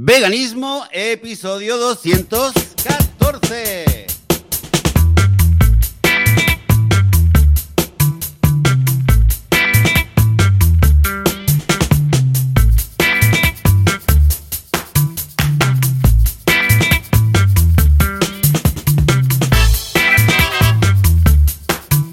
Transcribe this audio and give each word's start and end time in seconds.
Veganismo, 0.00 0.84
episodio 0.92 1.76
214. 1.76 4.06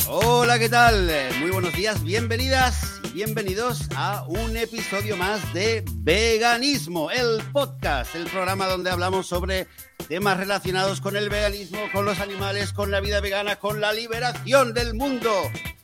Hola, 0.08 0.58
¿qué 0.58 0.70
tal? 0.70 1.08
Muy 1.40 1.52
buenos 1.52 1.76
días, 1.76 2.04
bienvenidas 2.04 2.95
bienvenidos 3.16 3.88
a 3.96 4.26
un 4.28 4.58
episodio 4.58 5.16
más 5.16 5.54
de 5.54 5.86
Veganismo, 6.00 7.10
el 7.10 7.42
podcast, 7.54 8.14
el 8.14 8.26
programa 8.26 8.68
donde 8.68 8.90
hablamos 8.90 9.26
sobre 9.28 9.68
temas 10.10 10.36
relacionados 10.36 11.00
con 11.00 11.16
el 11.16 11.30
veganismo, 11.30 11.80
con 11.94 12.04
los 12.04 12.20
animales, 12.20 12.74
con 12.74 12.92
la 12.92 13.00
vida 13.00 13.22
vegana, 13.22 13.56
con 13.56 13.80
la 13.80 13.94
liberación 13.94 14.74
del 14.74 14.96
mundo 14.96 15.32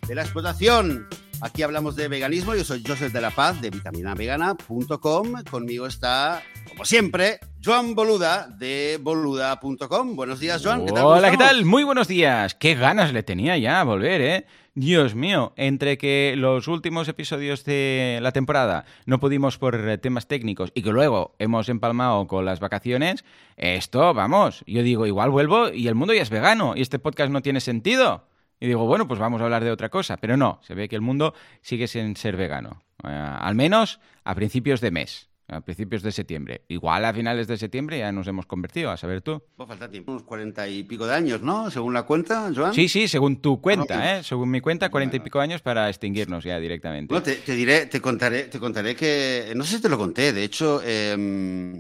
de 0.09 0.13
la 0.13 0.23
explotación. 0.23 1.07
Aquí 1.39 1.63
hablamos 1.63 1.95
de 1.95 2.09
veganismo, 2.09 2.53
yo 2.53 2.65
soy 2.65 2.83
Joseph 2.85 3.13
de 3.13 3.21
la 3.21 3.31
Paz 3.31 3.61
de 3.61 3.69
vitaminavegana.com, 3.69 5.43
conmigo 5.49 5.87
está, 5.87 6.43
como 6.67 6.83
siempre, 6.83 7.39
Joan 7.63 7.95
Boluda 7.95 8.49
de 8.59 8.99
boluda.com. 9.01 10.17
Buenos 10.17 10.41
días, 10.41 10.61
Joan. 10.61 10.85
¿Qué 10.85 10.91
tal? 10.91 11.03
¿Cómo 11.03 11.15
Hola, 11.15 11.31
¿qué 11.31 11.37
tal? 11.37 11.63
Muy 11.63 11.85
buenos 11.85 12.09
días. 12.09 12.55
Qué 12.55 12.75
ganas 12.75 13.13
le 13.13 13.23
tenía 13.23 13.57
ya 13.57 13.79
a 13.79 13.85
volver, 13.85 14.19
¿eh? 14.19 14.45
Dios 14.73 15.15
mío, 15.15 15.51
entre 15.57 15.97
que 15.97 16.35
los 16.37 16.69
últimos 16.69 17.09
episodios 17.09 17.65
de 17.65 18.19
la 18.21 18.31
temporada 18.31 18.85
no 19.05 19.19
pudimos 19.19 19.57
por 19.57 19.75
eh, 19.75 19.97
temas 19.97 20.27
técnicos 20.27 20.71
y 20.73 20.81
que 20.81 20.91
luego 20.91 21.35
hemos 21.39 21.67
empalmado 21.67 22.25
con 22.27 22.45
las 22.45 22.61
vacaciones, 22.61 23.25
esto, 23.57 24.13
vamos, 24.13 24.63
yo 24.65 24.81
digo, 24.81 25.05
igual 25.05 25.29
vuelvo 25.29 25.73
y 25.73 25.89
el 25.89 25.95
mundo 25.95 26.13
ya 26.13 26.21
es 26.21 26.29
vegano 26.29 26.73
y 26.77 26.81
este 26.81 26.99
podcast 26.99 27.33
no 27.33 27.41
tiene 27.41 27.59
sentido. 27.59 28.27
Y 28.61 28.67
digo, 28.67 28.85
bueno, 28.85 29.07
pues 29.07 29.19
vamos 29.19 29.41
a 29.41 29.45
hablar 29.45 29.63
de 29.63 29.71
otra 29.71 29.89
cosa. 29.89 30.17
Pero 30.17 30.37
no, 30.37 30.59
se 30.61 30.75
ve 30.75 30.87
que 30.87 30.95
el 30.95 31.01
mundo 31.01 31.33
sigue 31.61 31.87
sin 31.87 32.15
ser 32.15 32.37
vegano. 32.37 32.83
Eh, 33.03 33.07
al 33.09 33.55
menos 33.55 33.99
a 34.23 34.35
principios 34.35 34.79
de 34.81 34.91
mes, 34.91 35.30
a 35.51 35.61
principios 35.61 36.01
de 36.01 36.11
septiembre. 36.11 36.63
Igual 36.69 37.03
a 37.05 37.13
finales 37.13 37.47
de 37.47 37.57
septiembre 37.57 37.99
ya 37.99 38.11
nos 38.11 38.25
hemos 38.27 38.45
convertido, 38.45 38.89
a 38.89 38.97
saber 38.97 39.21
tú. 39.21 39.43
Pues 39.55 39.67
falta 39.67 39.89
tiempo, 39.89 40.11
unos 40.13 40.23
cuarenta 40.23 40.67
y 40.67 40.83
pico 40.83 41.05
de 41.05 41.13
años, 41.13 41.41
¿no? 41.41 41.69
Según 41.69 41.93
la 41.93 42.03
cuenta, 42.03 42.51
Joan. 42.55 42.73
Sí, 42.73 42.87
sí, 42.87 43.07
según 43.07 43.41
tu 43.41 43.59
cuenta, 43.61 43.99
Ah, 43.99 44.19
¿eh? 44.19 44.23
Según 44.23 44.49
mi 44.49 44.61
cuenta, 44.61 44.89
cuarenta 44.89 45.17
y 45.17 45.19
pico 45.19 45.39
años 45.39 45.61
para 45.61 45.89
extinguirnos 45.89 46.43
ya 46.43 46.57
directamente. 46.59 47.13
No, 47.13 47.21
te, 47.21 47.35
te 47.35 47.53
diré, 47.53 47.85
te 47.87 47.99
contaré, 47.99 48.43
te 48.43 48.59
contaré 48.59 48.95
que, 48.95 49.51
no 49.55 49.63
sé 49.63 49.75
si 49.75 49.81
te 49.81 49.89
lo 49.89 49.97
conté, 49.97 50.31
de 50.33 50.43
hecho, 50.43 50.81
eh, 50.83 51.15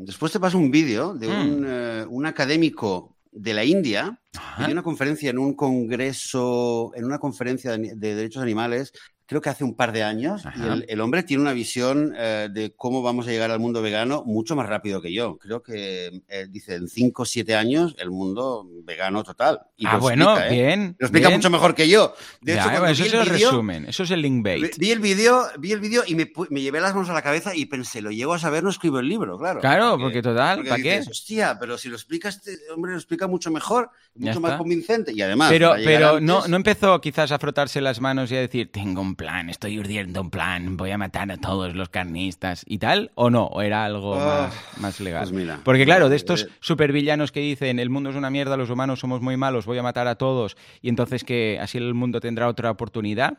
después 0.03 0.31
te 0.31 0.39
paso 0.39 0.57
un 0.57 0.69
vídeo 0.69 1.13
de 1.13 1.27
un, 1.29 1.65
eh, 1.65 2.05
un 2.07 2.25
académico 2.25 3.15
de 3.31 3.53
la 3.53 3.63
India 3.63 4.19
que 4.33 4.39
Ajá. 4.39 4.65
dio 4.65 4.73
una 4.73 4.83
conferencia 4.83 5.29
en 5.29 5.39
un 5.39 5.53
congreso, 5.53 6.91
en 6.95 7.05
una 7.05 7.19
conferencia 7.19 7.77
de, 7.77 7.95
de 7.95 8.15
derechos 8.15 8.43
animales, 8.43 8.91
creo 9.31 9.39
que 9.41 9.49
hace 9.49 9.63
un 9.63 9.75
par 9.75 9.93
de 9.93 10.03
años, 10.03 10.43
y 10.57 10.61
el, 10.61 10.85
el 10.89 10.99
hombre 10.99 11.23
tiene 11.23 11.41
una 11.41 11.53
visión 11.53 12.13
eh, 12.17 12.49
de 12.51 12.73
cómo 12.75 13.01
vamos 13.01 13.25
a 13.29 13.31
llegar 13.31 13.49
al 13.49 13.61
mundo 13.61 13.81
vegano 13.81 14.23
mucho 14.25 14.57
más 14.57 14.67
rápido 14.67 15.01
que 15.01 15.13
yo. 15.13 15.37
Creo 15.37 15.63
que, 15.63 16.21
eh, 16.27 16.47
dice, 16.49 16.75
en 16.75 16.89
5 16.89 17.21
o 17.21 17.25
7 17.25 17.55
años, 17.55 17.95
el 17.97 18.11
mundo 18.11 18.67
vegano 18.83 19.23
total. 19.23 19.61
Y 19.77 19.85
ah, 19.87 19.93
lo 19.93 19.99
bueno, 20.01 20.31
explica, 20.31 20.53
¿eh? 20.53 20.61
bien. 20.61 20.95
Lo 20.99 21.07
explica 21.07 21.27
bien. 21.29 21.39
mucho 21.39 21.49
mejor 21.49 21.75
que 21.75 21.87
yo. 21.87 22.13
De 22.41 22.55
Ya, 22.55 22.65
hecho, 22.65 22.85
eso 22.87 23.05
es 23.05 23.13
el 23.13 23.19
vídeo- 23.21 23.51
resumen, 23.51 23.85
eso 23.85 24.03
es 24.03 24.11
el 24.11 24.21
link 24.21 24.43
bait. 24.43 24.75
Vi 24.77 24.91
el 24.91 24.99
vídeo, 24.99 25.43
vi 25.59 25.71
el 25.71 25.79
vídeo 25.79 26.03
y 26.05 26.15
me, 26.15 26.29
me 26.49 26.59
llevé 26.61 26.81
las 26.81 26.93
manos 26.93 27.09
a 27.09 27.13
la 27.13 27.21
cabeza 27.21 27.55
y 27.55 27.67
pensé, 27.67 28.01
lo 28.01 28.11
llego 28.11 28.33
a 28.33 28.39
saber, 28.39 28.65
no 28.65 28.69
escribo 28.69 28.99
el 28.99 29.07
libro, 29.07 29.37
claro. 29.37 29.61
Claro, 29.61 29.97
porque 29.97 30.21
total, 30.21 30.57
porque 30.57 30.69
¿para 30.71 30.83
qué? 30.83 30.99
Hostia, 31.09 31.57
pero 31.57 31.77
si 31.77 31.87
lo 31.87 31.95
explica 31.95 32.27
este 32.27 32.57
hombre, 32.75 32.91
lo 32.91 32.97
explica 32.97 33.27
mucho 33.27 33.49
mejor, 33.49 33.91
mucho 34.15 34.41
más 34.41 34.57
convincente 34.57 35.13
y 35.13 35.21
además. 35.21 35.49
Pero, 35.49 35.73
pero 35.85 36.09
antes. 36.09 36.23
no, 36.23 36.45
no 36.49 36.55
empezó 36.57 36.99
quizás 36.99 37.31
a 37.31 37.39
frotarse 37.39 37.79
las 37.79 38.01
manos 38.01 38.29
y 38.29 38.35
a 38.35 38.41
decir, 38.41 38.69
tengo 38.73 38.99
un 38.99 39.15
plan, 39.21 39.49
estoy 39.49 39.79
urdiendo 39.79 40.21
un 40.21 40.29
plan, 40.29 40.77
voy 40.77 40.91
a 40.91 40.97
matar 40.97 41.31
a 41.31 41.37
todos 41.37 41.75
los 41.75 41.89
carnistas 41.89 42.63
y 42.67 42.77
tal, 42.79 43.11
o 43.15 43.29
no, 43.29 43.45
o 43.45 43.61
era 43.61 43.85
algo 43.85 44.15
Ah, 44.15 44.49
más, 44.75 44.77
más 44.81 44.99
legal. 44.99 45.21
pues 45.23 45.31
mira, 45.33 45.59
Porque 45.63 45.85
claro, 45.85 46.09
de 46.09 46.15
eh, 46.15 46.17
estos 46.17 46.47
supervillanos 46.59 47.31
que 47.31 47.39
dicen, 47.39 47.79
el 47.79 47.89
mundo 47.89 48.09
es 48.09 48.15
una 48.15 48.29
mierda, 48.29 48.57
los 48.57 48.69
humanos 48.69 48.99
somos 48.99 49.21
muy 49.21 49.37
malos, 49.37 49.65
voy 49.65 49.77
a 49.77 49.83
matar 49.83 50.07
a 50.07 50.15
todos, 50.15 50.57
y 50.81 50.89
entonces 50.89 51.23
que 51.23 51.57
así 51.61 51.77
el 51.77 51.93
mundo 51.93 52.19
tendrá 52.19 52.47
otra 52.47 52.71
oportunidad, 52.71 53.37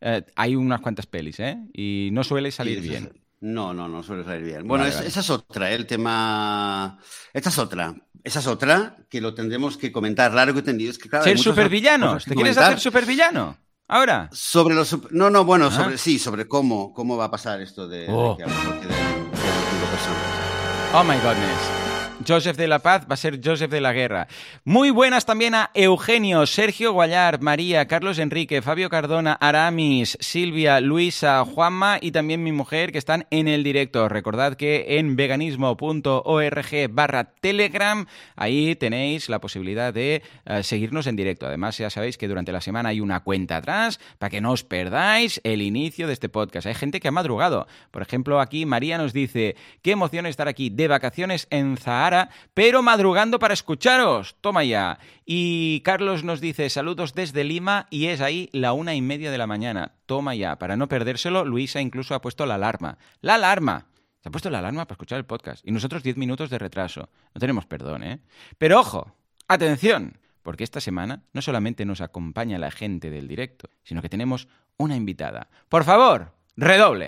eh, 0.00 0.22
hay 0.36 0.56
unas 0.56 0.80
cuantas 0.80 1.06
pelis, 1.06 1.40
¿eh? 1.40 1.58
Y 1.72 2.10
no 2.12 2.24
suele 2.24 2.50
salir 2.50 2.80
Sí, 2.82 2.88
bien. 2.88 3.12
No, 3.40 3.74
no, 3.74 3.88
no 3.88 4.02
suele 4.02 4.24
salir 4.24 4.44
bien. 4.44 4.66
Bueno, 4.66 4.84
Vale, 4.84 4.88
es- 4.90 4.96
vale. 4.96 5.08
esa 5.08 5.20
es 5.20 5.28
otra, 5.30 5.70
¿eh? 5.70 5.74
el 5.74 5.86
tema. 5.86 6.98
Esta 7.32 7.50
es 7.50 7.58
otra. 7.58 7.94
Esa 8.22 8.38
es 8.40 8.46
otra 8.46 8.96
que 9.10 9.20
lo 9.20 9.34
tendremos 9.34 9.76
que 9.76 9.92
comentar 9.92 10.32
largo 10.32 10.58
y 10.60 10.62
tendido. 10.62 10.90
Es 10.90 10.98
que, 10.98 11.10
claro, 11.10 11.26
hay 11.26 11.32
¿Ser 11.32 11.38
supervillano? 11.40 12.16
¿Te 12.18 12.34
quieres 12.34 12.56
hacer 12.56 12.80
supervillano? 12.80 13.58
¿Ahora? 13.88 14.28
Sobre 14.32 14.74
los 14.74 14.96
no, 15.12 15.28
no, 15.30 15.44
bueno, 15.44 15.66
Ah. 15.66 15.70
sobre 15.70 15.98
sí, 15.98 16.18
sobre 16.18 16.48
cómo, 16.48 16.92
cómo 16.94 17.16
va 17.16 17.26
a 17.26 17.30
pasar 17.30 17.60
esto 17.60 17.86
de, 17.86 17.98
de 18.00 18.06
Oh. 18.10 18.36
que 18.36 18.44
hablamos 18.44 18.66
aquí 18.76 18.86
de, 18.86 18.94
de 18.94 18.94
las 18.94 19.64
cinco 19.70 19.86
personas. 19.90 20.94
Oh 20.94 21.04
my 21.04 21.16
goodness. 21.16 21.83
Joseph 22.26 22.56
de 22.56 22.68
la 22.68 22.78
Paz 22.78 23.06
va 23.08 23.14
a 23.14 23.16
ser 23.16 23.40
Joseph 23.44 23.70
de 23.70 23.80
la 23.80 23.92
Guerra. 23.92 24.28
Muy 24.64 24.90
buenas 24.90 25.26
también 25.26 25.54
a 25.54 25.70
Eugenio, 25.74 26.46
Sergio 26.46 26.92
Guayar, 26.92 27.40
María, 27.40 27.86
Carlos 27.86 28.18
Enrique, 28.18 28.62
Fabio 28.62 28.88
Cardona, 28.88 29.34
Aramis, 29.34 30.16
Silvia, 30.20 30.80
Luisa, 30.80 31.44
Juanma 31.44 31.98
y 32.00 32.12
también 32.12 32.42
mi 32.42 32.52
mujer 32.52 32.92
que 32.92 32.98
están 32.98 33.26
en 33.30 33.48
el 33.48 33.62
directo. 33.62 34.08
Recordad 34.08 34.54
que 34.54 34.98
en 34.98 35.16
veganismo.org 35.16 36.90
barra 36.90 37.24
Telegram 37.24 38.06
ahí 38.36 38.76
tenéis 38.76 39.28
la 39.28 39.40
posibilidad 39.40 39.92
de 39.92 40.22
eh, 40.46 40.62
seguirnos 40.62 41.06
en 41.06 41.16
directo. 41.16 41.46
Además 41.46 41.78
ya 41.78 41.90
sabéis 41.90 42.18
que 42.18 42.28
durante 42.28 42.52
la 42.52 42.60
semana 42.60 42.90
hay 42.90 43.00
una 43.00 43.20
cuenta 43.20 43.56
atrás 43.58 44.00
para 44.18 44.30
que 44.30 44.40
no 44.40 44.52
os 44.52 44.64
perdáis 44.64 45.40
el 45.44 45.62
inicio 45.62 46.06
de 46.06 46.12
este 46.12 46.28
podcast. 46.28 46.66
Hay 46.66 46.74
gente 46.74 47.00
que 47.00 47.08
ha 47.08 47.12
madrugado. 47.12 47.66
Por 47.90 48.02
ejemplo, 48.02 48.40
aquí 48.40 48.66
María 48.66 48.98
nos 48.98 49.12
dice, 49.12 49.56
qué 49.82 49.92
emoción 49.92 50.26
estar 50.26 50.48
aquí 50.48 50.70
de 50.70 50.88
vacaciones 50.88 51.46
en 51.50 51.76
Zahara, 51.76 52.13
pero 52.54 52.82
madrugando 52.82 53.38
para 53.38 53.54
escucharos. 53.54 54.36
Toma 54.40 54.64
ya. 54.64 54.98
Y 55.24 55.80
Carlos 55.80 56.24
nos 56.24 56.40
dice, 56.40 56.68
saludos 56.70 57.14
desde 57.14 57.44
Lima 57.44 57.86
y 57.90 58.06
es 58.06 58.20
ahí 58.20 58.48
la 58.52 58.72
una 58.72 58.94
y 58.94 59.02
media 59.02 59.30
de 59.30 59.38
la 59.38 59.46
mañana. 59.46 59.92
Toma 60.06 60.34
ya. 60.34 60.56
Para 60.58 60.76
no 60.76 60.88
perdérselo, 60.88 61.44
Luisa 61.44 61.80
incluso 61.80 62.14
ha 62.14 62.20
puesto 62.20 62.46
la 62.46 62.56
alarma. 62.56 62.98
¡La 63.20 63.34
alarma! 63.34 63.86
Se 64.20 64.28
ha 64.28 64.32
puesto 64.32 64.48
la 64.48 64.60
alarma 64.60 64.86
para 64.86 64.94
escuchar 64.94 65.18
el 65.18 65.26
podcast. 65.26 65.66
Y 65.66 65.70
nosotros 65.70 66.02
10 66.02 66.16
minutos 66.16 66.50
de 66.50 66.58
retraso. 66.58 67.10
No 67.34 67.38
tenemos 67.38 67.66
perdón, 67.66 68.02
¿eh? 68.02 68.20
Pero 68.56 68.80
ojo, 68.80 69.14
atención, 69.48 70.18
porque 70.42 70.64
esta 70.64 70.80
semana 70.80 71.22
no 71.32 71.42
solamente 71.42 71.84
nos 71.84 72.00
acompaña 72.00 72.58
la 72.58 72.70
gente 72.70 73.10
del 73.10 73.28
directo, 73.28 73.68
sino 73.82 74.00
que 74.00 74.08
tenemos 74.08 74.48
una 74.76 74.96
invitada. 74.96 75.48
Por 75.68 75.84
favor, 75.84 76.32
redoble. 76.56 77.06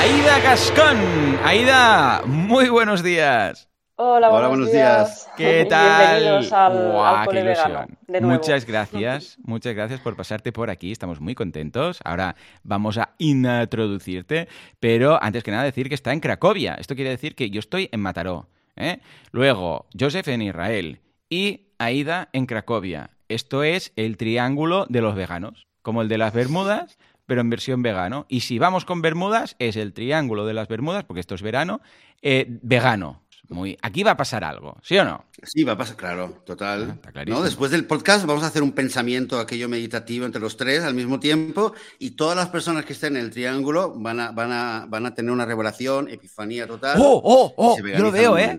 Aida 0.00 0.38
Gascón. 0.40 0.96
Aida, 1.44 2.22
muy 2.24 2.68
buenos 2.68 3.02
días. 3.02 3.68
Hola, 3.96 4.28
Hola, 4.28 4.30
buenos, 4.30 4.48
buenos 4.50 4.72
días. 4.72 5.24
días. 5.24 5.30
¿Qué 5.36 5.66
tal? 5.68 6.20
Bienvenidos 6.20 6.52
al, 6.52 6.92
Guau, 6.92 7.04
al 7.16 7.28
qué 7.28 7.40
ilusión. 7.40 7.98
de 8.06 8.20
nuevo. 8.20 8.34
Muchas 8.36 8.64
gracias, 8.64 9.38
muchas 9.42 9.74
gracias 9.74 10.00
por 10.00 10.14
pasarte 10.14 10.52
por 10.52 10.70
aquí. 10.70 10.92
Estamos 10.92 11.20
muy 11.20 11.34
contentos. 11.34 11.98
Ahora 12.04 12.36
vamos 12.62 12.96
a 12.96 13.10
introducirte, 13.18 14.46
pero 14.78 15.20
antes 15.20 15.42
que 15.42 15.50
nada 15.50 15.64
decir 15.64 15.88
que 15.88 15.96
está 15.96 16.12
en 16.12 16.20
Cracovia. 16.20 16.74
Esto 16.74 16.94
quiere 16.94 17.10
decir 17.10 17.34
que 17.34 17.50
yo 17.50 17.58
estoy 17.58 17.88
en 17.90 18.00
Mataró. 18.00 18.48
¿eh? 18.76 19.00
Luego, 19.32 19.86
Joseph 19.98 20.28
en 20.28 20.42
Israel 20.42 21.00
y 21.28 21.72
Aida 21.78 22.28
en 22.32 22.46
Cracovia. 22.46 23.10
Esto 23.28 23.64
es 23.64 23.92
el 23.96 24.16
triángulo 24.16 24.86
de 24.88 25.00
los 25.00 25.16
veganos, 25.16 25.66
como 25.82 26.02
el 26.02 26.08
de 26.08 26.18
las 26.18 26.32
Bermudas, 26.32 26.98
pero 27.28 27.42
en 27.42 27.50
versión 27.50 27.82
vegano. 27.82 28.24
Y 28.28 28.40
si 28.40 28.58
vamos 28.58 28.84
con 28.86 29.02
Bermudas, 29.02 29.54
es 29.58 29.76
el 29.76 29.92
triángulo 29.92 30.46
de 30.46 30.54
las 30.54 30.66
Bermudas, 30.66 31.04
porque 31.04 31.20
esto 31.20 31.34
es 31.34 31.42
verano, 31.42 31.80
eh, 32.22 32.46
vegano. 32.62 33.22
Muy... 33.50 33.78
Aquí 33.82 34.02
va 34.02 34.12
a 34.12 34.16
pasar 34.16 34.44
algo, 34.44 34.76
¿sí 34.82 34.96
o 34.98 35.04
no? 35.04 35.24
Sí, 35.42 35.62
va 35.64 35.72
a 35.72 35.76
pasar, 35.78 35.96
claro, 35.96 36.34
Ah, 36.36 36.42
total. 36.44 36.90
está 36.96 37.12
clarísimo. 37.12 37.38
¿No? 37.38 37.44
Después 37.44 37.70
del 37.70 37.84
podcast 37.86 38.24
vamos 38.26 38.42
a 38.44 38.46
hacer 38.48 38.62
un 38.62 38.72
pensamiento, 38.72 39.38
aquello 39.38 39.68
meditativo 39.68 40.26
entre 40.26 40.40
los 40.40 40.56
tres 40.56 40.82
al 40.84 40.94
mismo 40.94 41.20
tiempo 41.20 41.72
y 41.98 42.10
todas 42.12 42.36
las 42.36 42.48
personas 42.48 42.84
que 42.86 42.94
estén 42.94 43.16
en 43.16 43.24
el 43.24 43.30
triángulo 43.30 43.94
van 43.96 44.20
a, 44.20 44.30
van 44.32 44.52
a, 44.52 44.86
van 44.88 45.06
a 45.06 45.14
tener 45.14 45.30
una 45.30 45.44
revelación, 45.46 46.08
epifanía 46.08 46.66
total. 46.66 46.98
¡Oh, 47.00 47.20
oh, 47.24 47.54
oh! 47.56 47.76
Yo 47.78 48.02
lo 48.02 48.10
veo, 48.10 48.36
¿eh? 48.38 48.58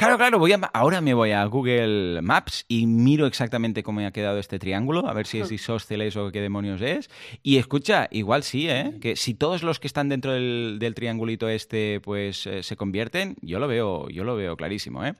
Claro, 0.00 0.16
claro, 0.16 0.38
voy 0.38 0.52
a, 0.52 0.56
ahora 0.72 1.02
me 1.02 1.12
voy 1.12 1.32
a 1.32 1.44
Google 1.44 2.22
Maps 2.22 2.64
y 2.68 2.86
miro 2.86 3.26
exactamente 3.26 3.82
cómo 3.82 4.00
me 4.00 4.06
ha 4.06 4.12
quedado 4.12 4.38
este 4.38 4.58
triángulo, 4.58 5.06
a 5.06 5.12
ver 5.12 5.26
si 5.26 5.40
es 5.40 5.52
isósceles 5.52 6.16
o 6.16 6.32
qué 6.32 6.40
demonios 6.40 6.80
es. 6.80 7.10
Y 7.42 7.58
escucha, 7.58 8.08
igual 8.10 8.42
sí, 8.42 8.66
¿eh? 8.66 8.96
Que 9.02 9.14
si 9.14 9.34
todos 9.34 9.62
los 9.62 9.78
que 9.78 9.86
están 9.86 10.08
dentro 10.08 10.32
del, 10.32 10.92
triangulito 10.94 11.50
este, 11.50 12.00
pues 12.00 12.46
eh, 12.46 12.62
se 12.62 12.76
convierten, 12.76 13.36
yo 13.42 13.58
lo 13.58 13.68
veo, 13.68 14.08
yo 14.08 14.24
lo 14.24 14.36
veo 14.36 14.56
clarísimo, 14.56 15.04
¿eh? 15.04 15.16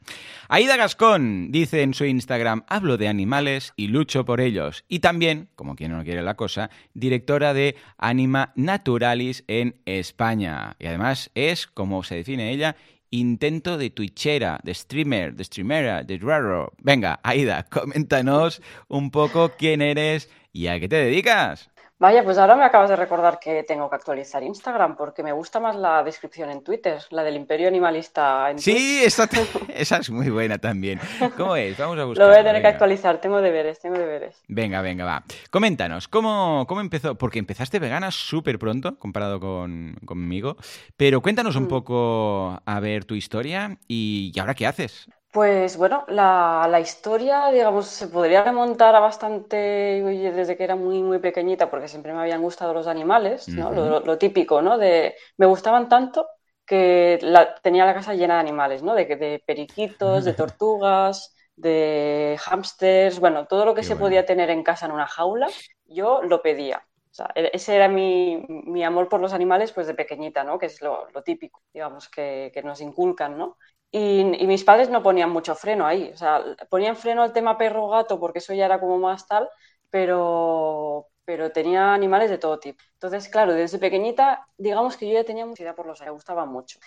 Aida 0.48 0.78
Gascón 0.78 1.52
dice 1.52 1.82
en 1.82 1.92
su 1.92 2.06
Instagram, 2.06 2.64
hablo 2.66 2.96
de 2.96 3.08
animales 3.08 3.74
y 3.76 3.88
lucho 3.88 4.24
por 4.24 4.40
ellos. 4.40 4.86
Y 4.88 5.00
también, 5.00 5.48
como 5.56 5.76
quien 5.76 5.92
no 5.92 6.02
quiere 6.04 6.22
la 6.22 6.36
cosa, 6.36 6.70
directora 6.94 7.52
de 7.52 7.76
Anima 7.98 8.54
Naturalis 8.56 9.44
en 9.46 9.76
España. 9.84 10.76
Y 10.78 10.86
además 10.86 11.30
es, 11.34 11.66
como 11.66 12.02
se 12.02 12.14
define 12.14 12.50
ella, 12.50 12.76
intento 13.10 13.76
de 13.78 13.90
twitchera, 13.90 14.60
de 14.62 14.74
streamer, 14.74 15.34
de 15.34 15.44
streamera, 15.44 16.02
de 16.04 16.18
raro. 16.18 16.72
Venga, 16.78 17.20
Aida, 17.22 17.64
coméntanos 17.70 18.62
un 18.88 19.10
poco 19.10 19.52
quién 19.58 19.82
eres 19.82 20.30
y 20.52 20.68
a 20.68 20.78
qué 20.80 20.88
te 20.88 20.96
dedicas. 20.96 21.70
Vaya, 22.00 22.24
pues 22.24 22.38
ahora 22.38 22.56
me 22.56 22.64
acabas 22.64 22.88
de 22.88 22.96
recordar 22.96 23.38
que 23.38 23.62
tengo 23.62 23.90
que 23.90 23.96
actualizar 23.96 24.42
Instagram 24.42 24.96
porque 24.96 25.22
me 25.22 25.32
gusta 25.32 25.60
más 25.60 25.76
la 25.76 26.02
descripción 26.02 26.48
en 26.48 26.64
Twitter, 26.64 26.98
la 27.10 27.22
del 27.22 27.36
Imperio 27.36 27.68
Animalista 27.68 28.50
en 28.50 28.58
Sí, 28.58 29.02
esa, 29.04 29.28
esa, 29.68 29.98
es 29.98 30.08
muy 30.08 30.30
buena 30.30 30.56
también. 30.56 30.98
¿Cómo 31.36 31.56
es? 31.56 31.76
Vamos 31.76 31.98
a 31.98 32.04
buscar. 32.04 32.26
Lo 32.26 32.32
voy 32.32 32.40
a 32.40 32.44
tener 32.44 32.62
que 32.62 32.68
actualizar, 32.68 33.20
tengo 33.20 33.42
deberes, 33.42 33.80
tengo 33.80 33.98
deberes. 33.98 34.42
Venga, 34.48 34.80
venga, 34.80 35.04
va. 35.04 35.24
Coméntanos, 35.50 36.08
¿cómo, 36.08 36.64
cómo 36.66 36.80
empezó? 36.80 37.16
Porque 37.16 37.38
empezaste 37.38 37.78
vegana 37.78 38.10
súper 38.10 38.58
pronto 38.58 38.98
comparado 38.98 39.38
con, 39.38 39.98
conmigo, 40.06 40.56
pero 40.96 41.20
cuéntanos 41.20 41.54
un 41.56 41.64
mm. 41.64 41.68
poco 41.68 42.62
a 42.64 42.80
ver 42.80 43.04
tu 43.04 43.14
historia 43.14 43.76
y, 43.86 44.32
y 44.34 44.40
ahora 44.40 44.54
qué 44.54 44.66
haces. 44.66 45.06
Pues 45.30 45.76
bueno, 45.76 46.04
la, 46.08 46.66
la, 46.68 46.80
historia, 46.80 47.50
digamos, 47.50 47.86
se 47.86 48.08
podría 48.08 48.42
remontar 48.42 48.96
a 48.96 49.00
bastante 49.00 49.56
desde 49.56 50.56
que 50.56 50.64
era 50.64 50.74
muy, 50.74 51.02
muy 51.02 51.20
pequeñita, 51.20 51.70
porque 51.70 51.86
siempre 51.86 52.12
me 52.12 52.20
habían 52.20 52.42
gustado 52.42 52.74
los 52.74 52.88
animales, 52.88 53.46
¿no? 53.48 53.70
lo, 53.70 54.18
típico, 54.18 54.60
¿no? 54.60 54.76
De, 54.76 55.14
me 55.36 55.46
gustaban 55.46 55.88
tanto 55.88 56.26
que 56.66 57.20
la, 57.22 57.54
tenía 57.54 57.86
la 57.86 57.94
casa 57.94 58.14
llena 58.14 58.34
de 58.34 58.40
animales, 58.40 58.82
¿no? 58.82 58.94
De, 58.94 59.04
de 59.04 59.40
periquitos, 59.46 60.24
de 60.24 60.32
tortugas, 60.34 61.32
de 61.54 62.36
hámsters, 62.44 63.20
bueno, 63.20 63.46
todo 63.46 63.64
lo 63.64 63.74
que 63.74 63.82
se 63.84 63.94
podía 63.96 64.26
tener 64.26 64.50
en 64.50 64.64
casa 64.64 64.86
en 64.86 64.92
una 64.92 65.06
jaula, 65.06 65.48
yo 65.84 66.22
lo 66.22 66.42
pedía. 66.42 66.84
O 67.10 67.14
sea, 67.14 67.30
e, 67.34 67.50
ese 67.52 67.76
era 67.76 67.88
mi, 67.88 68.44
mi, 68.48 68.84
amor 68.84 69.08
por 69.08 69.20
los 69.20 69.32
animales, 69.32 69.72
pues 69.72 69.86
de 69.86 69.94
pequeñita, 69.94 70.44
¿no? 70.44 70.58
Que 70.58 70.66
es 70.66 70.80
lo, 70.80 71.08
lo 71.10 71.22
típico, 71.22 71.62
digamos, 71.72 72.08
que, 72.08 72.50
que, 72.54 72.62
nos 72.62 72.80
inculcan, 72.80 73.36
¿no? 73.36 73.58
Y, 73.92 74.24
mis 74.46 74.64
padres 74.64 74.88
no 74.88 75.02
ponían 75.02 75.30
mucho 75.30 75.54
freno 75.56 75.86
ahí, 75.86 76.10
o 76.14 76.16
sea, 76.16 76.44
ponían 76.68 76.96
freno 76.96 77.22
al 77.22 77.32
tema 77.32 77.58
perro-gato 77.58 78.20
porque 78.20 78.38
eso 78.38 78.54
ya 78.54 78.66
era 78.66 78.78
como 78.80 78.98
más 78.98 79.26
tal, 79.26 79.48
pero, 79.90 81.08
pero 81.30 81.52
tenía 81.52 81.94
animales 81.94 82.28
de 82.28 82.38
todo 82.38 82.58
tipo. 82.58 82.82
Entonces, 82.94 83.28
claro, 83.28 83.54
desde 83.54 83.78
pequeñita, 83.78 84.48
digamos 84.58 84.96
que 84.96 85.06
yo 85.06 85.14
ya 85.14 85.22
tenía 85.22 85.46
mucha 85.46 85.62
idea 85.62 85.76
por 85.76 85.86
los 85.86 86.00
me 86.00 86.10
gustaba 86.10 86.44
mucho. 86.44 86.80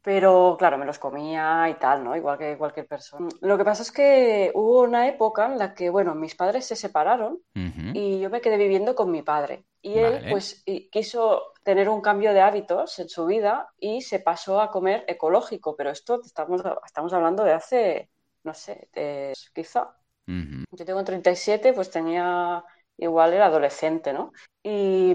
Pero, 0.00 0.54
claro, 0.56 0.78
me 0.78 0.84
los 0.86 1.00
comía 1.00 1.68
y 1.68 1.74
tal, 1.74 2.04
¿no? 2.04 2.16
Igual 2.16 2.38
que 2.38 2.56
cualquier 2.56 2.86
persona. 2.86 3.26
Lo 3.40 3.58
que 3.58 3.64
pasa 3.64 3.82
es 3.82 3.90
que 3.90 4.52
hubo 4.54 4.82
una 4.82 5.08
época 5.08 5.46
en 5.46 5.58
la 5.58 5.74
que, 5.74 5.90
bueno, 5.90 6.14
mis 6.14 6.36
padres 6.36 6.66
se 6.66 6.76
separaron 6.76 7.40
y 7.52 8.20
yo 8.20 8.30
me 8.30 8.40
quedé 8.40 8.58
viviendo 8.58 8.94
con 8.94 9.10
mi 9.10 9.22
padre. 9.22 9.64
Y 9.82 9.98
él, 9.98 10.24
pues, 10.30 10.62
quiso 10.92 11.42
tener 11.64 11.88
un 11.88 12.00
cambio 12.00 12.32
de 12.32 12.42
hábitos 12.42 12.96
en 13.00 13.08
su 13.08 13.26
vida 13.26 13.72
y 13.76 14.02
se 14.02 14.20
pasó 14.20 14.60
a 14.60 14.70
comer 14.70 15.04
ecológico. 15.08 15.74
Pero 15.74 15.90
esto 15.90 16.20
estamos, 16.24 16.62
estamos 16.86 17.12
hablando 17.12 17.42
de 17.42 17.54
hace, 17.54 18.08
no 18.44 18.54
sé, 18.54 18.88
quizá. 19.52 19.96
Yo 20.26 20.84
tengo 20.86 21.04
37, 21.04 21.72
pues 21.72 21.90
tenía, 21.90 22.64
igual 22.96 23.32
era 23.32 23.46
adolescente, 23.46 24.12
¿no? 24.12 24.32
Y, 24.62 25.14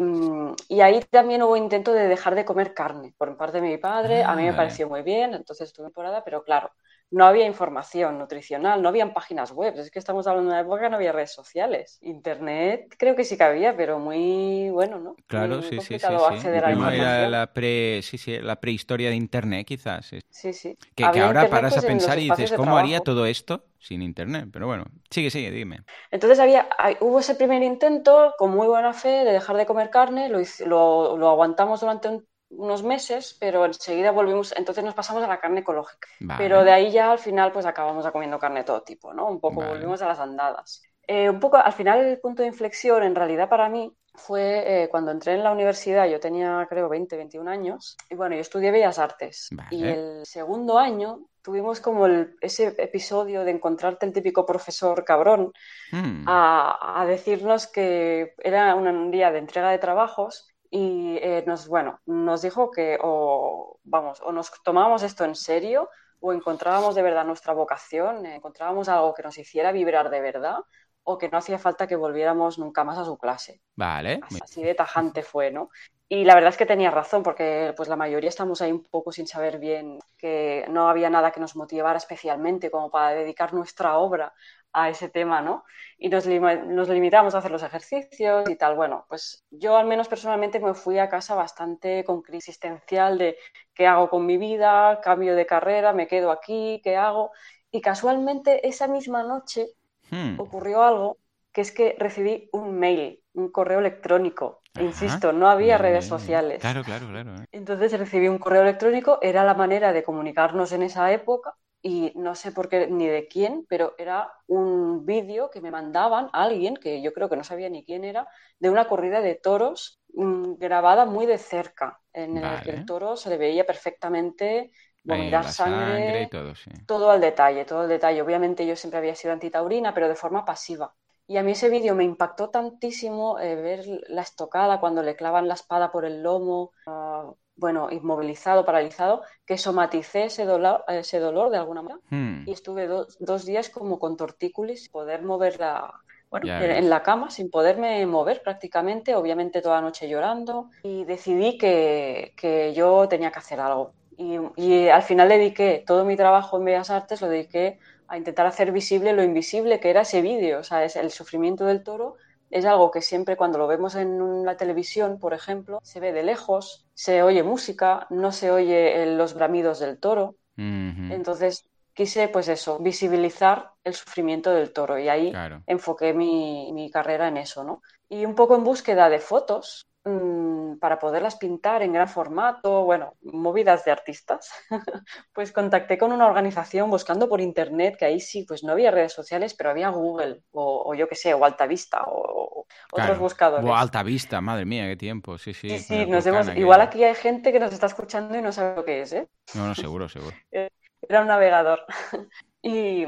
y, 0.67 0.81
ahí 0.81 1.01
también 1.09 1.41
hubo 1.41 1.55
intento 1.55 1.93
de 1.93 2.07
dejar 2.07 2.35
de 2.35 2.45
comer 2.45 2.73
carne 2.73 3.13
por 3.17 3.35
parte 3.37 3.61
de 3.61 3.67
mi 3.67 3.77
padre. 3.77 4.23
a 4.23 4.35
mí 4.35 4.43
me 4.43 4.49
ah, 4.49 4.55
pareció 4.55 4.87
muy 4.87 5.01
bien, 5.01 5.33
entonces 5.33 5.67
estuve 5.67 5.87
temporada, 5.87 6.23
pero 6.23 6.43
claro, 6.43 6.71
no 7.11 7.25
había 7.25 7.45
información 7.45 8.19
nutricional, 8.19 8.81
no 8.81 8.89
habían 8.89 9.13
páginas 9.13 9.51
web. 9.51 9.73
Es 9.77 9.89
que 9.89 9.99
estamos 9.99 10.27
hablando 10.27 10.51
de 10.51 10.55
una 10.55 10.61
época 10.61 10.81
que 10.83 10.89
no 10.89 10.95
había 10.97 11.11
redes 11.11 11.31
sociales. 11.31 11.97
Internet 12.01 12.93
creo 12.97 13.15
que 13.15 13.23
sí 13.23 13.35
que 13.35 13.43
había, 13.43 13.75
pero 13.75 13.99
muy 13.99 14.69
bueno, 14.69 14.99
¿no? 14.99 15.15
Claro, 15.27 15.61
sí, 15.61 15.79
sí, 15.81 15.97
sí, 15.97 16.05
acceder 16.05 16.65
a 16.65 16.75
la, 16.75 17.29
la, 17.29 17.53
pre, 17.53 18.01
sí, 18.03 18.17
sí, 18.17 18.37
la 18.39 18.57
prehistoria 18.57 19.09
de 19.09 19.15
Internet, 19.15 19.65
quizás. 19.65 20.11
Sí, 20.29 20.53
sí. 20.53 20.77
Que, 20.95 21.03
ahora 21.03 21.49
paras 21.49 21.73
pues, 21.73 21.85
a 21.85 21.87
pensar 21.87 22.19
y 22.19 22.29
dices, 22.29 22.51
¿cómo 22.53 22.77
haría 22.77 22.99
todo 22.99 23.25
esto 23.25 23.65
sin 23.79 24.01
Internet? 24.01 24.49
Pero 24.51 24.67
bueno, 24.67 24.85
sigue, 25.09 25.31
sigue, 25.31 25.49
dime. 25.51 25.83
Entonces 26.11 26.39
había, 26.39 26.69
hubo 26.99 27.19
ese 27.19 27.35
primer 27.35 27.63
intento 27.63 28.35
con 28.37 28.51
muy 28.51 28.67
buena 28.67 28.93
fe 28.93 29.25
de 29.25 29.31
dejar 29.31 29.57
de 29.57 29.65
comer 29.65 29.89
carne, 29.89 30.29
lo, 30.29 30.39
lo, 30.65 31.17
lo 31.17 31.29
aguantamos 31.29 31.81
durante 31.81 32.07
un 32.09 32.28
unos 32.49 32.83
meses, 32.83 33.37
pero 33.39 33.65
enseguida 33.65 34.11
volvimos, 34.11 34.53
entonces 34.57 34.83
nos 34.83 34.95
pasamos 34.95 35.23
a 35.23 35.27
la 35.27 35.39
carne 35.39 35.61
ecológica. 35.61 36.07
Pero 36.37 36.63
de 36.63 36.71
ahí 36.71 36.91
ya 36.91 37.11
al 37.11 37.19
final 37.19 37.51
pues 37.51 37.65
acabamos 37.65 38.09
comiendo 38.11 38.39
carne 38.39 38.61
de 38.61 38.65
todo 38.65 38.81
tipo, 38.81 39.13
¿no? 39.13 39.27
Un 39.27 39.39
poco 39.39 39.63
volvimos 39.63 40.01
a 40.01 40.07
las 40.07 40.19
andadas. 40.19 40.81
Eh, 41.07 41.29
un 41.29 41.39
poco 41.39 41.57
al 41.57 41.73
final 41.73 42.05
el 42.05 42.19
punto 42.19 42.41
de 42.41 42.47
inflexión 42.47 43.03
en 43.03 43.15
realidad 43.15 43.49
para 43.49 43.67
mí 43.69 43.91
fue 44.15 44.83
eh, 44.83 44.89
cuando 44.89 45.11
entré 45.11 45.33
en 45.33 45.43
la 45.43 45.51
universidad, 45.51 46.07
yo 46.07 46.19
tenía 46.19 46.65
creo 46.69 46.89
20, 46.89 47.15
21 47.15 47.49
años, 47.49 47.95
y 48.09 48.15
bueno, 48.15 48.35
yo 48.35 48.41
estudié 48.41 48.71
Bellas 48.71 48.99
Artes. 48.99 49.49
Y 49.71 49.85
el 49.85 50.25
segundo 50.25 50.77
año 50.77 51.21
tuvimos 51.41 51.79
como 51.79 52.05
ese 52.41 52.75
episodio 52.77 53.43
de 53.43 53.51
encontrarte 53.51 54.05
el 54.05 54.13
típico 54.13 54.45
profesor 54.45 55.05
cabrón 55.05 55.53
hmm. 55.91 56.25
a, 56.27 57.01
a, 57.01 57.05
decirnos 57.05 57.67
que 57.67 58.33
era 58.39 58.75
un 58.75 59.09
día 59.09 59.31
de 59.31 59.39
entrega 59.39 59.71
de 59.71 59.77
trabajos 59.77 60.49
y 60.69 61.17
eh, 61.17 61.43
nos, 61.47 61.67
bueno, 61.67 61.99
nos 62.05 62.41
dijo 62.41 62.69
que 62.71 62.97
o, 63.01 63.79
vamos, 63.83 64.21
o 64.21 64.31
nos 64.31 64.51
tomábamos 64.63 65.03
esto 65.03 65.25
en 65.25 65.35
serio 65.35 65.89
o 66.19 66.33
encontrábamos 66.33 66.95
de 66.95 67.01
verdad 67.01 67.25
nuestra 67.25 67.53
vocación, 67.53 68.25
encontrábamos 68.25 68.89
algo 68.89 69.13
que 69.13 69.23
nos 69.23 69.37
hiciera 69.37 69.71
vibrar 69.71 70.09
de 70.09 70.21
verdad 70.21 70.57
o 71.03 71.17
que 71.17 71.29
no 71.29 71.37
hacía 71.37 71.57
falta 71.57 71.87
que 71.87 71.95
volviéramos 71.95 72.59
nunca 72.59 72.83
más 72.83 72.97
a 72.97 73.05
su 73.05 73.17
clase. 73.17 73.61
Vale. 73.75 74.19
Así, 74.43 74.61
de 74.61 74.75
tajante 74.75 75.23
fue, 75.23 75.49
¿no? 75.49 75.69
Y 76.07 76.23
la 76.23 76.35
verdad 76.35 76.49
es 76.49 76.57
que 76.57 76.65
tenía 76.65 76.91
razón, 76.91 77.23
porque 77.23 77.73
pues 77.75 77.87
la 77.87 77.95
mayoría 77.95 78.29
estamos 78.29 78.61
ahí 78.61 78.71
un 78.71 78.83
poco 78.83 79.11
sin 79.11 79.25
saber 79.25 79.59
bien 79.59 79.99
que 80.17 80.65
no 80.69 80.89
había 80.89 81.09
nada 81.09 81.31
que 81.31 81.39
nos 81.39 81.55
motivara 81.55 81.97
especialmente 81.97 82.69
como 82.69 82.91
para 82.91 83.15
dedicar 83.15 83.53
nuestra 83.53 83.97
obra 83.97 84.33
a 84.73 84.89
ese 84.89 85.09
tema, 85.09 85.41
¿no? 85.41 85.63
Y 85.97 86.09
nos, 86.09 86.25
nos, 86.27 86.89
limitamos 86.89 87.35
a 87.35 87.39
hacer 87.39 87.51
los 87.51 87.63
ejercicios 87.63 88.49
y 88.49 88.55
tal. 88.55 88.75
Bueno, 88.75 89.05
pues 89.09 89.45
yo 89.49 89.77
al 89.77 89.87
menos 89.87 90.07
personalmente 90.07 90.59
me 90.59 90.73
fui 90.73 90.99
a 90.99 91.09
casa 91.09 91.35
bastante 91.35 92.03
con 92.03 92.21
crisis 92.21 92.49
existencial 92.49 93.17
de 93.17 93.37
qué 93.73 93.87
hago 93.87 94.09
con 94.09 94.25
mi 94.25 94.37
vida, 94.37 95.01
cambio 95.01 95.35
de 95.35 95.45
carrera, 95.45 95.93
me 95.93 96.07
quedo 96.07 96.31
aquí, 96.31 96.81
qué 96.83 96.95
hago. 96.95 97.31
Y 97.71 97.81
casualmente 97.81 98.67
esa 98.67 98.87
misma 98.87 99.23
noche 99.23 99.67
hmm. 100.11 100.39
ocurrió 100.39 100.83
algo 100.83 101.17
que 101.51 101.61
es 101.61 101.71
que 101.71 101.95
recibí 101.97 102.49
un 102.53 102.77
mail, 102.77 103.23
un 103.33 103.51
correo 103.51 103.79
electrónico. 103.79 104.61
Insisto, 104.79 105.33
no 105.33 105.49
había 105.49 105.79
redes 105.79 106.05
sociales. 106.05 106.59
Claro, 106.61 106.83
claro, 106.83 107.07
claro. 107.07 107.33
Entonces 107.51 107.97
recibí 107.97 108.27
un 108.27 108.37
correo 108.37 108.61
electrónico, 108.61 109.17
era 109.21 109.43
la 109.43 109.55
manera 109.55 109.91
de 109.91 110.03
comunicarnos 110.03 110.71
en 110.71 110.83
esa 110.83 111.11
época 111.11 111.55
y 111.81 112.11
no 112.15 112.35
sé 112.35 112.51
por 112.51 112.67
qué 112.67 112.87
ni 112.87 113.07
de 113.07 113.27
quién, 113.27 113.65
pero 113.69 113.95
era 113.97 114.31
un 114.47 115.05
vídeo 115.05 115.49
que 115.49 115.61
me 115.61 115.71
mandaban 115.71 116.29
a 116.33 116.43
alguien, 116.43 116.75
que 116.75 117.01
yo 117.01 117.13
creo 117.13 117.29
que 117.29 117.37
no 117.37 117.43
sabía 117.43 117.69
ni 117.69 117.85
quién 117.85 118.03
era, 118.03 118.27
de 118.59 118.69
una 118.69 118.87
corrida 118.87 119.21
de 119.21 119.35
toros 119.35 120.01
mm, 120.13 120.55
grabada 120.55 121.05
muy 121.05 121.25
de 121.25 121.37
cerca, 121.37 121.99
en 122.11 122.37
el 122.37 122.61
que 122.61 122.71
el 122.71 122.85
toro 122.85 123.15
se 123.15 123.29
le 123.29 123.37
veía 123.37 123.65
perfectamente 123.65 124.71
vomitar 125.03 125.45
sangre, 125.45 126.27
todo, 126.27 126.53
todo 126.85 127.11
al 127.11 127.21
detalle, 127.21 127.65
todo 127.65 127.81
al 127.81 127.89
detalle. 127.89 128.21
Obviamente 128.21 128.65
yo 128.65 128.75
siempre 128.75 128.97
había 128.97 129.15
sido 129.15 129.33
antitaurina, 129.33 129.93
pero 129.93 130.09
de 130.09 130.15
forma 130.15 130.43
pasiva. 130.43 130.93
Y 131.27 131.37
a 131.37 131.43
mí 131.43 131.51
ese 131.51 131.69
vídeo 131.69 131.95
me 131.95 132.03
impactó 132.03 132.49
tantísimo 132.49 133.39
eh, 133.39 133.55
ver 133.55 133.85
la 134.07 134.23
estocada 134.23 134.79
cuando 134.79 135.03
le 135.03 135.15
clavan 135.15 135.47
la 135.47 135.53
espada 135.53 135.91
por 135.91 136.03
el 136.03 136.23
lomo, 136.23 136.71
uh, 136.87 137.35
bueno, 137.59 137.89
inmovilizado, 137.91 138.65
paralizado, 138.65 139.21
que 139.45 139.57
somaticé 139.57 140.25
ese 140.25 140.45
dolor, 140.45 140.83
ese 140.87 141.19
dolor 141.19 141.49
de 141.51 141.57
alguna 141.57 141.81
manera 141.81 142.01
hmm. 142.09 142.43
y 142.47 142.51
estuve 142.51 142.87
dos 142.87 143.45
días 143.45 143.69
como 143.69 143.99
con 143.99 144.17
tortícolis, 144.17 144.89
poder 144.89 145.23
mover 145.23 145.59
la, 145.59 145.93
bueno, 146.29 146.47
en, 146.47 146.89
la 146.89 147.03
cama 147.03 147.29
sin 147.31 147.49
poderme 147.49 148.05
mover 148.05 148.41
prácticamente, 148.43 149.15
obviamente 149.15 149.61
toda 149.61 149.75
la 149.75 149.81
noche 149.81 150.07
llorando 150.07 150.69
y 150.83 151.03
decidí 151.03 151.57
que, 151.57 152.33
que 152.37 152.73
yo 152.73 153.07
tenía 153.07 153.31
que 153.31 153.39
hacer 153.39 153.59
algo. 153.59 153.93
Y, 154.15 154.37
y, 154.55 154.89
al 154.89 155.01
final 155.01 155.29
dediqué 155.29 155.83
todo 155.85 156.05
mi 156.05 156.15
trabajo 156.15 156.57
en 156.57 156.65
Bellas 156.65 156.89
Artes, 156.89 157.21
lo 157.21 157.29
dediqué 157.29 157.79
a 158.07 158.17
intentar 158.17 158.45
hacer 158.45 158.71
visible 158.71 159.13
lo 159.13 159.23
invisible 159.23 159.79
que 159.79 159.89
era 159.89 160.01
ese 160.01 160.21
vídeo, 160.21 160.59
o 160.59 160.63
sea, 160.63 160.83
es 160.83 160.95
el 160.95 161.11
sufrimiento 161.11 161.65
del 161.65 161.83
toro 161.83 162.17
es 162.49 162.65
algo 162.65 162.91
que 162.91 163.01
siempre 163.01 163.37
cuando 163.37 163.57
lo 163.57 163.67
vemos 163.67 163.95
en 163.95 164.45
la 164.45 164.57
televisión, 164.57 165.19
por 165.19 165.33
ejemplo, 165.33 165.79
se 165.83 165.99
ve 165.99 166.11
de 166.11 166.23
lejos, 166.23 166.85
se 166.93 167.23
oye 167.23 167.43
música, 167.43 168.07
no 168.09 168.31
se 168.31 168.51
oye 168.51 169.05
los 169.15 169.33
bramidos 169.33 169.79
del 169.79 169.99
toro. 169.99 170.35
Entonces, 170.57 171.65
quise, 171.93 172.27
pues 172.27 172.47
eso, 172.49 172.79
visibilizar 172.79 173.71
el 173.83 173.93
sufrimiento 173.93 174.51
del 174.51 174.73
toro 174.73 174.99
y 174.99 175.07
ahí 175.07 175.33
enfoqué 175.67 176.13
mi, 176.13 176.71
mi, 176.73 176.91
carrera 176.91 177.27
en 177.27 177.37
eso, 177.37 177.63
¿no? 177.63 177.81
Y 178.09 178.25
un 178.25 178.35
poco 178.35 178.55
en 178.55 178.63
búsqueda 178.63 179.09
de 179.09 179.19
fotos 179.19 179.88
mmm, 180.05 180.77
para 180.79 180.99
poderlas 180.99 181.35
pintar 181.35 181.81
en 181.81 181.93
gran 181.93 182.07
formato, 182.07 182.83
bueno, 182.83 183.15
movidas 183.21 183.85
de 183.85 183.91
artistas, 183.91 184.49
pues 185.33 185.51
contacté 185.51 185.97
con 185.97 186.11
una 186.11 186.27
organización 186.27 186.89
buscando 186.89 187.27
por 187.27 187.41
internet, 187.41 187.95
que 187.97 188.05
ahí 188.05 188.19
sí, 188.19 188.45
pues 188.47 188.63
no 188.63 188.71
había 188.71 188.91
redes 188.91 189.13
sociales, 189.13 189.53
pero 189.53 189.69
había 189.71 189.89
Google 189.89 190.41
o, 190.51 190.83
o 190.89 190.93
yo 190.95 191.07
qué 191.07 191.15
sé, 191.15 191.33
o 191.33 191.43
Altavista 191.43 192.03
o, 192.07 192.65
otros 192.91 193.19
buscadores. 193.19 193.67
O 193.67 193.75
Altavista, 193.75 194.41
madre 194.41 194.65
mía, 194.65 194.87
qué 194.87 194.95
tiempo, 194.95 195.37
sí, 195.37 195.53
sí. 195.53 195.69
Sí, 195.69 195.79
sí, 195.79 196.05
nos 196.05 196.23
vemos. 196.25 196.47
Igual 196.55 196.81
aquí 196.81 197.03
hay 197.03 197.15
gente 197.15 197.51
que 197.51 197.59
nos 197.59 197.73
está 197.73 197.87
escuchando 197.87 198.37
y 198.37 198.41
no 198.41 198.51
sabe 198.51 198.75
lo 198.75 198.85
que 198.85 199.01
es, 199.01 199.13
¿eh? 199.13 199.27
No, 199.55 199.67
no, 199.67 199.75
seguro, 199.75 200.09
seguro. 200.09 200.35
Era 201.01 201.21
un 201.21 201.27
navegador. 201.27 201.81
Y, 202.61 203.05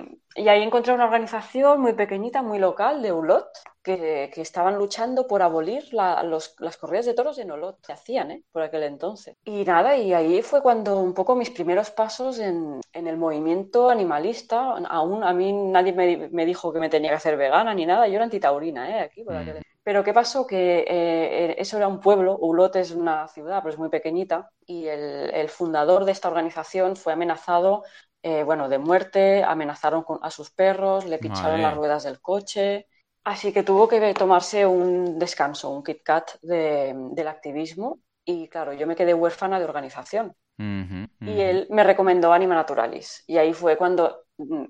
ahí 0.48 0.64
encontré 0.64 0.94
una 0.94 1.06
organización 1.06 1.82
muy 1.82 1.94
pequeñita, 1.94 2.42
muy 2.42 2.58
local, 2.58 3.02
de 3.02 3.12
Ulot, 3.12 3.50
que, 3.84 4.32
estaban 4.36 4.78
luchando 4.78 5.28
por 5.28 5.42
abolir 5.42 5.84
las 5.94 6.78
corridas 6.80 7.06
de 7.06 7.14
toros 7.14 7.38
en 7.38 7.52
Olot, 7.52 7.78
se 7.86 7.92
hacían 7.92 8.32
¿eh? 8.32 8.44
por 8.52 8.62
aquel 8.62 8.84
entonces. 8.84 9.36
Y 9.44 9.66
nada, 9.66 9.98
y 9.98 10.14
ahí 10.14 10.42
fue 10.42 10.62
cuando 10.62 11.00
un 11.00 11.14
poco 11.14 11.36
mis 11.36 11.50
primeros 11.50 11.92
pasos 11.92 12.40
en, 12.40 12.80
el 12.94 13.18
movimiento 13.18 13.90
animalista. 13.90 14.78
Aún 14.90 15.24
a 15.24 15.34
mí 15.34 15.52
nadie 15.52 15.94
me, 15.94 16.46
dijo 16.46 16.72
que 16.72 16.80
me 16.80 16.90
tenía 16.90 17.10
que 17.10 17.18
hacer 17.18 17.36
vegana 17.36 17.74
ni 17.74 17.86
nada, 17.86 18.08
yo 18.08 18.16
era 18.16 18.24
antitaurina, 18.24 18.90
¿eh? 18.90 19.02
Aquí, 19.02 19.24
por 19.24 19.36
aquel... 19.36 19.58
Mm. 19.58 19.72
Pero 19.84 20.04
¿qué 20.04 20.14
pasó? 20.14 20.46
Que 20.46 20.86
eh, 20.88 21.56
eso 21.58 21.78
era 21.78 21.88
un 21.88 22.00
pueblo, 22.00 22.38
Ulot 22.38 22.76
es 22.76 22.92
una 22.92 23.28
ciudad, 23.28 23.62
pero 23.64 23.74
es 23.74 23.80
muy 23.80 23.90
pequeñita, 23.90 24.52
y 24.66 24.86
el, 24.88 25.50
fundador 25.50 26.06
de 26.06 26.12
esta 26.12 26.28
organización 26.28 26.96
fue 26.96 27.14
amenazado 27.14 27.84
eh, 28.24 28.44
bueno, 28.44 28.70
de 28.70 28.78
muerte, 28.78 29.44
amenazaron 29.44 30.06
a 30.22 30.30
sus 30.30 30.52
perros, 30.52 31.06
le 31.06 31.18
pincharon 31.18 31.62
las 31.62 31.76
ruedas 31.76 32.04
del 32.04 32.22
coche. 32.22 32.88
Así 33.24 33.54
que 33.54 33.64
tuvo 33.64 33.88
que 33.88 34.14
tomarse 34.14 34.66
un 34.66 35.20
descanso, 35.20 35.70
un 35.70 35.84
Kit 35.84 36.04
Kat 36.04 36.32
del 36.42 37.28
activismo. 37.28 38.00
Y 38.24 38.48
claro, 38.50 38.74
yo 38.74 38.86
me 38.88 38.96
quedé 38.96 39.14
huérfana 39.14 39.60
de 39.60 39.66
organización. 39.66 40.36
Y 41.24 41.40
él 41.42 41.68
me 41.70 41.84
recomendó 41.84 42.34
Anima 42.34 42.56
Naturalis. 42.56 43.24
Y 43.28 43.38
ahí 43.38 43.54
fue 43.54 43.78
cuando 43.78 44.26
mm, 44.38 44.66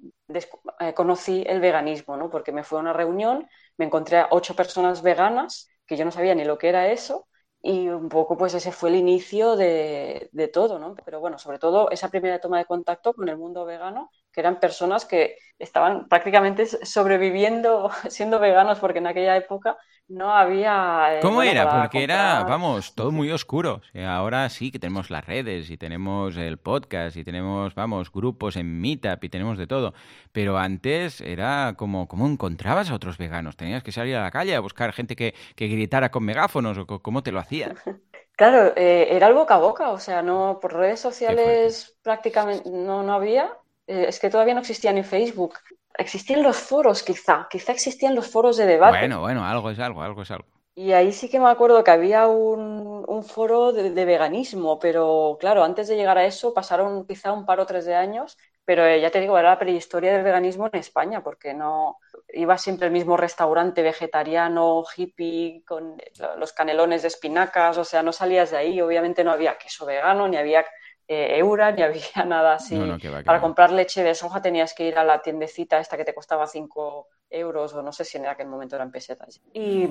eh, 0.79 0.93
conocí 0.93 1.43
el 1.47 1.59
veganismo, 1.59 2.17
¿no? 2.17 2.29
Porque 2.29 2.51
me 2.51 2.63
fui 2.63 2.77
a 2.77 2.81
una 2.81 2.93
reunión, 2.93 3.47
me 3.77 3.85
encontré 3.85 4.17
a 4.19 4.27
ocho 4.31 4.55
personas 4.55 5.01
veganas, 5.01 5.69
que 5.85 5.97
yo 5.97 6.05
no 6.05 6.11
sabía 6.11 6.35
ni 6.35 6.45
lo 6.45 6.57
que 6.57 6.69
era 6.69 6.89
eso, 6.89 7.27
y 7.61 7.87
un 7.89 8.09
poco 8.09 8.37
pues 8.37 8.53
ese 8.53 8.71
fue 8.71 8.89
el 8.89 8.95
inicio 8.95 9.55
de, 9.55 10.29
de, 10.31 10.47
todo, 10.47 10.79
¿no? 10.79 10.95
Pero 11.05 11.19
bueno, 11.19 11.37
sobre 11.37 11.59
todo 11.59 11.89
esa 11.91 12.09
primera 12.09 12.39
toma 12.39 12.57
de 12.57 12.65
contacto 12.65 13.13
con 13.13 13.29
el 13.29 13.37
mundo 13.37 13.65
vegano, 13.65 14.09
que 14.31 14.39
eran 14.39 14.59
personas 14.59 15.05
que 15.05 15.37
estaban 15.59 16.07
prácticamente 16.07 16.65
sobreviviendo 16.65 17.91
siendo 18.09 18.39
veganos, 18.39 18.79
porque 18.79 18.99
en 18.99 19.07
aquella 19.07 19.37
época 19.37 19.77
no 20.07 20.33
había... 20.33 21.17
Eh, 21.17 21.19
¿Cómo 21.21 21.41
era? 21.41 21.81
Porque 21.81 22.03
era, 22.03 22.43
vamos, 22.43 22.95
todo 22.95 23.11
muy 23.11 23.31
oscuro. 23.31 23.81
ahora 24.05 24.49
sí 24.49 24.71
que 24.71 24.79
tenemos 24.79 25.09
las 25.09 25.25
redes 25.25 25.69
y 25.69 25.77
tenemos 25.77 26.35
el 26.35 26.57
podcast 26.57 27.15
y 27.15 27.23
tenemos, 27.23 27.75
vamos, 27.75 28.11
grupos 28.11 28.57
en 28.57 28.81
Meetup 28.81 29.23
y 29.23 29.29
tenemos 29.29 29.57
de 29.57 29.67
todo. 29.67 29.93
Pero 30.33 30.57
antes 30.57 31.21
era 31.21 31.75
como, 31.77 32.07
¿cómo 32.07 32.27
encontrabas 32.27 32.89
a 32.91 32.95
otros 32.95 33.17
veganos? 33.17 33.55
¿Tenías 33.55 33.83
que 33.83 33.93
salir 33.93 34.15
a 34.17 34.23
la 34.23 34.31
calle 34.31 34.55
a 34.55 34.59
buscar 34.59 34.91
gente 34.91 35.15
que, 35.15 35.33
que 35.55 35.67
gritara 35.67 36.11
con 36.11 36.25
megáfonos 36.25 36.77
o 36.77 36.85
cómo 36.85 37.23
te 37.23 37.31
lo 37.31 37.39
hacías? 37.39 37.71
Claro, 38.41 38.73
eh, 38.75 39.09
era 39.11 39.27
el 39.27 39.35
boca 39.35 39.53
a 39.53 39.59
boca, 39.59 39.91
o 39.91 39.99
sea, 39.99 40.23
no 40.23 40.57
por 40.59 40.73
redes 40.73 40.99
sociales 40.99 41.95
prácticamente 42.01 42.67
no, 42.71 43.03
no 43.03 43.13
había. 43.13 43.55
Eh, 43.87 44.05
es 44.07 44.19
que 44.19 44.29
todavía 44.29 44.53
no 44.53 44.61
existía 44.61 44.91
ni 44.93 45.03
Facebook. 45.03 45.55
Existían 45.97 46.43
los 46.43 46.57
foros, 46.57 47.03
quizá, 47.03 47.47
quizá 47.49 47.71
existían 47.73 48.15
los 48.15 48.27
foros 48.29 48.57
de 48.57 48.65
debate. 48.65 48.99
Bueno, 48.99 49.19
bueno, 49.21 49.45
algo 49.45 49.69
es 49.69 49.79
algo, 49.79 50.01
algo 50.01 50.21
es 50.21 50.31
algo. 50.31 50.47
Y 50.73 50.93
ahí 50.93 51.11
sí 51.11 51.29
que 51.29 51.39
me 51.39 51.49
acuerdo 51.49 51.83
que 51.83 51.91
había 51.91 52.27
un, 52.27 53.03
un 53.05 53.23
foro 53.23 53.73
de, 53.73 54.05
veganismo, 54.05 54.79
pero 54.79 55.37
claro, 55.39 55.63
antes 55.63 55.89
de 55.89 55.97
llegar 55.97 56.17
a 56.17 56.25
eso 56.25 56.53
pasaron 56.53 57.05
quizá 57.05 57.33
un 57.33 57.45
par 57.45 57.59
o 57.59 57.65
tres 57.65 57.85
de 57.85 57.93
años, 57.93 58.37
pero 58.63 58.85
eh, 58.85 59.01
ya 59.01 59.11
te 59.11 59.19
digo, 59.19 59.37
era 59.37 59.49
la 59.49 59.59
prehistoria 59.59 60.13
del 60.13 60.23
veganismo 60.23 60.67
en 60.67 60.79
España, 60.79 61.21
porque 61.21 61.53
no 61.53 61.97
iba 62.33 62.57
siempre 62.57 62.87
el 62.87 62.93
mismo 62.93 63.17
restaurante 63.17 63.81
vegetariano, 63.81 64.83
hippie, 64.95 65.63
con 65.67 65.97
los 66.37 66.53
canelones 66.53 67.01
de 67.01 67.09
espinacas, 67.09 67.77
o 67.77 67.83
sea, 67.83 68.01
no 68.01 68.13
salías 68.13 68.51
de 68.51 68.57
ahí, 68.57 68.79
obviamente 68.79 69.25
no 69.25 69.31
había 69.31 69.57
queso 69.57 69.85
vegano, 69.85 70.27
ni 70.29 70.37
había 70.37 70.65
eh, 71.07 71.37
Eura, 71.37 71.71
ni 71.71 71.83
había 71.83 72.01
nada 72.25 72.55
así. 72.55 72.77
Para 73.25 73.41
comprar 73.41 73.71
leche 73.71 74.03
de 74.03 74.15
soja 74.15 74.41
tenías 74.41 74.73
que 74.73 74.85
ir 74.87 74.97
a 74.97 75.03
la 75.03 75.21
tiendecita 75.21 75.79
esta 75.79 75.97
que 75.97 76.05
te 76.05 76.13
costaba 76.13 76.47
5 76.47 77.07
euros 77.31 77.73
o 77.73 77.81
no 77.81 77.91
sé 77.91 78.05
si 78.05 78.17
en 78.17 78.25
aquel 78.27 78.47
momento 78.47 78.75
eran 78.75 78.91
pesetas. 78.91 79.41
Y, 79.53 79.87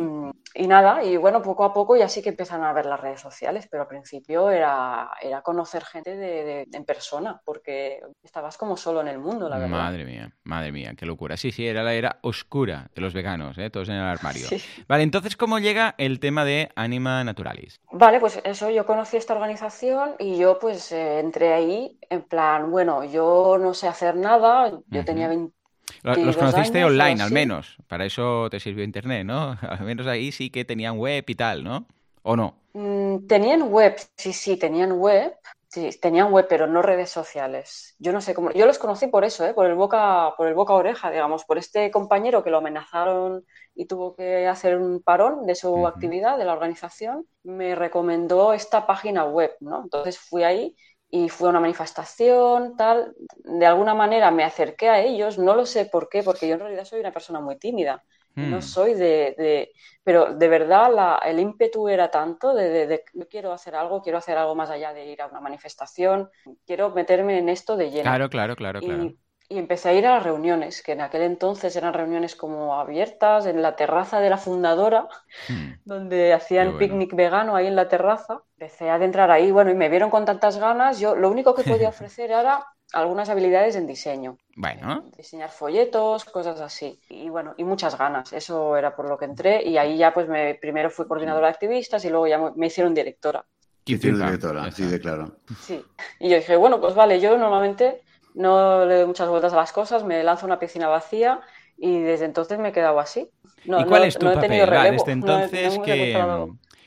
y, 0.55 0.67
nada, 0.67 1.03
y 1.03 1.17
bueno, 1.17 1.43
poco 1.43 1.65
a 1.65 1.73
poco 1.73 1.97
ya 1.97 2.09
sí 2.09 2.23
que 2.23 2.29
empiezan 2.31 2.63
a 2.63 2.73
ver 2.73 2.87
las 2.87 3.01
redes 3.01 3.21
sociales, 3.21 3.67
pero 3.71 3.83
al 3.83 3.89
principio 3.89 4.51
era, 4.51 5.11
era 5.21 5.43
conocer 5.43 5.85
gente 5.85 6.17
de, 6.17 6.67
en 6.73 6.85
persona, 6.85 7.41
porque 7.45 8.01
estabas 8.23 8.57
como 8.57 8.77
solo 8.77 9.01
en 9.01 9.09
el 9.09 9.19
mundo, 9.19 9.49
la 9.49 9.59
verdad. 9.59 9.79
Madre 9.79 10.05
mía, 10.05 10.33
madre 10.45 10.73
mía, 10.73 10.95
qué 10.97 11.07
locura. 11.07 11.37
Sí, 11.37 11.51
sí, 11.51 11.67
era 11.67 11.83
la 11.83 11.95
era 11.95 12.19
oscura 12.23 12.91
de 12.95 13.01
los 13.01 13.15
veganos, 13.15 13.57
¿eh? 13.59 13.71
todos 13.71 13.89
en 13.89 13.97
el 13.97 14.03
armario. 14.03 14.47
Vale, 14.89 15.03
entonces, 15.03 15.37
¿cómo 15.37 15.59
llega 15.59 15.95
el 15.99 16.21
tema 16.21 16.45
de 16.45 16.71
Anima 16.77 17.25
Naturalis? 17.25 17.81
Vale, 17.93 18.21
pues 18.21 18.41
eso, 18.45 18.71
yo 18.71 18.87
conocí 18.87 19.17
esta 19.17 19.35
organización 19.35 20.15
y 20.19 20.37
yo 20.37 20.59
pues 20.59 20.93
eh, 20.93 21.21
entré 21.21 21.53
ahí 21.53 21.99
en 22.09 22.23
plan, 22.23 22.71
bueno, 22.71 23.05
yo 23.05 23.59
no 23.59 23.75
sé 23.75 23.89
hacer 23.89 24.17
nada, 24.17 24.71
yo 24.89 25.05
tenía 25.05 25.29
20 25.29 25.60
los 26.03 26.37
conociste 26.37 26.85
online, 26.85 27.23
al 27.23 27.31
menos. 27.31 27.77
Para 27.87 28.05
eso 28.05 28.49
te 28.51 28.61
sirvió 28.61 28.85
Internet, 28.85 29.25
¿no? 29.25 29.57
Al 29.63 29.85
menos 29.85 30.07
ahí 30.07 30.33
sí 30.33 30.51
que 30.51 30.65
tenían 30.65 30.99
web 30.99 31.25
y 31.27 31.35
tal, 31.35 31.65
¿no? 31.65 31.87
¿O 32.23 32.37
no? 32.37 32.55
Mm, 32.73 33.27
tenían 33.27 33.63
web, 33.71 33.97
sí, 34.17 34.33
sí, 34.33 34.57
tenían 34.57 34.93
web. 34.93 35.35
Sí, 35.69 35.89
tenían 36.01 36.33
web, 36.33 36.47
pero 36.49 36.67
no 36.67 36.83
redes 36.83 37.11
sociales. 37.11 37.95
Yo 38.01 38.13
no 38.13 38.21
sé 38.21 38.35
cómo. 38.35 38.51
Yo 38.53 38.67
los 38.67 38.79
conocí 38.81 39.07
por 39.07 39.25
eso, 39.25 39.47
¿eh? 39.47 39.55
por 39.55 39.67
el 39.67 39.77
boca, 39.77 40.35
por 40.37 40.49
el 40.49 40.55
boca 40.55 40.73
oreja, 40.75 41.13
digamos, 41.13 41.45
por 41.45 41.59
este 41.59 41.93
compañero 41.93 42.43
que 42.43 42.51
lo 42.51 42.59
amenazaron 42.59 43.47
y 43.77 43.87
tuvo 43.87 44.17
que 44.17 44.49
hacer 44.49 44.77
un 44.77 45.01
parón 45.01 45.47
de 45.47 45.55
su 45.55 45.87
actividad, 45.87 46.39
de 46.39 46.45
la 46.45 46.55
organización. 46.55 47.25
Me 47.45 47.77
recomendó 47.77 48.53
esta 48.53 48.85
página 48.85 49.25
web, 49.27 49.53
¿no? 49.61 49.83
Entonces 49.85 50.19
fui 50.19 50.43
ahí 50.43 50.75
y 51.11 51.29
fue 51.29 51.49
una 51.49 51.61
manifestación, 51.61 52.77
tal. 52.77 53.15
De 53.45 53.67
alguna 53.67 53.95
manera 53.95 54.31
me 54.31 54.45
acerqué 54.45 54.89
a 54.89 55.01
ellos, 55.01 55.39
no 55.39 55.55
lo 55.55 55.67
sé 55.67 55.87
por 55.87 56.09
qué, 56.09 56.23
porque 56.23 56.47
yo 56.47 56.55
en 56.55 56.61
realidad 56.61 56.85
soy 56.85 57.01
una 57.01 57.13
persona 57.13 57.41
muy 57.41 57.59
tímida. 57.59 58.05
No 58.37 58.59
hmm. 58.59 58.63
soy 58.63 58.95
de, 58.95 59.73
Pero 60.05 60.35
de 60.35 60.49
verdad 60.49 60.95
la, 60.95 61.21
el 61.25 61.41
ímpetu 61.41 61.89
era 61.89 62.13
tanto 62.13 62.55
de, 62.55 62.87
de, 62.87 63.05
quiero 63.29 63.53
hacer 63.53 63.75
algo, 63.75 64.03
quiero 64.03 64.19
hacer 64.19 64.39
algo 64.39 64.55
más 64.55 64.71
allá 64.71 64.93
de 64.93 65.05
ir 65.07 65.21
a 65.21 65.27
una 65.27 65.41
manifestación, 65.41 66.31
quiero 66.65 66.91
meterme 66.91 67.39
en 67.39 67.49
esto 67.49 67.77
de 67.77 67.91
lleno. 67.91 68.03
Claro, 68.03 68.31
claro, 68.31 68.55
claro, 68.55 68.81
claro. 68.81 69.13
Y 69.53 69.59
empecé 69.59 69.89
a 69.89 69.95
ir 69.95 70.07
a 70.07 70.15
las 70.15 70.23
reuniones, 70.23 70.81
que 70.81 70.93
en 70.93 71.01
aquel 71.01 71.23
entonces 71.23 71.75
eran 71.75 71.93
reuniones 71.93 72.37
como 72.37 72.79
abiertas, 72.79 73.47
en 73.47 73.63
la 73.63 73.75
terraza 73.75 74.21
de 74.21 74.31
la 74.31 74.39
fundadora, 74.39 75.09
hmm. 75.49 75.73
donde 75.85 76.33
hacían 76.33 76.79
picnic 76.79 77.17
vegano 77.17 77.57
ahí 77.57 77.67
en 77.67 77.75
la 77.75 77.89
terraza. 77.89 78.43
Empecé 78.57 78.91
a 78.91 78.95
adentrar 78.95 79.29
ahí, 79.33 79.51
bueno, 79.51 79.73
y 79.73 79.75
me 79.75 79.89
vieron 79.89 80.09
con 80.09 80.25
tantas 80.25 80.59
ganas. 80.59 81.01
Yo 81.01 81.17
lo 81.17 81.29
único 81.29 81.57
que 81.57 81.65
podía 81.65 81.89
ofrecer 81.97 82.31
era 82.31 82.65
algunas 82.93 83.29
habilidades 83.29 83.75
en 83.75 83.89
diseño. 83.89 84.39
Bueno. 84.55 85.11
Diseñar 85.17 85.51
folletos, 85.51 86.25
cosas 86.27 86.61
así. 86.61 87.01
Y 87.09 87.29
bueno, 87.29 87.55
y 87.57 87.65
muchas 87.65 87.99
ganas. 87.99 88.33
Eso 88.33 88.77
era 88.77 88.95
por 88.95 89.09
lo 89.09 89.19
que 89.19 89.25
entré. 89.25 89.65
Y 89.65 89.79
ahí 89.79 89.99
ya, 89.99 90.15
pues, 90.15 90.29
me, 90.29 90.55
primero 90.55 90.91
fui 90.91 91.09
coordinadora 91.09 91.49
de 91.49 91.55
activistas 91.55 92.05
y 92.05 92.09
luego 92.11 92.29
ya 92.29 92.39
me 92.55 92.67
hicieron 92.69 92.95
directora. 92.95 93.45
Hicieron 93.85 94.21
directora, 94.21 94.71
sí, 94.71 94.85
de 94.85 95.01
claro. 95.01 95.39
Sí. 95.61 95.85
Y 96.21 96.29
yo 96.29 96.37
dije, 96.37 96.55
bueno, 96.55 96.81
pues 96.81 96.95
vale, 96.95 97.19
yo 97.19 97.37
normalmente 97.37 98.03
no 98.35 98.85
le 98.87 98.97
doy 98.97 99.07
muchas 99.07 99.29
vueltas 99.29 99.53
a 99.53 99.57
las 99.57 99.73
cosas, 99.73 100.05
me 100.05 100.23
lanzo 100.23 100.45
a 100.45 100.49
una 100.49 100.59
piscina 100.59 100.89
vacía 100.89 101.41
y 101.77 102.01
desde 102.01 102.27
entonces 102.27 102.59
me 102.59 102.69
he 102.69 102.73
quedado 102.73 103.01
así. 103.01 103.31
¿Y 103.65 103.85
cuál 103.85 104.05
es 104.05 104.19
tu 104.19 104.27
papel? 104.27 104.51
Desde 104.51 105.13
entonces, 105.13 105.79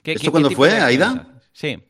¿Esto 0.04 0.32
cuándo 0.32 0.52
fue, 0.52 0.72
Aida? 0.72 1.28
Sí. 1.52 1.82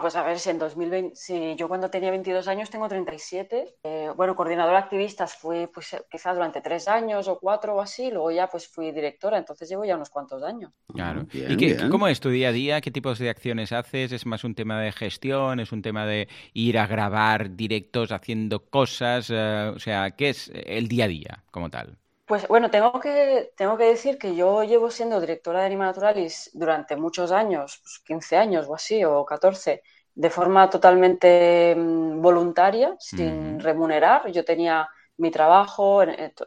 Pues 0.00 0.16
a 0.16 0.22
ver, 0.22 0.38
si 0.38 0.50
en 0.50 0.58
2020, 0.58 1.56
yo 1.56 1.68
cuando 1.68 1.90
tenía 1.90 2.10
22 2.10 2.48
años 2.48 2.70
tengo 2.70 2.88
37. 2.88 3.76
Eh, 3.82 4.10
bueno, 4.16 4.34
coordinadora 4.34 4.78
de 4.78 4.84
activistas 4.84 5.36
fui 5.36 5.66
pues 5.66 5.96
quizás 6.10 6.34
durante 6.34 6.60
tres 6.60 6.88
años 6.88 7.28
o 7.28 7.38
cuatro 7.38 7.74
o 7.74 7.80
así, 7.80 8.10
luego 8.10 8.30
ya 8.30 8.48
pues 8.48 8.66
fui 8.66 8.92
directora, 8.92 9.36
entonces 9.36 9.68
llevo 9.68 9.84
ya 9.84 9.96
unos 9.96 10.10
cuantos 10.10 10.42
años. 10.42 10.72
Claro. 10.88 11.26
¿Y 11.32 11.56
qué, 11.56 11.88
cómo 11.90 12.08
es 12.08 12.20
tu 12.20 12.30
día 12.30 12.48
a 12.48 12.52
día? 12.52 12.80
¿Qué 12.80 12.90
tipos 12.90 13.18
de 13.18 13.28
acciones 13.28 13.72
haces? 13.72 14.12
¿Es 14.12 14.26
más 14.26 14.44
un 14.44 14.54
tema 14.54 14.80
de 14.80 14.92
gestión? 14.92 15.60
¿Es 15.60 15.72
un 15.72 15.82
tema 15.82 16.06
de 16.06 16.28
ir 16.54 16.78
a 16.78 16.86
grabar 16.86 17.54
directos 17.54 18.10
haciendo 18.10 18.64
cosas? 18.64 19.30
Eh, 19.30 19.72
o 19.74 19.78
sea, 19.78 20.12
¿qué 20.12 20.30
es 20.30 20.50
el 20.54 20.88
día 20.88 21.04
a 21.04 21.08
día 21.08 21.44
como 21.50 21.70
tal? 21.70 21.98
Pues 22.26 22.48
bueno, 22.48 22.70
tengo 22.70 23.00
que, 23.00 23.52
tengo 23.56 23.76
que 23.76 23.84
decir 23.84 24.16
que 24.18 24.34
yo 24.34 24.64
llevo 24.64 24.90
siendo 24.90 25.20
directora 25.20 25.60
de 25.60 25.66
Anima 25.66 25.84
Naturalis 25.84 26.50
durante 26.54 26.96
muchos 26.96 27.30
años, 27.32 27.82
15 28.06 28.28
pues, 28.28 28.32
años 28.40 28.66
o 28.66 28.74
así, 28.74 29.04
o 29.04 29.26
14, 29.26 29.82
de 30.14 30.30
forma 30.30 30.70
totalmente 30.70 31.74
mm, 31.76 32.22
voluntaria, 32.22 32.96
sin 32.98 33.60
remunerar. 33.60 34.30
Yo 34.32 34.42
tenía 34.42 34.88
mi 35.16 35.30
trabajo, 35.30 36.02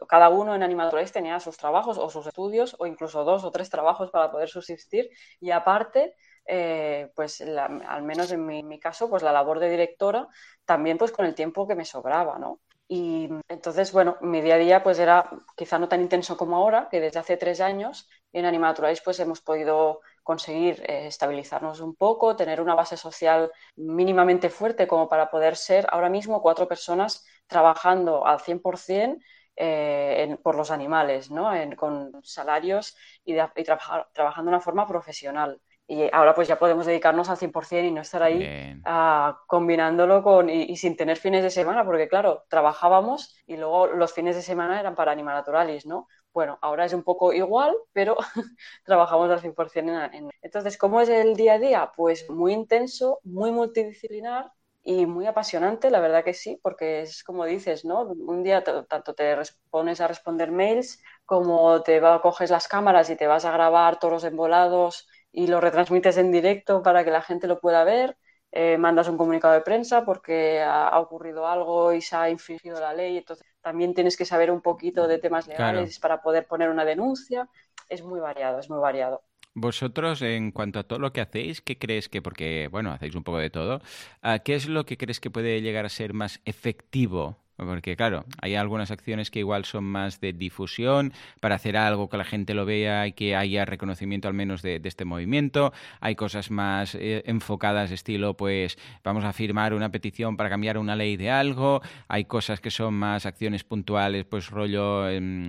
cada 0.08 0.28
uno 0.30 0.54
en 0.54 0.62
Animatronics 0.62 1.12
tenía 1.12 1.38
sus 1.40 1.56
trabajos 1.56 1.96
o 1.96 2.10
sus 2.10 2.26
estudios 2.26 2.74
o 2.78 2.86
incluso 2.86 3.24
dos 3.24 3.44
o 3.44 3.50
tres 3.50 3.70
trabajos 3.70 4.10
para 4.10 4.30
poder 4.30 4.48
subsistir 4.48 5.08
y 5.40 5.52
aparte, 5.52 6.14
eh, 6.44 7.10
pues 7.14 7.40
al 7.40 8.02
menos 8.02 8.32
en 8.32 8.44
mi, 8.44 8.62
mi, 8.62 8.80
caso, 8.80 9.08
pues 9.08 9.22
la 9.22 9.32
labor 9.32 9.58
de 9.60 9.70
directora 9.70 10.28
también 10.64 10.98
pues 10.98 11.12
con 11.12 11.24
el 11.24 11.34
tiempo 11.34 11.66
que 11.68 11.76
me 11.76 11.84
sobraba, 11.84 12.38
¿no? 12.38 12.60
Y 12.90 13.28
entonces, 13.48 13.92
bueno, 13.92 14.16
mi 14.22 14.40
día 14.40 14.54
a 14.54 14.58
día 14.58 14.82
pues 14.82 14.98
era 14.98 15.30
quizá 15.56 15.78
no 15.78 15.88
tan 15.88 16.00
intenso 16.00 16.38
como 16.38 16.56
ahora, 16.56 16.88
que 16.90 17.00
desde 17.00 17.18
hace 17.18 17.36
tres 17.36 17.60
años 17.60 18.08
en 18.32 18.46
Animaturalis 18.46 19.02
pues 19.02 19.20
hemos 19.20 19.42
podido 19.42 20.00
conseguir 20.22 20.82
eh, 20.88 21.06
estabilizarnos 21.06 21.80
un 21.80 21.94
poco, 21.94 22.34
tener 22.34 22.62
una 22.62 22.74
base 22.74 22.96
social 22.96 23.52
mínimamente 23.76 24.48
fuerte 24.48 24.86
como 24.86 25.06
para 25.08 25.30
poder 25.30 25.56
ser 25.56 25.86
ahora 25.90 26.08
mismo 26.08 26.40
cuatro 26.40 26.66
personas 26.66 27.26
trabajando 27.46 28.26
al 28.26 28.38
100% 28.40 29.22
eh, 29.56 30.38
por 30.42 30.54
los 30.54 30.70
animales, 30.70 31.30
¿no? 31.30 31.50
con 31.76 32.12
salarios 32.22 32.96
y, 33.24 33.34
trabajando 33.34 34.06
de 34.14 34.48
una 34.48 34.60
forma 34.60 34.86
profesional 34.86 35.60
y 35.90 36.06
ahora 36.12 36.34
pues 36.34 36.46
ya 36.46 36.58
podemos 36.58 36.84
dedicarnos 36.84 37.30
al 37.30 37.38
100% 37.38 37.88
y 37.88 37.90
no 37.90 38.02
estar 38.02 38.22
ahí 38.22 38.78
ah, 38.84 39.40
combinándolo 39.46 40.22
con 40.22 40.50
y, 40.50 40.76
sin 40.76 40.96
tener 40.96 41.16
fines 41.16 41.42
de 41.42 41.48
semana, 41.48 41.82
porque 41.82 42.08
claro, 42.08 42.44
trabajábamos 42.48 43.34
y 43.46 43.56
luego 43.56 43.86
los 43.86 44.12
fines 44.12 44.36
de 44.36 44.42
semana 44.42 44.78
eran 44.78 44.94
para 44.94 45.12
Animal 45.12 45.36
Naturalis, 45.36 45.86
¿no? 45.86 46.06
Bueno, 46.34 46.58
ahora 46.60 46.84
es 46.84 46.92
un 46.92 47.02
poco 47.02 47.32
igual, 47.32 47.74
pero 47.94 48.18
trabajamos 48.84 49.30
al 49.30 49.40
100% 49.40 50.12
en, 50.12 50.30
Entonces, 50.42 50.76
¿cómo 50.76 51.00
es 51.00 51.08
el 51.08 51.34
día 51.34 51.54
a 51.54 51.58
día? 51.58 51.90
Pues 51.96 52.28
muy 52.28 52.52
intenso, 52.52 53.20
muy 53.24 53.50
multidisciplinar 53.50 54.52
y 54.84 55.06
muy 55.06 55.26
apasionante, 55.26 55.90
la 55.90 56.00
verdad 56.00 56.22
que 56.22 56.34
sí, 56.34 56.60
porque 56.62 57.00
es 57.00 57.24
como 57.24 57.46
dices, 57.46 57.86
¿no? 57.86 58.02
Un 58.02 58.42
día 58.42 58.62
tanto 58.62 59.14
te 59.14 59.36
pones 59.70 60.02
a 60.02 60.08
responder 60.08 60.50
mails 60.50 61.02
como 61.24 61.82
te 61.82 61.98
va, 62.00 62.20
coges 62.20 62.50
las 62.50 62.68
cámaras 62.68 63.08
y 63.08 63.16
te 63.16 63.26
vas 63.26 63.46
a 63.46 63.52
grabar 63.52 63.98
todos 63.98 64.12
los 64.12 64.24
embolados 64.24 65.08
y 65.38 65.46
lo 65.46 65.60
retransmites 65.60 66.16
en 66.16 66.32
directo 66.32 66.82
para 66.82 67.04
que 67.04 67.12
la 67.12 67.22
gente 67.22 67.46
lo 67.46 67.60
pueda 67.60 67.84
ver. 67.84 68.16
Eh, 68.50 68.76
mandas 68.76 69.08
un 69.08 69.16
comunicado 69.16 69.54
de 69.54 69.60
prensa 69.60 70.04
porque 70.04 70.60
ha, 70.60 70.98
ocurrido 70.98 71.46
algo 71.46 71.92
y 71.92 72.00
se 72.00 72.16
ha 72.16 72.28
infringido 72.28 72.80
la 72.80 72.92
ley, 72.92 73.18
entonces 73.18 73.46
también 73.60 73.94
tienes 73.94 74.16
que 74.16 74.24
saber 74.24 74.50
un 74.50 74.62
poquito 74.62 75.06
de 75.06 75.18
temas 75.18 75.46
legales 75.46 76.00
para 76.00 76.22
poder 76.22 76.46
poner 76.46 76.70
una 76.70 76.84
denuncia. 76.84 77.48
Es 77.88 78.02
muy 78.02 78.18
variado, 78.18 78.58
es 78.58 78.68
muy 78.68 78.80
variado. 78.80 79.22
Vosotros, 79.54 80.22
en 80.22 80.50
cuanto 80.50 80.80
a 80.80 80.84
todo 80.84 80.98
lo 80.98 81.12
que 81.12 81.20
hacéis, 81.20 81.60
¿qué 81.60 81.78
crees 81.78 82.08
que, 82.08 82.20
porque, 82.20 82.68
bueno, 82.72 82.90
hacéis 82.90 83.14
un 83.14 83.22
poco 83.22 83.38
de 83.38 83.50
todo, 83.50 83.80
ah, 84.22 84.40
¿qué 84.40 84.56
es 84.56 84.66
lo 84.66 84.86
que 84.86 84.96
crees 84.96 85.20
que 85.20 85.30
puede 85.30 85.60
llegar 85.60 85.84
a 85.84 85.88
ser 85.88 86.14
más 86.14 86.40
efectivo 86.46 87.36
porque 87.66 87.96
claro, 87.96 88.24
hay 88.40 88.54
algunas 88.54 88.90
acciones 88.90 89.30
que 89.30 89.40
igual 89.40 89.64
son 89.64 89.84
más 89.84 90.20
de 90.20 90.32
difusión, 90.32 91.12
para 91.40 91.56
hacer 91.56 91.76
algo 91.76 92.08
que 92.08 92.16
la 92.16 92.24
gente 92.24 92.54
lo 92.54 92.64
vea 92.64 93.06
y 93.06 93.12
que 93.12 93.34
haya 93.34 93.64
reconocimiento 93.64 94.28
al 94.28 94.34
menos 94.34 94.62
de, 94.62 94.80
este 94.84 95.04
movimiento. 95.04 95.72
Hay 96.00 96.14
cosas 96.14 96.50
más 96.50 96.94
eh, 96.94 97.22
enfocadas 97.26 97.90
estilo, 97.90 98.34
pues 98.34 98.78
vamos 99.04 99.24
a 99.24 99.32
firmar 99.32 99.74
una 99.74 99.90
petición 99.90 100.36
para 100.36 100.48
cambiar 100.48 100.78
una 100.78 100.96
ley 100.96 101.16
de 101.16 101.30
algo. 101.30 101.82
Hay 102.06 102.24
cosas 102.24 102.60
que 102.60 102.70
son 102.70 102.94
más 102.94 103.26
acciones 103.26 103.64
puntuales, 103.64 104.24
pues 104.24 104.48
rollo, 104.50 105.08
eh, 105.08 105.48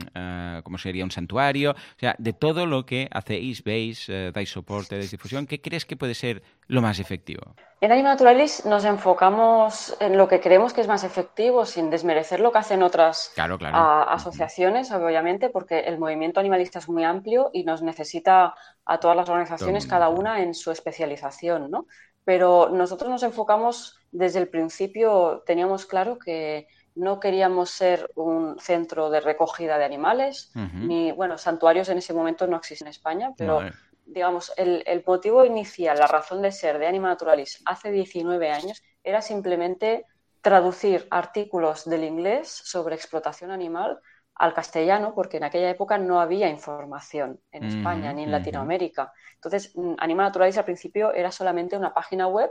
como 0.64 0.78
sería 0.78 1.04
un 1.04 1.12
santuario. 1.12 1.72
O 1.72 2.00
sea, 2.00 2.16
de 2.18 2.34
todo 2.34 2.66
lo 2.66 2.86
que 2.86 3.08
hacéis, 3.12 3.64
veis, 3.64 4.10
eh, 4.10 4.32
dais 4.34 4.50
soporte, 4.50 4.98
de 4.98 5.08
difusión, 5.08 5.46
¿qué 5.46 5.62
crees 5.62 5.86
que 5.86 5.96
puede 5.96 6.16
ser 6.16 6.42
lo 6.70 6.82
más 6.82 7.00
efectivo? 7.00 7.56
En 7.82 7.92
Anima 7.92 8.10
Naturalis 8.10 8.66
nos 8.66 8.86
enfocamos 8.86 9.96
en 10.00 10.18
lo 10.18 10.28
que 10.28 10.40
creemos 10.40 10.74
que 10.74 10.82
es 10.82 10.88
más 10.88 11.04
efectivo, 11.04 11.66
sin 11.66 11.90
desmerecer 11.90 12.40
lo 12.40 12.52
que 12.52 12.60
hacen 12.60 12.84
otras 12.84 13.34
asociaciones, 13.38 14.92
obviamente, 14.92 15.50
porque 15.50 15.80
el 15.80 15.98
movimiento 15.98 16.40
animalista 16.40 16.80
es 16.80 16.90
muy 16.90 17.04
amplio 17.04 17.50
y 17.54 17.64
nos 17.64 17.82
necesita 17.82 18.54
a 18.86 19.00
todas 19.00 19.18
las 19.18 19.30
organizaciones, 19.30 19.88
cada 19.88 20.10
una 20.10 20.42
en 20.42 20.54
su 20.54 20.72
especialización, 20.72 21.72
¿no? 21.72 21.88
Pero 22.24 22.70
nosotros 22.70 23.10
nos 23.10 23.24
enfocamos 23.24 23.98
desde 24.12 24.40
el 24.40 24.50
principio, 24.50 25.44
teníamos 25.46 25.86
claro 25.86 26.20
que 26.20 26.68
no 26.96 27.20
queríamos 27.20 27.70
ser 27.70 28.12
un 28.16 28.60
centro 28.60 29.10
de 29.10 29.22
recogida 29.22 29.78
de 29.78 29.86
animales, 29.86 30.52
ni, 30.74 31.14
bueno, 31.14 31.38
santuarios 31.38 31.88
en 31.88 32.00
ese 32.00 32.14
momento 32.14 32.46
no 32.46 32.58
existen 32.58 32.88
en 32.88 32.92
España, 32.92 33.32
pero 33.38 33.62
digamos, 34.10 34.52
el, 34.58 35.04
motivo 35.06 35.46
inicial, 35.46 35.98
la 35.98 36.08
razón 36.08 36.42
de 36.42 36.52
ser 36.52 36.80
de 36.80 36.88
Anima 36.88 37.10
Naturalis 37.10 37.62
hace 37.66 37.92
19 37.92 38.52
años 38.52 38.82
era 39.04 39.22
simplemente 39.22 40.06
traducir 40.42 41.08
artículos 41.12 41.86
del 41.86 42.04
inglés 42.04 42.50
sobre 42.50 42.96
explotación 42.96 43.52
animal 43.52 44.00
al 44.36 44.54
castellano, 44.54 45.14
porque 45.14 45.38
en 45.38 45.44
aquella 45.44 45.70
época 45.70 45.98
no 45.98 46.22
había 46.22 46.50
información 46.50 47.42
en 47.52 47.66
España 47.66 48.14
ni 48.14 48.24
en 48.24 48.32
Latinoamérica. 48.32 49.12
Entonces, 49.36 49.74
mm, 49.76 49.96
Anima 49.98 50.24
Naturalis 50.24 50.58
al 50.58 50.64
principio 50.66 51.14
era 51.14 51.30
solamente 51.30 51.76
una 51.76 51.94
página 51.94 52.28
web 52.28 52.50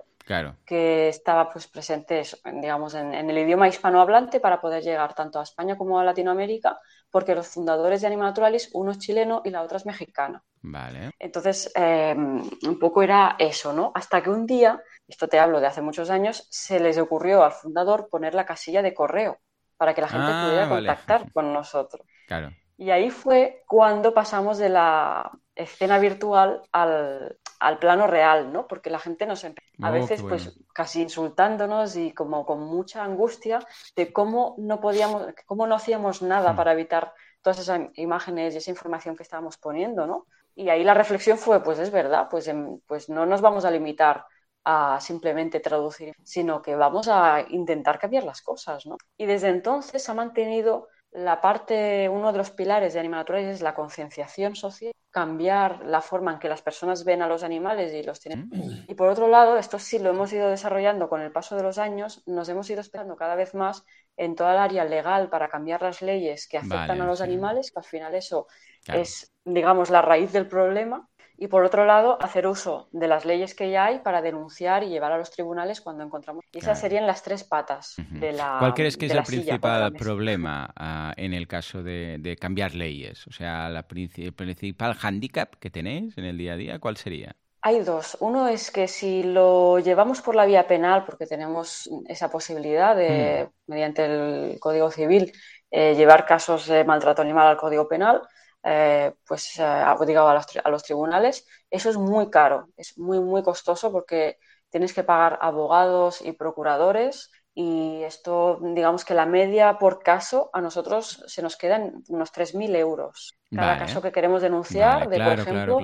que 0.66 1.08
estaba 1.08 1.50
pues, 1.50 1.66
presente, 1.66 2.22
digamos, 2.60 2.92
en, 2.94 3.14
el 3.14 3.38
idioma 3.38 3.68
hispanohablante 3.68 4.40
para 4.40 4.60
poder 4.60 4.82
llegar 4.82 5.14
tanto 5.14 5.40
a 5.40 5.42
España 5.42 5.78
como 5.78 5.98
a 5.98 6.04
Latinoamérica, 6.04 6.78
porque 7.10 7.34
los 7.34 7.48
fundadores 7.48 8.00
de 8.00 8.06
Anima 8.06 8.24
Naturalis, 8.24 8.70
uno 8.74 8.90
es 8.90 8.98
chileno 8.98 9.42
y 9.44 9.50
la 9.50 9.62
otra 9.62 9.78
es 9.78 9.86
mexicana. 9.86 10.42
Vale. 10.62 11.10
Entonces, 11.18 11.70
em, 11.74 12.42
un 12.66 12.78
poco 12.78 13.02
era 13.02 13.36
eso, 13.38 13.72
¿no? 13.72 13.92
Hasta 13.94 14.22
que 14.22 14.30
un 14.30 14.46
día, 14.46 14.82
esto 15.06 15.28
te 15.28 15.38
hablo 15.38 15.60
de 15.60 15.66
hace 15.66 15.82
muchos 15.82 16.10
años, 16.10 16.46
se 16.50 16.80
les 16.80 16.98
ocurrió 16.98 17.42
al 17.44 17.52
fundador 17.52 18.08
poner 18.10 18.34
la 18.34 18.46
casilla 18.46 18.82
de 18.82 18.94
correo 18.94 19.38
para 19.76 19.94
que 19.94 20.00
la 20.00 20.08
gente 20.08 20.26
ah, 20.28 20.44
pudiera 20.46 20.68
contactar 20.68 21.32
con 21.32 21.52
nosotros. 21.52 22.06
Claro. 22.26 22.50
Y 22.76 22.90
ahí 22.90 23.10
fue 23.10 23.62
cuando 23.66 24.12
pasamos 24.12 24.58
de 24.58 24.68
la 24.68 25.30
escena 25.54 25.98
virtual 25.98 26.62
al, 26.72 27.38
plano 27.78 28.06
real, 28.06 28.52
¿no? 28.52 28.66
Porque 28.66 28.90
la 28.90 28.98
gente 28.98 29.26
nos 29.26 29.44
empezó 29.44 29.68
a 29.82 29.90
oh, 29.90 29.92
veces 29.92 30.22
pues 30.22 30.58
casi 30.72 31.02
insultándonos 31.02 31.96
y 31.96 32.12
como 32.12 32.46
con 32.46 32.60
mucha 32.60 33.04
angustia 33.04 33.60
de 33.96 34.12
cómo 34.12 34.54
no 34.58 34.80
podíamos, 34.80 35.26
cómo 35.46 35.66
no 35.66 35.74
hacíamos 35.74 36.22
nada 36.22 36.52
hmm. 36.52 36.56
para 36.56 36.72
evitar 36.72 37.12
todas 37.42 37.58
esas 37.58 37.80
imágenes 37.94 38.54
y 38.54 38.58
esa 38.58 38.70
información 38.70 39.16
que 39.16 39.22
estábamos 39.22 39.56
poniendo, 39.58 40.06
¿no? 40.06 40.26
Y 40.54 40.70
ahí 40.70 40.82
la 40.82 40.94
reflexión 40.94 41.38
fue, 41.38 41.62
pues 41.62 41.78
es 41.78 41.90
verdad, 41.90 42.28
pues, 42.28 42.50
pues 42.86 43.08
no 43.08 43.26
nos 43.26 43.40
vamos 43.40 43.64
a 43.64 43.70
limitar 43.70 44.26
a 44.64 45.00
simplemente 45.00 45.60
traducir, 45.60 46.14
sino 46.24 46.60
que 46.60 46.74
vamos 46.74 47.08
a 47.08 47.44
intentar 47.48 47.98
cambiar 47.98 48.24
las 48.24 48.42
cosas, 48.42 48.84
¿no? 48.84 48.96
Y 49.16 49.26
desde 49.26 49.48
entonces 49.48 50.08
ha 50.08 50.14
mantenido 50.14 50.88
la 51.10 51.40
parte, 51.40 52.08
uno 52.08 52.32
de 52.32 52.38
los 52.38 52.50
pilares 52.50 52.92
de 52.92 53.00
Animal 53.00 53.24
es 53.36 53.62
la 53.62 53.74
concienciación 53.74 54.56
social, 54.56 54.92
cambiar 55.18 55.84
la 55.84 56.00
forma 56.00 56.32
en 56.32 56.38
que 56.38 56.48
las 56.48 56.62
personas 56.62 57.04
ven 57.04 57.22
a 57.22 57.26
los 57.26 57.42
animales 57.42 57.92
y 57.92 58.04
los 58.04 58.20
tienen. 58.20 58.48
Mm. 58.52 58.84
Y 58.86 58.94
por 58.94 59.08
otro 59.08 59.26
lado, 59.26 59.56
esto 59.56 59.80
sí 59.80 59.98
lo 59.98 60.10
hemos 60.10 60.32
ido 60.32 60.48
desarrollando 60.48 61.08
con 61.08 61.20
el 61.20 61.32
paso 61.32 61.56
de 61.56 61.64
los 61.64 61.76
años, 61.76 62.22
nos 62.26 62.48
hemos 62.48 62.70
ido 62.70 62.80
esperando 62.80 63.16
cada 63.16 63.34
vez 63.34 63.52
más 63.52 63.84
en 64.16 64.36
toda 64.36 64.52
el 64.52 64.58
área 64.58 64.84
legal 64.84 65.28
para 65.28 65.48
cambiar 65.48 65.82
las 65.82 66.02
leyes 66.02 66.46
que 66.46 66.58
afectan 66.58 67.00
a 67.00 67.06
los 67.06 67.20
animales, 67.20 67.72
que 67.72 67.80
al 67.80 67.84
final 67.84 68.14
eso 68.14 68.46
es, 68.86 69.34
digamos, 69.44 69.90
la 69.90 70.02
raíz 70.02 70.30
del 70.30 70.46
problema 70.46 71.08
y 71.40 71.46
por 71.46 71.64
otro 71.64 71.86
lado 71.86 72.18
hacer 72.20 72.46
uso 72.48 72.88
de 72.90 73.06
las 73.06 73.24
leyes 73.24 73.54
que 73.54 73.70
ya 73.70 73.86
hay 73.86 74.00
para 74.00 74.20
denunciar 74.20 74.82
y 74.82 74.88
llevar 74.88 75.12
a 75.12 75.18
los 75.18 75.30
tribunales 75.30 75.80
cuando 75.80 76.02
encontramos. 76.02 76.44
Y 76.52 76.58
esas 76.58 76.80
serían 76.80 77.06
las 77.06 77.22
tres 77.22 77.44
patas 77.44 77.94
de 78.10 78.32
la. 78.32 78.56
¿Cuál 78.58 78.74
crees 78.74 78.96
que 78.96 79.06
es 79.06 79.12
el 79.12 79.22
principal 79.22 79.92
problema 79.92 80.72
ah, 80.76 81.12
en 81.16 81.32
el 81.32 81.46
caso 81.46 81.82
de, 81.82 82.36
cambiar 82.40 82.74
leyes? 82.74 83.26
O 83.28 83.32
sea, 83.32 83.68
la 83.68 83.86
el 83.88 84.32
principal 84.32 84.94
hándicap 84.94 85.54
que 85.56 85.70
tenéis 85.70 86.18
en 86.18 86.24
el 86.24 86.36
día 86.36 86.54
a 86.54 86.56
día, 86.56 86.78
¿cuál 86.80 86.96
sería? 86.96 87.36
Hay 87.62 87.80
dos. 87.80 88.16
Uno 88.20 88.48
es 88.48 88.70
que 88.70 88.88
si 88.88 89.22
lo 89.22 89.78
llevamos 89.78 90.20
por 90.20 90.34
la 90.34 90.46
vía 90.46 90.66
penal, 90.66 91.04
porque 91.04 91.26
tenemos 91.26 91.88
esa 92.08 92.30
posibilidad 92.30 92.96
de, 92.96 93.46
mm. 93.46 93.70
mediante 93.70 94.04
el 94.04 94.60
Código 94.60 94.90
Civil, 94.90 95.32
eh, 95.70 95.94
llevar 95.94 96.24
casos 96.26 96.66
de 96.66 96.84
maltrato 96.84 97.22
animal 97.22 97.46
al 97.46 97.56
Código 97.56 97.88
Penal, 97.88 98.22
eh, 98.62 99.14
pues, 99.26 99.58
eh, 99.58 99.84
digo, 100.06 100.26
a, 100.26 100.34
los, 100.34 100.46
a 100.62 100.70
los 100.70 100.82
tribunales, 100.82 101.46
eso 101.70 101.90
es 101.90 101.96
muy 101.96 102.30
caro, 102.30 102.68
es 102.76 102.98
muy, 102.98 103.20
muy 103.20 103.42
costoso 103.42 103.92
porque 103.92 104.38
tienes 104.70 104.92
que 104.92 105.04
pagar 105.04 105.38
abogados 105.40 106.20
y 106.22 106.32
procuradores 106.32 107.30
y 107.54 108.04
esto, 108.04 108.60
digamos 108.62 109.04
que 109.04 109.14
la 109.14 109.26
media 109.26 109.78
por 109.78 110.00
caso 110.00 110.48
a 110.52 110.60
nosotros 110.60 111.24
se 111.26 111.42
nos 111.42 111.56
quedan 111.56 112.04
unos 112.08 112.32
3.000 112.32 112.76
euros. 112.76 113.36
Cada 113.52 113.78
caso 113.78 114.00
que 114.00 114.12
queremos 114.12 114.42
denunciar, 114.42 115.08
de 115.08 115.18
por 115.18 115.32
ejemplo, 115.32 115.80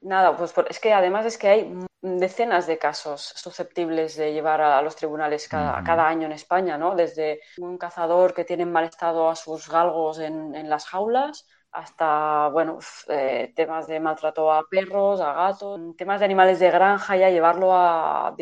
nada, 0.00 0.34
pues 0.34 0.54
es 0.70 0.80
que 0.80 0.94
además 0.94 1.26
es 1.26 1.36
que 1.36 1.48
hay 1.48 1.78
decenas 2.00 2.66
de 2.66 2.78
casos 2.78 3.34
susceptibles 3.36 4.16
de 4.16 4.32
llevar 4.32 4.62
a, 4.62 4.80
los 4.80 4.96
tribunales 4.96 5.46
cada, 5.46 5.82
cada, 5.84 6.08
año 6.08 6.24
en 6.24 6.32
España, 6.32 6.78
¿no? 6.78 6.94
Desde 6.94 7.40
un 7.58 7.76
cazador 7.76 8.32
que 8.32 8.44
tiene 8.46 8.62
en 8.62 8.72
mal 8.72 8.84
estado 8.84 9.28
a 9.28 9.36
sus 9.36 9.68
galgos 9.68 10.20
en, 10.20 10.54
en 10.54 10.70
las 10.70 10.86
jaulas 10.86 11.46
hasta, 11.72 12.48
bueno, 12.48 12.78
eh, 13.08 13.52
temas 13.54 13.86
de 13.86 14.00
maltrato 14.00 14.52
a 14.52 14.64
perros, 14.68 15.20
a 15.20 15.32
gatos, 15.32 15.80
temas 15.96 16.18
de 16.18 16.24
animales 16.24 16.58
de 16.58 16.70
granja, 16.70 17.16
ya 17.16 17.30
llevarlo 17.30 17.72
a... 17.72 18.34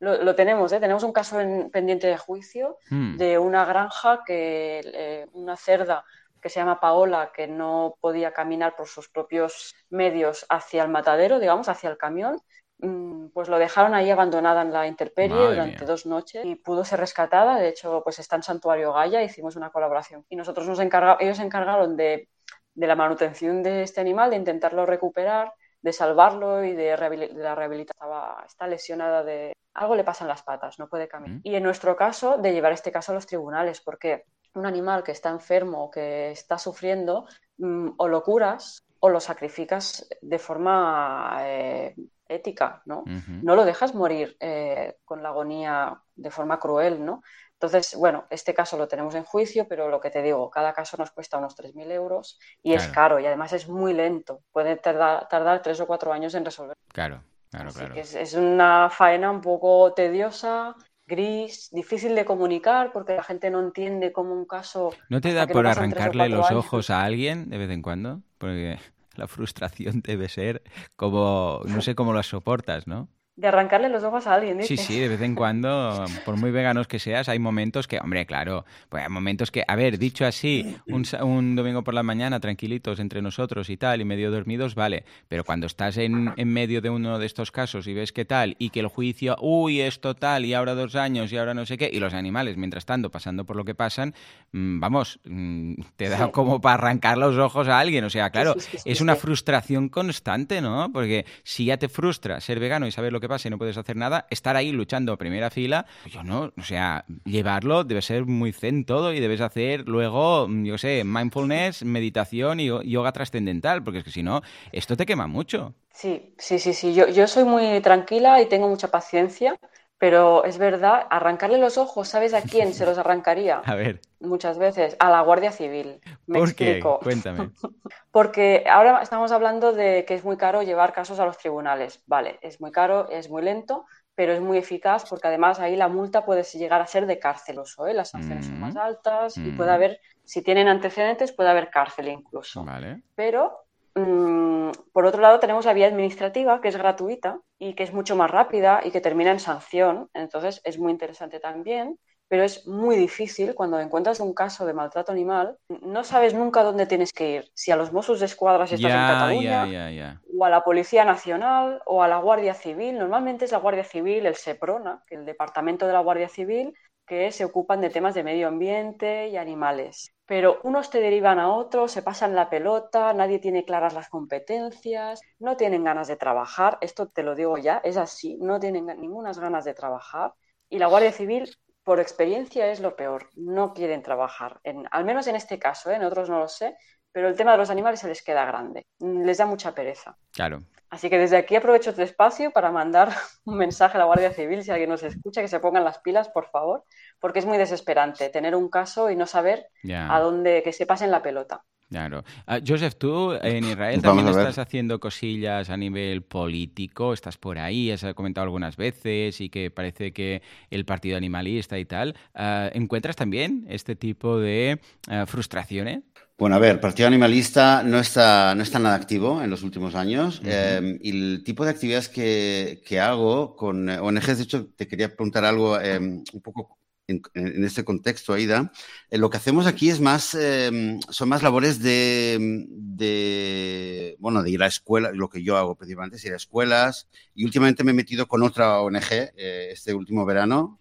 lo, 0.00 0.34
tenemos, 0.34 0.72
¿eh? 0.72 0.80
tenemos 0.80 1.02
un 1.02 1.12
caso 1.12 1.40
en, 1.40 1.70
pendiente 1.70 2.06
de 2.06 2.18
juicio 2.18 2.78
hmm. 2.90 3.16
de 3.16 3.38
una 3.38 3.64
granja 3.64 4.22
que 4.26 4.80
eh, 4.84 5.26
una 5.32 5.56
cerda 5.56 6.04
que 6.42 6.50
se 6.50 6.60
llama 6.60 6.78
Paola, 6.78 7.32
que 7.34 7.46
no 7.46 7.96
podía 8.02 8.34
caminar 8.34 8.76
por 8.76 8.86
sus 8.86 9.08
propios 9.08 9.74
medios 9.88 10.44
hacia 10.50 10.82
el 10.82 10.90
matadero, 10.90 11.38
digamos, 11.38 11.70
hacia 11.70 11.88
el 11.88 11.96
camión, 11.96 12.38
mm, 12.80 13.28
pues 13.28 13.48
lo 13.48 13.58
dejaron 13.58 13.94
ahí 13.94 14.10
abandonada 14.10 14.60
en 14.60 14.70
la 14.70 14.86
intemperie 14.86 15.48
durante 15.48 15.86
dos 15.86 16.04
noches 16.04 16.44
y 16.44 16.56
pudo 16.56 16.84
ser 16.84 17.00
rescatada. 17.00 17.56
De 17.56 17.68
hecho, 17.68 18.02
pues 18.04 18.18
está 18.18 18.36
en 18.36 18.42
Santuario 18.42 18.92
Gaya, 18.92 19.22
hicimos 19.22 19.56
una 19.56 19.70
colaboración. 19.70 20.26
Y 20.28 20.36
nosotros 20.36 20.68
nos 20.68 20.80
encargamos, 20.80 21.22
ellos 21.22 21.38
se 21.38 21.44
encargaron 21.44 21.96
de 21.96 22.28
de 22.74 22.86
la 22.86 22.96
manutención 22.96 23.62
de 23.62 23.82
este 23.82 24.00
animal, 24.00 24.30
de 24.30 24.36
intentarlo 24.36 24.86
recuperar, 24.86 25.52
de 25.80 25.92
salvarlo 25.92 26.64
y 26.64 26.72
de, 26.72 26.96
la 27.34 27.54
rehabilitación. 27.54 27.94
Estaba, 27.94 28.44
está 28.46 28.66
lesionada 28.66 29.22
de 29.22 29.54
algo 29.74 29.96
le 29.96 30.04
pasa 30.04 30.24
en 30.24 30.28
las 30.28 30.42
patas, 30.42 30.78
no 30.78 30.88
puede 30.88 31.08
caminar. 31.08 31.40
Y 31.42 31.56
en 31.56 31.62
nuestro 31.62 31.96
caso, 31.96 32.38
de 32.38 32.52
llevar 32.52 32.72
este 32.72 32.92
caso 32.92 33.12
a 33.12 33.14
los 33.14 33.26
tribunales, 33.26 33.80
porque 33.80 34.24
un 34.54 34.66
animal 34.66 35.02
que 35.02 35.12
está 35.12 35.30
enfermo, 35.30 35.90
que 35.90 36.30
está 36.30 36.58
sufriendo, 36.58 37.26
mm, 37.58 37.90
o 37.96 38.08
lo 38.08 38.22
curas 38.22 38.84
o 39.00 39.08
lo 39.10 39.20
sacrificas 39.20 40.08
de 40.22 40.38
forma 40.38 41.38
eh, 41.40 41.94
ética, 42.26 42.82
¿no? 42.86 43.04
No 43.42 43.54
lo 43.54 43.64
dejas 43.64 43.94
morir 43.94 44.36
eh, 44.40 44.96
con 45.04 45.22
la 45.22 45.28
agonía 45.28 46.00
de 46.14 46.30
forma 46.30 46.58
cruel, 46.58 47.04
¿no? 47.04 47.22
Entonces, 47.64 47.96
bueno, 47.98 48.26
este 48.28 48.52
caso 48.52 48.76
lo 48.76 48.88
tenemos 48.88 49.14
en 49.14 49.24
juicio, 49.24 49.66
pero 49.66 49.88
lo 49.88 50.00
que 50.00 50.10
te 50.10 50.20
digo, 50.22 50.50
cada 50.50 50.74
caso 50.74 50.96
nos 50.98 51.10
cuesta 51.12 51.38
unos 51.38 51.56
3.000 51.56 51.90
euros 51.92 52.38
y 52.62 52.74
es 52.74 52.88
caro 52.88 53.18
y 53.18 53.26
además 53.26 53.54
es 53.54 53.68
muy 53.68 53.94
lento. 53.94 54.40
Puede 54.52 54.76
tardar, 54.76 55.28
tardar 55.28 55.62
tres 55.62 55.80
o 55.80 55.86
cuatro 55.86 56.12
años 56.12 56.34
en 56.34 56.44
resolver. 56.44 56.76
Claro, 56.92 57.22
claro, 57.50 57.72
claro. 57.72 57.94
es, 57.94 58.34
una 58.34 58.90
faena 58.90 59.30
un 59.30 59.40
poco 59.40 59.94
tediosa, 59.94 60.74
gris, 61.06 61.70
difícil 61.72 62.14
de 62.14 62.26
comunicar 62.26 62.92
porque 62.92 63.14
la 63.14 63.22
gente 63.22 63.50
no 63.50 63.60
entiende 63.60 64.12
cómo 64.12 64.34
un 64.34 64.44
caso... 64.44 64.90
¿No 65.08 65.22
te 65.22 65.32
da 65.32 65.46
por 65.46 65.66
arrancarle 65.66 66.28
los 66.28 66.50
ojos 66.50 66.90
a 66.90 67.02
alguien 67.02 67.48
de 67.48 67.56
vez 67.56 67.70
en 67.70 67.80
cuando? 67.80 68.20
Porque 68.36 68.78
la 69.14 69.26
frustración 69.26 70.02
debe 70.02 70.28
ser 70.28 70.62
como, 70.96 71.62
no 71.64 71.80
sé 71.80 71.94
cómo 71.94 72.12
lo 72.12 72.22
soportas, 72.22 72.86
¿no? 72.86 73.08
De 73.36 73.48
arrancarle 73.48 73.88
los 73.88 74.04
ojos 74.04 74.28
a 74.28 74.34
alguien. 74.34 74.62
Sí, 74.62 74.76
sí, 74.76 74.98
de 75.00 75.08
vez 75.08 75.20
en 75.20 75.34
cuando, 75.34 76.04
por 76.24 76.36
muy 76.36 76.52
veganos 76.52 76.86
que 76.86 77.00
seas, 77.00 77.28
hay 77.28 77.40
momentos 77.40 77.88
que, 77.88 77.98
hombre, 77.98 78.26
claro, 78.26 78.64
pues 78.88 79.02
hay 79.02 79.08
momentos 79.08 79.50
que, 79.50 79.64
a 79.66 79.74
ver, 79.74 79.98
dicho 79.98 80.24
así, 80.24 80.76
un, 80.86 81.04
un 81.20 81.56
domingo 81.56 81.82
por 81.82 81.94
la 81.94 82.04
mañana, 82.04 82.38
tranquilitos 82.38 83.00
entre 83.00 83.22
nosotros 83.22 83.70
y 83.70 83.76
tal, 83.76 84.00
y 84.00 84.04
medio 84.04 84.30
dormidos, 84.30 84.76
vale, 84.76 85.04
pero 85.26 85.42
cuando 85.42 85.66
estás 85.66 85.96
en, 85.96 86.32
en 86.36 86.52
medio 86.52 86.80
de 86.80 86.90
uno 86.90 87.18
de 87.18 87.26
estos 87.26 87.50
casos 87.50 87.88
y 87.88 87.94
ves 87.94 88.12
qué 88.12 88.24
tal, 88.24 88.54
y 88.60 88.70
que 88.70 88.78
el 88.78 88.86
juicio, 88.86 89.36
uy, 89.40 89.80
es 89.80 90.00
total, 90.00 90.44
y 90.44 90.54
ahora 90.54 90.76
dos 90.76 90.94
años, 90.94 91.32
y 91.32 91.36
ahora 91.36 91.54
no 91.54 91.66
sé 91.66 91.76
qué, 91.76 91.90
y 91.92 91.98
los 91.98 92.14
animales, 92.14 92.56
mientras 92.56 92.86
tanto, 92.86 93.10
pasando 93.10 93.44
por 93.44 93.56
lo 93.56 93.64
que 93.64 93.74
pasan, 93.74 94.14
mm, 94.52 94.78
vamos, 94.78 95.18
mm, 95.24 95.74
te 95.96 96.08
da 96.08 96.30
como 96.30 96.60
para 96.60 96.74
arrancar 96.74 97.18
los 97.18 97.36
ojos 97.36 97.66
a 97.66 97.80
alguien, 97.80 98.04
o 98.04 98.10
sea, 98.10 98.30
claro, 98.30 98.54
es 98.84 99.00
una 99.00 99.16
frustración 99.16 99.88
constante, 99.88 100.60
¿no? 100.60 100.92
Porque 100.92 101.26
si 101.42 101.64
ya 101.64 101.78
te 101.78 101.88
frustra 101.88 102.40
ser 102.40 102.60
vegano 102.60 102.86
y 102.86 102.92
saber 102.92 103.12
lo 103.12 103.23
que 103.24 103.28
pasa 103.28 103.48
y 103.48 103.50
no 103.50 103.58
puedes 103.58 103.76
hacer 103.76 103.96
nada, 103.96 104.26
estar 104.30 104.56
ahí 104.56 104.72
luchando 104.72 105.12
a 105.12 105.16
primera 105.18 105.50
fila, 105.50 105.86
yo 106.12 106.22
no, 106.22 106.52
o 106.56 106.62
sea, 106.62 107.04
llevarlo 107.24 107.84
debe 107.84 108.02
ser 108.02 108.26
muy 108.26 108.52
zen 108.52 108.84
todo 108.84 109.12
y 109.12 109.20
debes 109.20 109.40
hacer 109.40 109.88
luego, 109.88 110.46
yo 110.48 110.78
sé, 110.78 111.02
mindfulness, 111.04 111.84
meditación 111.84 112.60
y 112.60 112.66
yoga 112.66 113.12
trascendental, 113.12 113.82
porque 113.82 113.98
es 113.98 114.04
que 114.04 114.10
si 114.10 114.22
no, 114.22 114.42
esto 114.72 114.96
te 114.96 115.06
quema 115.06 115.26
mucho. 115.26 115.74
Sí, 115.92 116.34
sí, 116.38 116.58
sí, 116.58 116.74
sí, 116.74 116.94
yo, 116.94 117.08
yo 117.08 117.26
soy 117.28 117.44
muy 117.44 117.80
tranquila 117.80 118.40
y 118.42 118.48
tengo 118.48 118.68
mucha 118.68 118.88
paciencia. 118.90 119.58
Pero 120.04 120.44
es 120.44 120.58
verdad, 120.58 121.06
arrancarle 121.08 121.56
los 121.56 121.78
ojos, 121.78 122.08
¿sabes 122.08 122.34
a 122.34 122.42
quién 122.42 122.74
se 122.74 122.84
los 122.84 122.98
arrancaría? 122.98 123.60
A 123.64 123.74
ver. 123.74 124.02
Muchas 124.20 124.58
veces, 124.58 124.98
a 124.98 125.08
la 125.08 125.22
Guardia 125.22 125.50
Civil. 125.50 125.98
Me 126.26 126.40
¿Por 126.40 126.48
explico. 126.50 126.98
qué? 126.98 127.04
Cuéntame. 127.04 127.48
Porque 128.10 128.64
ahora 128.70 129.00
estamos 129.00 129.32
hablando 129.32 129.72
de 129.72 130.04
que 130.04 130.12
es 130.12 130.22
muy 130.22 130.36
caro 130.36 130.62
llevar 130.62 130.92
casos 130.92 131.20
a 131.20 131.24
los 131.24 131.38
tribunales. 131.38 132.02
Vale, 132.06 132.38
es 132.42 132.60
muy 132.60 132.70
caro, 132.70 133.08
es 133.08 133.30
muy 133.30 133.40
lento, 133.40 133.86
pero 134.14 134.34
es 134.34 134.42
muy 134.42 134.58
eficaz 134.58 135.08
porque 135.08 135.28
además 135.28 135.58
ahí 135.58 135.74
la 135.74 135.88
multa 135.88 136.26
puede 136.26 136.42
llegar 136.42 136.82
a 136.82 136.86
ser 136.86 137.06
de 137.06 137.18
cárcel, 137.18 137.60
¿eh? 137.88 137.94
las 137.94 138.10
sanciones 138.10 138.44
son 138.44 138.60
más 138.60 138.74
mm. 138.74 138.78
altas 138.78 139.38
y 139.38 139.52
puede 139.52 139.70
mm. 139.70 139.74
haber, 139.74 140.00
si 140.22 140.42
tienen 140.42 140.68
antecedentes, 140.68 141.32
puede 141.32 141.48
haber 141.48 141.70
cárcel 141.70 142.08
incluso. 142.08 142.62
Vale. 142.62 143.00
Pero 143.14 143.63
por 143.94 145.06
otro 145.06 145.20
lado, 145.20 145.38
tenemos 145.38 145.64
la 145.64 145.72
vía 145.72 145.86
administrativa, 145.86 146.60
que 146.60 146.68
es 146.68 146.76
gratuita 146.76 147.40
y 147.58 147.74
que 147.74 147.84
es 147.84 147.92
mucho 147.92 148.16
más 148.16 148.30
rápida 148.30 148.80
y 148.84 148.90
que 148.90 149.00
termina 149.00 149.30
en 149.30 149.38
sanción. 149.38 150.10
Entonces, 150.14 150.60
es 150.64 150.78
muy 150.78 150.90
interesante 150.90 151.38
también, 151.38 151.98
pero 152.28 152.42
es 152.42 152.66
muy 152.66 152.96
difícil 152.96 153.54
cuando 153.54 153.78
encuentras 153.78 154.18
un 154.18 154.34
caso 154.34 154.66
de 154.66 154.72
maltrato 154.72 155.12
animal. 155.12 155.58
No 155.68 156.02
sabes 156.02 156.34
nunca 156.34 156.64
dónde 156.64 156.86
tienes 156.86 157.12
que 157.12 157.30
ir. 157.30 157.50
Si 157.54 157.70
a 157.70 157.76
los 157.76 157.92
Mossos 157.92 158.18
de 158.18 158.26
Escuadra 158.26 158.66
si 158.66 158.74
estás 158.74 158.90
en 158.90 158.98
Cataluña, 158.98 160.20
o 160.36 160.44
a 160.44 160.50
la 160.50 160.64
Policía 160.64 161.04
Nacional, 161.04 161.80
o 161.86 162.02
a 162.02 162.08
la 162.08 162.18
Guardia 162.18 162.54
Civil. 162.54 162.98
Normalmente 162.98 163.44
es 163.44 163.52
la 163.52 163.58
Guardia 163.58 163.84
Civil, 163.84 164.26
el 164.26 164.34
SEPRONA, 164.34 165.04
el 165.10 165.24
Departamento 165.24 165.86
de 165.86 165.92
la 165.92 166.00
Guardia 166.00 166.28
Civil, 166.28 166.74
que 167.06 167.32
se 167.32 167.44
ocupan 167.44 167.80
de 167.80 167.90
temas 167.90 168.14
de 168.14 168.24
medio 168.24 168.48
ambiente 168.48 169.28
y 169.28 169.36
animales. 169.36 170.14
Pero 170.26 170.60
unos 170.62 170.88
te 170.90 171.00
derivan 171.00 171.38
a 171.38 171.54
otros, 171.54 171.92
se 171.92 172.02
pasan 172.02 172.34
la 172.34 172.48
pelota, 172.48 173.12
nadie 173.12 173.38
tiene 173.38 173.64
claras 173.64 173.92
las 173.92 174.08
competencias, 174.08 175.20
no 175.38 175.56
tienen 175.56 175.84
ganas 175.84 176.08
de 176.08 176.16
trabajar, 176.16 176.78
esto 176.80 177.08
te 177.08 177.22
lo 177.22 177.34
digo 177.34 177.58
ya, 177.58 177.80
es 177.84 177.96
así, 177.98 178.38
no 178.40 178.58
tienen 178.58 178.86
ninguna 178.86 179.32
ganas 179.32 179.64
de 179.64 179.74
trabajar. 179.74 180.32
Y 180.68 180.78
la 180.78 180.86
Guardia 180.86 181.12
Civil, 181.12 181.54
por 181.82 182.00
experiencia, 182.00 182.70
es 182.70 182.80
lo 182.80 182.96
peor, 182.96 183.28
no 183.34 183.74
quieren 183.74 184.02
trabajar, 184.02 184.60
al 184.90 185.04
menos 185.04 185.26
en 185.26 185.36
este 185.36 185.58
caso, 185.58 185.90
¿eh? 185.90 185.96
en 185.96 186.04
otros 186.04 186.30
no 186.30 186.38
lo 186.38 186.48
sé, 186.48 186.76
pero 187.14 187.28
el 187.28 187.36
tema 187.36 187.52
de 187.52 187.58
los 187.58 187.70
animales 187.70 188.00
se 188.00 188.08
les 188.08 188.22
queda 188.22 188.44
grande, 188.44 188.86
les 188.98 189.38
da 189.38 189.46
mucha 189.46 189.72
pereza. 189.72 190.16
Claro. 190.32 190.58
Así 190.90 191.08
que 191.08 191.16
desde 191.16 191.36
aquí 191.36 191.54
aprovecho 191.54 191.90
este 191.90 192.02
espacio 192.02 192.50
para 192.50 192.72
mandar 192.72 193.08
un 193.44 193.56
mensaje 193.56 193.96
a 193.96 194.00
la 194.00 194.04
Guardia 194.04 194.32
Civil, 194.32 194.64
si 194.64 194.72
alguien 194.72 194.90
nos 194.90 195.04
escucha, 195.04 195.40
que 195.40 195.46
se 195.46 195.60
pongan 195.60 195.84
las 195.84 195.98
pilas, 195.98 196.28
por 196.28 196.50
favor, 196.50 196.82
porque 197.20 197.38
es 197.38 197.46
muy 197.46 197.56
desesperante 197.56 198.30
tener 198.30 198.56
un 198.56 198.68
caso 198.68 199.10
y 199.10 199.16
no 199.16 199.26
saber 199.26 199.68
a 199.92 200.18
dónde, 200.18 200.62
que 200.64 200.72
se 200.72 200.86
pasen 200.86 201.12
la 201.12 201.22
pelota. 201.22 201.62
Claro. 201.88 202.24
Ah, 202.46 202.58
Joseph, 202.66 202.96
tú 202.96 203.34
en 203.40 203.62
Israel 203.62 204.02
también 204.02 204.26
estás 204.26 204.58
haciendo 204.58 204.98
cosillas 204.98 205.70
a 205.70 205.76
nivel 205.76 206.22
político, 206.22 207.12
estás 207.12 207.38
por 207.38 207.58
ahí, 207.58 207.92
has 207.92 208.04
comentado 208.14 208.42
algunas 208.42 208.76
veces 208.76 209.40
y 209.40 209.50
que 209.50 209.70
parece 209.70 210.12
que 210.12 210.42
el 210.70 210.84
partido 210.84 211.16
animalista 211.16 211.78
y 211.78 211.84
tal. 211.84 212.16
Ah, 212.34 212.68
¿Encuentras 212.72 213.14
también 213.14 213.66
este 213.68 213.94
tipo 213.94 214.40
de 214.40 214.80
ah, 215.08 215.26
frustraciones? 215.26 216.02
Bueno, 216.36 216.56
a 216.56 216.58
ver, 216.58 216.80
Partido 216.80 217.06
Animalista 217.06 217.84
no 217.84 218.00
está, 218.00 218.56
no 218.56 218.64
está 218.64 218.80
nada 218.80 218.96
activo 218.96 219.40
en 219.40 219.50
los 219.50 219.62
últimos 219.62 219.94
años. 219.94 220.42
Em, 220.44 220.98
y 221.00 221.10
el 221.10 221.44
tipo 221.44 221.64
de 221.64 221.70
actividades 221.70 222.08
que, 222.08 222.82
que, 222.84 222.98
hago 222.98 223.54
con 223.54 223.88
ONGs, 223.88 224.38
de 224.38 224.42
hecho, 224.42 224.66
te 224.76 224.88
quería 224.88 225.14
preguntar 225.14 225.44
algo 225.44 225.78
em, 225.80 226.24
un 226.32 226.40
poco 226.42 226.76
en, 227.06 227.22
este 227.64 227.84
contexto, 227.84 228.32
Aida, 228.32 228.72
eh, 229.10 229.18
lo 229.18 229.30
que 229.30 229.36
hacemos 229.36 229.66
aquí 229.66 229.90
es 229.90 230.00
más, 230.00 230.34
em, 230.34 230.98
son 231.08 231.28
más 231.28 231.42
labores 231.42 231.80
de, 231.80 232.66
de, 232.68 234.16
bueno, 234.18 234.42
de 234.42 234.50
ir 234.50 234.62
a 234.62 234.66
escuelas, 234.66 235.12
lo 235.14 235.28
que 235.28 235.42
yo 235.42 235.56
hago 235.56 235.76
principalmente 235.76 236.16
es 236.16 236.24
ir 236.24 236.32
a 236.32 236.36
escuelas. 236.36 237.08
Y 237.34 237.44
últimamente 237.44 237.84
me 237.84 237.92
he 237.92 237.94
metido 237.94 238.26
con 238.26 238.42
otra 238.42 238.80
ONG 238.80 239.12
eh, 239.36 239.68
este 239.72 239.94
último 239.94 240.24
verano. 240.24 240.80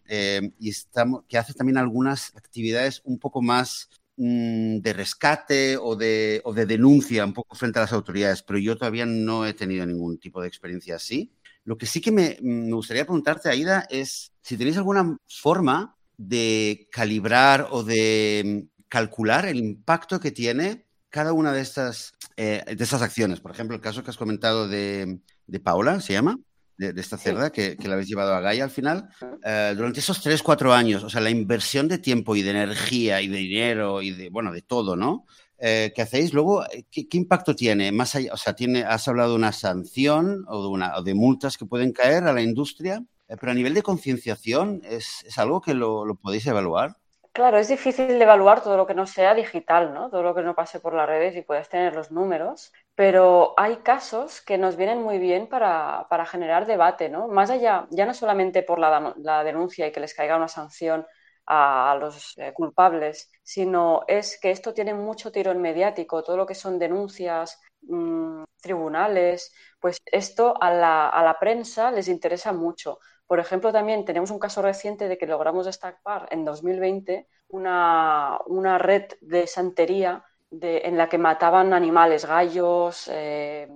Y 0.60 0.70
estamos, 0.70 1.26
que 1.28 1.38
hace 1.38 1.54
también 1.54 1.78
algunas 1.78 2.36
actividades 2.36 3.02
un 3.04 3.20
poco 3.20 3.42
más 3.42 3.90
de 4.16 4.94
rescate 4.94 5.78
o 5.78 5.96
de, 5.96 6.42
o 6.46 6.54
de 6.54 6.66
denuncia 6.66 7.26
un 7.26 7.34
poco 7.34 7.56
frente 7.56 7.80
a 7.80 7.84
las 7.84 7.94
autoridades, 7.94 8.44
pero 8.44 8.60
yo 8.60 8.78
todavía 8.78 9.06
no 9.06 9.46
he 9.46 9.54
tenido 9.54 9.86
ningún 9.86 10.20
tipo 10.20 10.42
de 10.42 10.48
experiencia 10.48 10.96
así. 10.96 11.34
Lo 11.66 11.78
que 11.78 11.86
sí 11.86 12.02
que 12.02 12.12
me, 12.12 12.38
me 12.42 12.74
gustaría 12.74 13.06
preguntarte, 13.06 13.50
Aida, 13.50 13.88
es 13.90 14.34
si 14.42 14.58
tenéis 14.58 14.78
alguna 14.78 15.18
forma 15.28 15.96
de 16.18 16.88
calibrar 16.92 17.68
o 17.72 17.84
de 17.84 18.44
mm, 18.46 18.84
calcular 18.88 19.46
el 19.46 19.58
impacto 19.58 20.20
que 20.20 20.32
tiene 20.32 20.86
cada 21.10 21.34
una 21.34 21.52
de 21.54 21.62
estas, 21.62 22.14
eh, 22.38 22.64
de 22.66 22.84
estas 22.84 23.02
acciones. 23.02 23.40
Por 23.40 23.52
ejemplo, 23.52 23.76
el 23.76 23.82
caso 23.82 24.04
que 24.04 24.10
has 24.10 24.18
comentado 24.18 24.68
de, 24.68 25.20
de 25.48 25.60
Paola, 25.60 26.02
¿se 26.02 26.14
llama? 26.14 26.40
De, 26.78 27.00
esta 27.00 27.18
cerda 27.18 27.52
que, 27.52 27.78
que, 27.78 27.88
la 27.88 27.94
habéis 27.94 28.10
llevado 28.10 28.34
a 28.34 28.42
Gaia 28.42 28.64
al 28.64 28.70
final, 28.70 29.10
eh, 29.44 29.74
durante 29.76 30.00
esos 30.00 30.22
3, 30.22 30.42
4 30.42 30.74
años, 30.74 31.04
o 31.04 31.10
sea, 31.10 31.22
la 31.22 31.30
inversión 31.30 31.88
de 31.88 31.98
tiempo 31.98 32.36
y 32.36 32.42
de 32.42 32.52
energía 32.52 33.22
y 33.22 33.28
de 33.28 33.38
dinero 33.38 34.02
y 34.02 34.12
de, 34.12 34.30
bueno, 34.30 34.52
de 34.52 34.62
todo, 34.62 34.96
¿no? 34.96 35.26
Eh, 35.58 35.94
¿Qué 35.96 36.02
hacéis? 36.02 36.34
Luego, 36.34 36.66
eh, 36.66 36.86
¿qué, 36.92 37.08
impacto 37.12 37.56
tiene? 37.56 37.92
Más 37.92 38.16
allá, 38.16 38.34
o 38.34 38.38
sea, 38.38 38.54
tiene, 38.54 38.84
has 38.84 39.08
hablado 39.08 39.32
de 39.32 39.36
una 39.38 39.52
sanción 39.52 40.46
o 40.48 40.62
de, 40.64 40.68
una, 40.68 40.98
o 40.98 41.04
de 41.04 41.14
multas 41.14 41.58
que 41.58 41.66
pueden 41.66 41.94
caer 41.94 42.24
a 42.26 42.34
la 42.34 42.42
industria, 42.42 43.04
pero 43.40 43.52
a 43.52 43.56
nivel 43.56 43.74
de 43.74 43.82
concienciación, 43.82 44.82
¿es, 44.84 45.24
¿es, 45.26 45.38
algo 45.38 45.62
que 45.62 45.74
lo, 45.74 46.06
lo 46.06 46.16
podéis 46.16 46.46
evaluar? 46.48 46.98
Claro, 47.34 47.58
es 47.58 47.68
difícil 47.68 48.08
de 48.08 48.22
evaluar 48.22 48.62
todo 48.62 48.78
lo 48.78 48.86
que 48.86 48.94
no 48.94 49.08
sea 49.08 49.34
digital, 49.34 49.92
¿no? 49.92 50.12
Todo 50.12 50.22
lo 50.22 50.36
que 50.36 50.44
no 50.44 50.54
pase 50.54 50.80
por 50.80 50.94
las 50.94 51.08
redes 51.08 51.36
y 51.36 51.42
puedes 51.42 51.68
tener 51.68 51.96
los 51.96 52.12
números, 52.12 52.72
pero 52.96 53.54
hay 53.58 53.78
casos 53.78 54.42
que 54.42 54.58
nos 54.58 54.76
vienen 54.76 55.02
muy 55.02 55.18
bien 55.18 55.48
para, 55.48 56.06
generar 56.26 56.68
debate, 56.68 57.10
¿no? 57.10 57.28
Más 57.28 57.50
allá, 57.50 57.88
ya 57.92 58.06
no 58.06 58.14
solamente 58.14 58.62
por 58.64 58.80
la, 58.80 59.44
denuncia 59.44 59.88
y 59.88 59.92
que 59.92 60.00
les 60.00 60.14
caiga 60.14 60.38
una 60.38 60.48
sanción 60.48 61.06
a, 61.48 61.98
los 62.00 62.38
eh, 62.38 62.54
culpables, 62.54 63.32
sino 63.42 64.04
es 64.08 64.40
que 64.40 64.52
esto 64.52 64.74
tiene 64.74 64.94
mucho 64.94 65.32
tiro 65.32 65.52
en 65.52 65.62
mediático, 65.62 66.24
todo 66.24 66.38
lo 66.38 66.46
que 66.46 66.56
son 66.56 66.78
denuncias, 66.80 67.60
mm, 67.82 68.44
tribunales, 68.62 69.54
pues 69.80 69.98
esto 70.06 70.56
a 70.62 70.72
la, 70.72 71.10
a 71.10 71.24
la 71.24 71.40
prensa 71.40 71.92
les 71.92 72.08
interesa 72.08 72.54
mucho. 72.54 73.00
Por 73.26 73.40
ejemplo, 73.40 73.72
también 73.72 74.06
tenemos 74.06 74.32
un 74.32 74.40
caso 74.40 74.62
reciente 74.62 75.08
de 75.08 75.18
que 75.18 75.28
logramos 75.28 75.66
destapar 75.66 76.28
en 76.32 76.46
2020 76.46 77.28
una, 77.50 78.40
una 78.48 78.78
red 78.78 79.06
de 79.22 79.48
santería 79.48 80.24
en 80.62 80.98
la 80.98 81.10
que 81.10 81.18
mataban 81.18 81.74
animales, 81.74 82.26
gallos, 82.26 83.10
eh, 83.12 83.68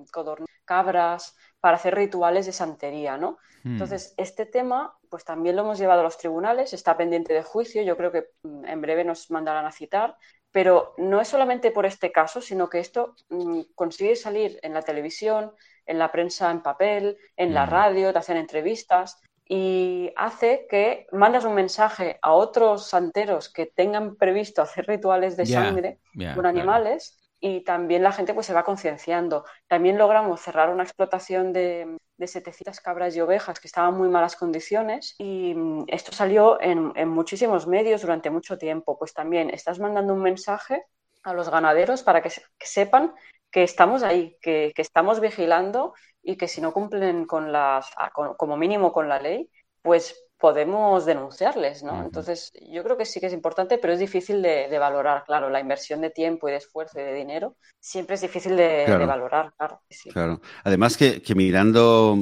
cabras, 0.66 1.36
para 1.60 1.78
hacer 1.78 1.96
rituales 1.96 2.46
de 2.46 2.52
santería, 2.52 3.18
¿no? 3.18 3.38
Hmm. 3.64 3.74
Entonces, 3.74 4.14
este 4.18 4.46
tema, 4.46 4.96
pues 5.10 5.24
también 5.24 5.56
lo 5.56 5.64
hemos 5.64 5.80
llevado 5.80 6.02
a 6.02 6.04
los 6.04 6.18
tribunales, 6.18 6.74
está 6.74 6.96
pendiente 6.96 7.34
de 7.34 7.44
juicio, 7.44 7.82
yo 7.82 7.98
creo 7.98 8.12
que 8.12 8.28
mm, 8.44 8.66
en 8.66 8.82
breve 8.82 9.04
nos 9.04 9.32
mandarán 9.32 9.66
a 9.66 9.72
citar, 9.72 10.18
pero 10.52 10.94
no 10.98 11.20
es 11.20 11.28
solamente 11.28 11.72
por 11.72 11.86
este 11.86 12.12
caso, 12.12 12.42
sino 12.42 12.70
que 12.70 12.80
esto 12.80 13.16
mm, 13.30 13.62
consigue 13.76 14.16
salir 14.16 14.60
en 14.62 14.74
la 14.74 14.82
televisión, 14.82 15.52
en 15.86 16.00
la 16.00 16.12
prensa 16.12 16.52
en 16.52 16.62
papel, 16.62 17.18
en 17.36 17.54
la 17.54 17.66
hmm. 17.66 17.70
radio, 17.70 18.14
te 18.14 18.20
hacen 18.20 18.38
entrevistas 18.38 19.20
y 19.50 20.12
hace 20.16 20.68
que 20.70 21.08
mandas 21.12 21.46
un 21.46 21.54
mensaje 21.54 22.20
a 22.22 22.34
otros 22.34 22.88
santeros 22.88 23.50
que 23.50 23.66
tengan 23.66 24.16
previsto 24.16 24.62
hacer 24.62 24.88
rituales 24.88 25.38
de 25.38 25.46
sangre 25.46 26.00
con 26.36 26.46
animales 26.46 27.18
y 27.40 27.62
también 27.64 28.04
la 28.04 28.12
gente 28.12 28.34
pues 28.34 28.48
se 28.48 28.54
va 28.54 28.64
concienciando. 28.64 29.46
También 29.68 29.98
logramos 29.98 30.42
cerrar 30.42 30.70
una 30.70 30.84
explotación 30.84 31.54
de, 31.54 31.98
de 32.18 32.28
700 32.28 32.80
cabras 32.82 33.16
y 33.16 33.22
ovejas 33.22 33.60
que 33.60 33.68
estaban 33.68 33.94
en 33.94 34.00
muy 34.00 34.10
malas 34.10 34.36
condiciones 34.36 35.16
y 35.18 35.54
mm, 35.56 35.86
esto 35.88 36.12
salió 36.12 36.60
en, 36.60 36.92
muchísimos 37.08 37.68
medios 37.68 38.02
durante 38.02 38.30
mucho 38.30 38.58
tiempo. 38.58 38.98
Pues 38.98 39.14
también 39.14 39.50
estás 39.50 39.80
mandando 39.80 40.14
un 40.14 40.22
mensaje 40.22 40.84
a 41.24 41.34
los 41.34 41.50
ganaderos 41.50 42.04
para 42.04 42.22
que, 42.22 42.32
sepan 42.60 43.14
que 43.52 43.64
estamos 43.64 44.04
ahí, 44.04 44.38
que, 44.42 44.74
que 44.76 44.82
estamos 44.82 45.20
vigilando 45.20 45.94
y 46.28 46.36
que 46.36 46.50
si 46.50 46.60
no 46.60 46.74
cumplen 46.74 47.26
con 47.26 47.54
las, 47.54 47.88
como 48.36 48.58
mínimo 48.58 48.92
con 48.92 49.08
la 49.08 49.18
ley, 49.18 49.50
pues 49.82 50.14
podemos 50.38 51.06
denunciarles, 51.06 51.84
¿no? 51.84 52.04
Entonces, 52.04 52.52
yo 52.70 52.84
creo 52.84 52.98
que 52.98 53.06
sí 53.06 53.22
que 53.22 53.28
es 53.28 53.34
importante, 53.34 53.78
pero 53.78 53.94
es 53.94 54.00
difícil 54.00 54.42
de, 54.42 54.78
valorar, 54.78 55.24
claro, 55.26 55.50
la 55.50 55.62
inversión 55.62 56.02
de 56.02 56.10
tiempo 56.10 56.50
y 56.50 56.52
de 56.52 56.58
esfuerzo 56.58 57.00
y 57.00 57.04
de 57.04 57.14
dinero 57.14 57.56
siempre 57.80 58.16
es 58.16 58.22
difícil 58.22 58.58
de, 58.58 58.86
valorar, 59.08 59.54
claro. 59.58 59.82
Claro. 60.12 60.42
Además 60.66 60.98
que, 60.98 61.24
mirando, 61.34 62.18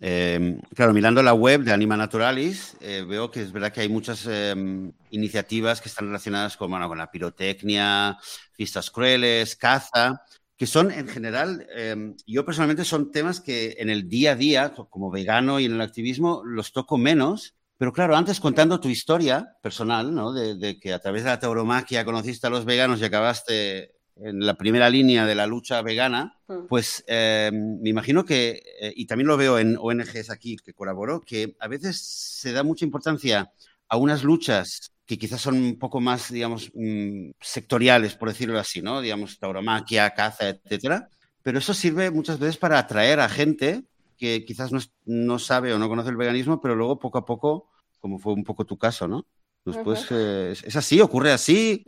em, 0.00 0.60
claro, 0.74 0.92
mirando 0.92 1.22
la 1.22 1.32
web 1.32 1.62
de 1.62 1.72
Anima 1.72 1.96
Naturalis, 1.96 2.76
eh, 2.82 3.06
veo 3.08 3.30
que 3.30 3.40
es 3.40 3.52
verdad 3.52 3.72
que 3.72 3.80
hay 3.80 3.88
muchas 3.88 4.26
em, 4.26 4.92
iniciativas 5.08 5.80
que 5.80 5.88
están 5.88 6.08
relacionadas 6.08 6.58
con, 6.58 6.70
bueno, 6.70 6.88
con 6.88 6.98
la 6.98 7.10
pirotecnia, 7.10 8.18
fiestas 8.52 8.90
crueles, 8.90 9.56
caza, 9.56 10.22
que 10.60 10.66
son 10.66 10.90
en 10.90 11.08
general, 11.08 11.66
em, 11.74 12.14
yo 12.26 12.44
personalmente 12.44 12.84
son 12.84 13.10
temas 13.10 13.40
que 13.40 13.76
en 13.78 13.88
el 13.88 14.10
día 14.10 14.32
a 14.32 14.36
día, 14.36 14.74
como 14.90 15.10
vegano 15.10 15.58
y 15.58 15.64
en 15.64 15.72
el 15.72 15.80
activismo, 15.80 16.42
los 16.44 16.72
toco 16.72 16.98
menos. 16.98 17.54
Pero 17.78 17.94
claro, 17.94 18.14
antes 18.14 18.40
contando 18.40 18.78
tu 18.78 18.90
historia 18.90 19.56
personal, 19.62 20.14
¿no? 20.14 20.34
De, 20.34 20.78
que 20.78 20.92
a 20.92 20.98
través 20.98 21.24
de 21.24 21.30
la 21.30 21.40
tauromaquia 21.40 22.04
conociste 22.04 22.46
a 22.46 22.50
los 22.50 22.66
veganos 22.66 23.00
y 23.00 23.06
acabaste 23.06 23.94
en 24.16 24.44
la 24.44 24.52
primera 24.52 24.90
línea 24.90 25.24
de 25.24 25.34
la 25.34 25.46
lucha 25.46 25.80
vegana, 25.80 26.36
mm. 26.46 26.66
pues 26.68 27.04
em, 27.06 27.80
me 27.80 27.88
imagino 27.88 28.26
que, 28.26 28.62
eh, 28.82 28.92
y 28.94 29.06
también 29.06 29.28
lo 29.28 29.38
veo 29.38 29.58
en 29.58 29.78
ONGs 29.80 30.28
aquí 30.28 30.58
que 30.58 30.74
colaboro, 30.74 31.22
que 31.22 31.56
a 31.58 31.68
veces 31.68 32.02
se 32.02 32.52
da 32.52 32.64
mucha 32.64 32.84
importancia 32.84 33.50
a 33.88 33.96
unas 33.96 34.24
luchas 34.24 34.92
que 35.10 35.18
quizás 35.18 35.40
son 35.40 35.56
un 35.56 35.76
poco 35.76 36.00
más, 36.00 36.30
digamos, 36.30 36.70
mm, 36.72 37.32
sectoriales, 37.40 38.14
por 38.14 38.28
decirlo 38.28 38.60
así, 38.60 38.80
¿no? 38.80 39.00
Digamos, 39.00 39.40
tauromaquia, 39.40 40.10
caza, 40.10 40.50
etcétera. 40.50 41.08
Pero 41.42 41.58
eso 41.58 41.74
sirve 41.74 42.12
muchas 42.12 42.38
veces 42.38 42.56
para 42.56 42.78
atraer 42.78 43.18
a 43.18 43.28
gente 43.28 43.82
que 44.16 44.44
quizás 44.44 44.70
no, 45.06 45.38
sabe 45.40 45.74
o 45.74 45.80
no 45.80 45.88
conoce 45.88 46.10
el 46.10 46.16
veganismo, 46.16 46.60
pero 46.60 46.76
luego 46.76 47.00
poco 47.00 47.18
a 47.18 47.24
poco, 47.26 47.70
como 47.98 48.20
fue 48.20 48.34
un 48.34 48.44
poco 48.44 48.64
tu 48.64 48.78
caso, 48.78 49.08
¿no? 49.08 49.26
Después 49.64 50.06
eh, 50.12 50.52
es, 50.52 50.76
así, 50.76 51.00
ocurre 51.00 51.32
así. 51.32 51.84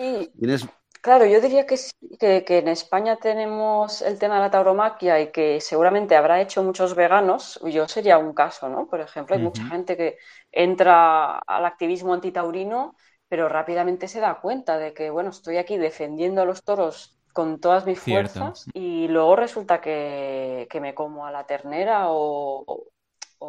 Claro, 1.00 1.24
yo 1.24 1.40
diría 1.40 1.64
que, 1.64 1.76
que, 2.18 2.44
que, 2.44 2.58
en 2.58 2.68
España 2.68 3.16
tenemos 3.16 4.02
el 4.02 4.18
tema 4.18 4.34
de 4.36 4.40
la 4.40 4.50
tauromaquia 4.50 5.20
y 5.20 5.30
que 5.30 5.60
seguramente 5.60 6.16
habrá 6.16 6.40
hecho 6.40 6.64
muchos 6.64 6.96
veganos. 6.96 7.60
Yo 7.70 7.86
sería 7.86 8.18
un 8.18 8.32
caso, 8.32 8.68
¿no? 8.68 8.88
Por 8.88 9.00
ejemplo, 9.00 9.36
hay 9.36 9.42
mucha 9.42 9.64
gente 9.66 9.96
que 9.96 10.18
entra 10.50 11.38
al 11.38 11.64
activismo 11.64 12.14
antitaurino 12.14 12.96
pero 13.32 13.48
rápidamente 13.48 14.08
se 14.08 14.20
da 14.20 14.42
cuenta 14.42 14.76
de 14.76 14.92
que, 14.92 15.08
bueno, 15.08 15.30
estoy 15.30 15.56
aquí 15.56 15.78
defendiendo 15.78 16.42
a 16.42 16.44
los 16.44 16.64
toros 16.64 17.18
con 17.32 17.60
todas 17.60 17.86
mis 17.86 17.98
fuerzas 17.98 18.66
y 18.74 19.08
luego 19.08 19.36
resulta 19.36 19.80
que, 19.80 20.68
me 20.82 20.94
como 20.94 21.24
a 21.24 21.30
la 21.30 21.46
ternera 21.46 22.08
o, 22.10 22.90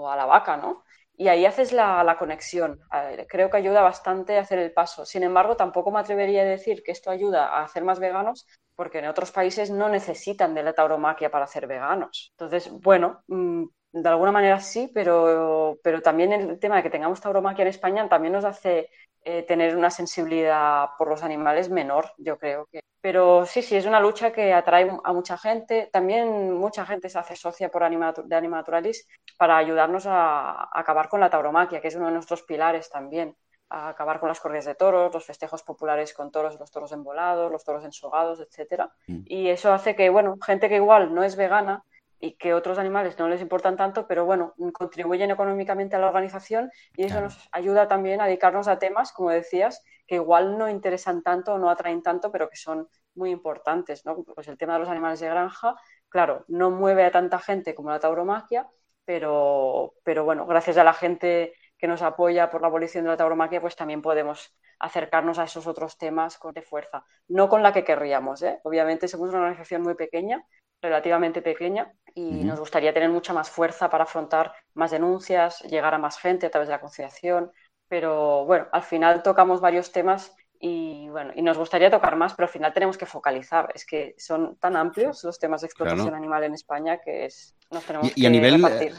a 0.09 0.15
la 0.15 0.25
vaca, 0.25 0.55
¿no? 0.55 0.85
Y 1.17 1.27
ahí 1.27 1.45
haces 1.45 1.73
la, 1.73 2.15
conexión. 2.17 2.79
Creo 3.27 3.49
que 3.49 3.57
ayuda 3.57 3.81
bastante 3.81 4.37
a 4.37 4.43
hacer 4.43 4.59
el 4.59 4.71
paso. 4.71 5.05
Sin 5.05 5.21
embargo, 5.21 5.57
tampoco 5.57 5.91
me 5.91 5.99
atrevería 5.99 6.43
a 6.43 6.45
decir 6.45 6.81
que 6.81 6.93
esto 6.93 7.11
ayuda 7.11 7.49
a 7.49 7.65
hacer 7.65 7.83
más 7.83 7.99
veganos, 7.99 8.47
porque 8.77 8.99
en 8.99 9.07
otros 9.07 9.33
países 9.33 9.69
no 9.69 9.89
necesitan 9.89 10.53
de 10.53 10.63
la 10.63 10.71
tauromaquia 10.71 11.29
para 11.29 11.43
hacer 11.43 11.67
veganos. 11.67 12.31
Entonces, 12.37 12.71
bueno, 12.71 13.21
mm, 13.27 13.65
de 13.93 14.09
alguna 14.09 14.31
manera 14.31 14.59
sí, 14.59 14.89
pero, 14.91 15.77
pero 15.83 16.01
también 16.01 16.33
el 16.33 16.59
tema 16.59 16.77
de 16.77 16.83
que 16.83 16.89
tengamos 16.89 17.21
tauromaquia 17.21 17.61
en 17.61 17.67
España 17.67 18.09
también 18.09 18.33
nos 18.33 18.43
hace 18.43 18.89
eh, 19.23 19.43
tener 19.43 19.77
una 19.77 19.91
sensibilidad 19.91 20.89
por 20.97 21.07
los 21.07 21.23
animales 21.23 21.69
menor, 21.69 22.11
yo 22.17 22.37
creo 22.39 22.65
que. 22.71 22.81
Pero 22.99 23.45
sí, 23.45 23.61
sí, 23.61 23.75
es 23.75 23.85
una 23.85 23.99
lucha 23.99 24.31
que 24.31 24.51
atrae 24.51 24.89
a 25.03 25.13
mucha 25.13 25.37
gente. 25.37 25.89
También 25.93 26.53
mucha 26.53 26.85
gente 26.85 27.07
se 27.07 27.19
hace 27.19 27.35
socia 27.35 27.69
por 27.69 27.83
Anima, 27.83 28.13
de 28.13 28.35
Anima 28.35 28.57
Naturalis 28.57 29.07
para 29.37 29.57
ayudarnos 29.57 30.05
a, 30.07 30.69
acabar 30.73 31.07
con 31.07 31.19
la 31.19 31.29
tauromaquia, 31.29 31.79
que 31.79 31.89
es 31.89 31.95
uno 31.95 32.07
de 32.07 32.13
nuestros 32.13 32.41
pilares 32.43 32.89
también. 32.89 33.35
A 33.69 33.89
acabar 33.89 34.19
con 34.19 34.29
las 34.29 34.39
corridas 34.39 34.65
de 34.65 34.75
toros, 34.75 35.13
los 35.13 35.25
festejos 35.25 35.63
populares 35.63 36.13
con 36.13 36.31
toros, 36.31 36.59
los 36.59 36.71
toros 36.71 36.91
embolados, 36.91 37.51
los 37.51 37.63
toros 37.63 37.85
ensogados, 37.85 38.39
etc. 38.39 38.89
Mm. 39.07 39.23
Y 39.25 39.49
eso 39.49 39.71
hace 39.71 39.95
que, 39.95 40.09
bueno, 40.09 40.37
gente 40.43 40.67
que 40.67 40.75
igual 40.75 41.13
no 41.13 41.23
es 41.23 41.35
vegana, 41.35 41.83
y 42.23 42.37
que 42.37 42.53
otros 42.53 42.77
animales 42.77 43.19
no 43.19 43.27
les 43.27 43.41
importan 43.41 43.75
tanto, 43.75 44.07
pero 44.07 44.23
bueno, 44.23 44.53
contribuyen 44.71 45.29
económicamente 45.29 45.97
a 45.97 45.99
la 45.99 46.07
organización 46.07 46.71
y 46.95 47.03
eso 47.03 47.19
nos 47.19 47.49
ayuda 47.51 47.89
también 47.89 48.21
a 48.21 48.27
dedicarnos 48.27 48.69
a 48.69 48.79
temas, 48.79 49.11
como 49.11 49.29
decías, 49.29 49.83
que 50.07 50.15
igual 50.15 50.57
no 50.57 50.69
interesan 50.69 51.21
tanto 51.21 51.55
o 51.55 51.57
no 51.57 51.69
atraen 51.69 52.01
tanto, 52.01 52.31
pero 52.31 52.49
que 52.49 52.55
son 52.55 52.87
muy 53.13 53.29
importantes, 53.29 54.05
¿no? 54.05 54.23
Pues 54.23 54.47
el 54.47 54.57
tema 54.57 54.73
de 54.75 54.79
los 54.79 54.87
animales 54.87 55.19
de 55.19 55.27
granja, 55.27 55.75
claro, 56.07 56.45
no 56.47 56.71
mueve 56.71 57.03
a 57.03 57.11
tanta 57.11 57.39
gente 57.39 57.75
como 57.75 57.89
la 57.89 57.99
tauromaquia, 57.99 58.69
pero, 59.03 59.95
pero 60.05 60.23
bueno, 60.23 60.45
gracias 60.45 60.77
a 60.77 60.85
la 60.85 60.93
gente 60.93 61.53
que 61.77 61.87
nos 61.89 62.01
apoya 62.01 62.49
por 62.49 62.61
la 62.61 62.67
abolición 62.67 63.03
de 63.03 63.09
la 63.09 63.17
tauromaquia, 63.17 63.59
pues 63.59 63.75
también 63.75 64.01
podemos 64.01 64.55
acercarnos 64.79 65.39
a 65.39 65.43
esos 65.43 65.67
otros 65.67 65.97
temas 65.97 66.37
con 66.37 66.53
de 66.53 66.61
fuerza. 66.61 67.03
No 67.27 67.49
con 67.49 67.61
la 67.63 67.73
que 67.73 67.83
querríamos, 67.83 68.41
¿eh? 68.43 68.61
Obviamente 68.63 69.09
somos 69.09 69.29
una 69.29 69.39
organización 69.39 69.81
muy 69.81 69.95
pequeña, 69.95 70.45
relativamente 70.83 71.41
pequeña, 71.41 71.91
y 72.13 72.43
nos 72.43 72.59
gustaría 72.59 72.93
tener 72.93 73.09
mucha 73.09 73.33
más 73.33 73.49
fuerza 73.49 73.89
para 73.89 74.03
afrontar 74.03 74.53
más 74.75 74.91
denuncias, 74.91 75.61
llegar 75.61 75.95
a 75.95 75.97
más 75.97 76.19
gente 76.19 76.45
a 76.45 76.51
través 76.51 76.67
de 76.67 76.73
la 76.73 76.81
conciliación. 76.81 77.51
Pero 77.87 78.45
bueno, 78.45 78.67
al 78.71 78.83
final 78.83 79.23
tocamos 79.23 79.61
varios 79.61 79.91
temas 79.91 80.35
y 80.59 81.09
bueno, 81.09 81.31
y 81.35 81.41
nos 81.41 81.57
gustaría 81.57 81.89
tocar 81.89 82.15
más, 82.15 82.35
pero 82.35 82.45
al 82.45 82.53
final 82.53 82.73
tenemos 82.73 82.97
que 82.97 83.05
focalizar. 83.05 83.71
Es 83.73 83.85
que 83.85 84.13
son 84.17 84.57
tan 84.57 84.75
amplios 84.75 85.23
los 85.23 85.39
temas 85.39 85.61
de 85.61 85.67
explotación 85.67 86.13
animal 86.13 86.43
en 86.43 86.53
España 86.53 86.99
que 86.99 87.25
es, 87.25 87.55
nos 87.71 87.83
tenemos 87.83 88.15
y, 88.15 88.21
que 88.21 88.27
a 88.27 88.29
nivel, 88.29 88.55
repartir. 88.55 88.93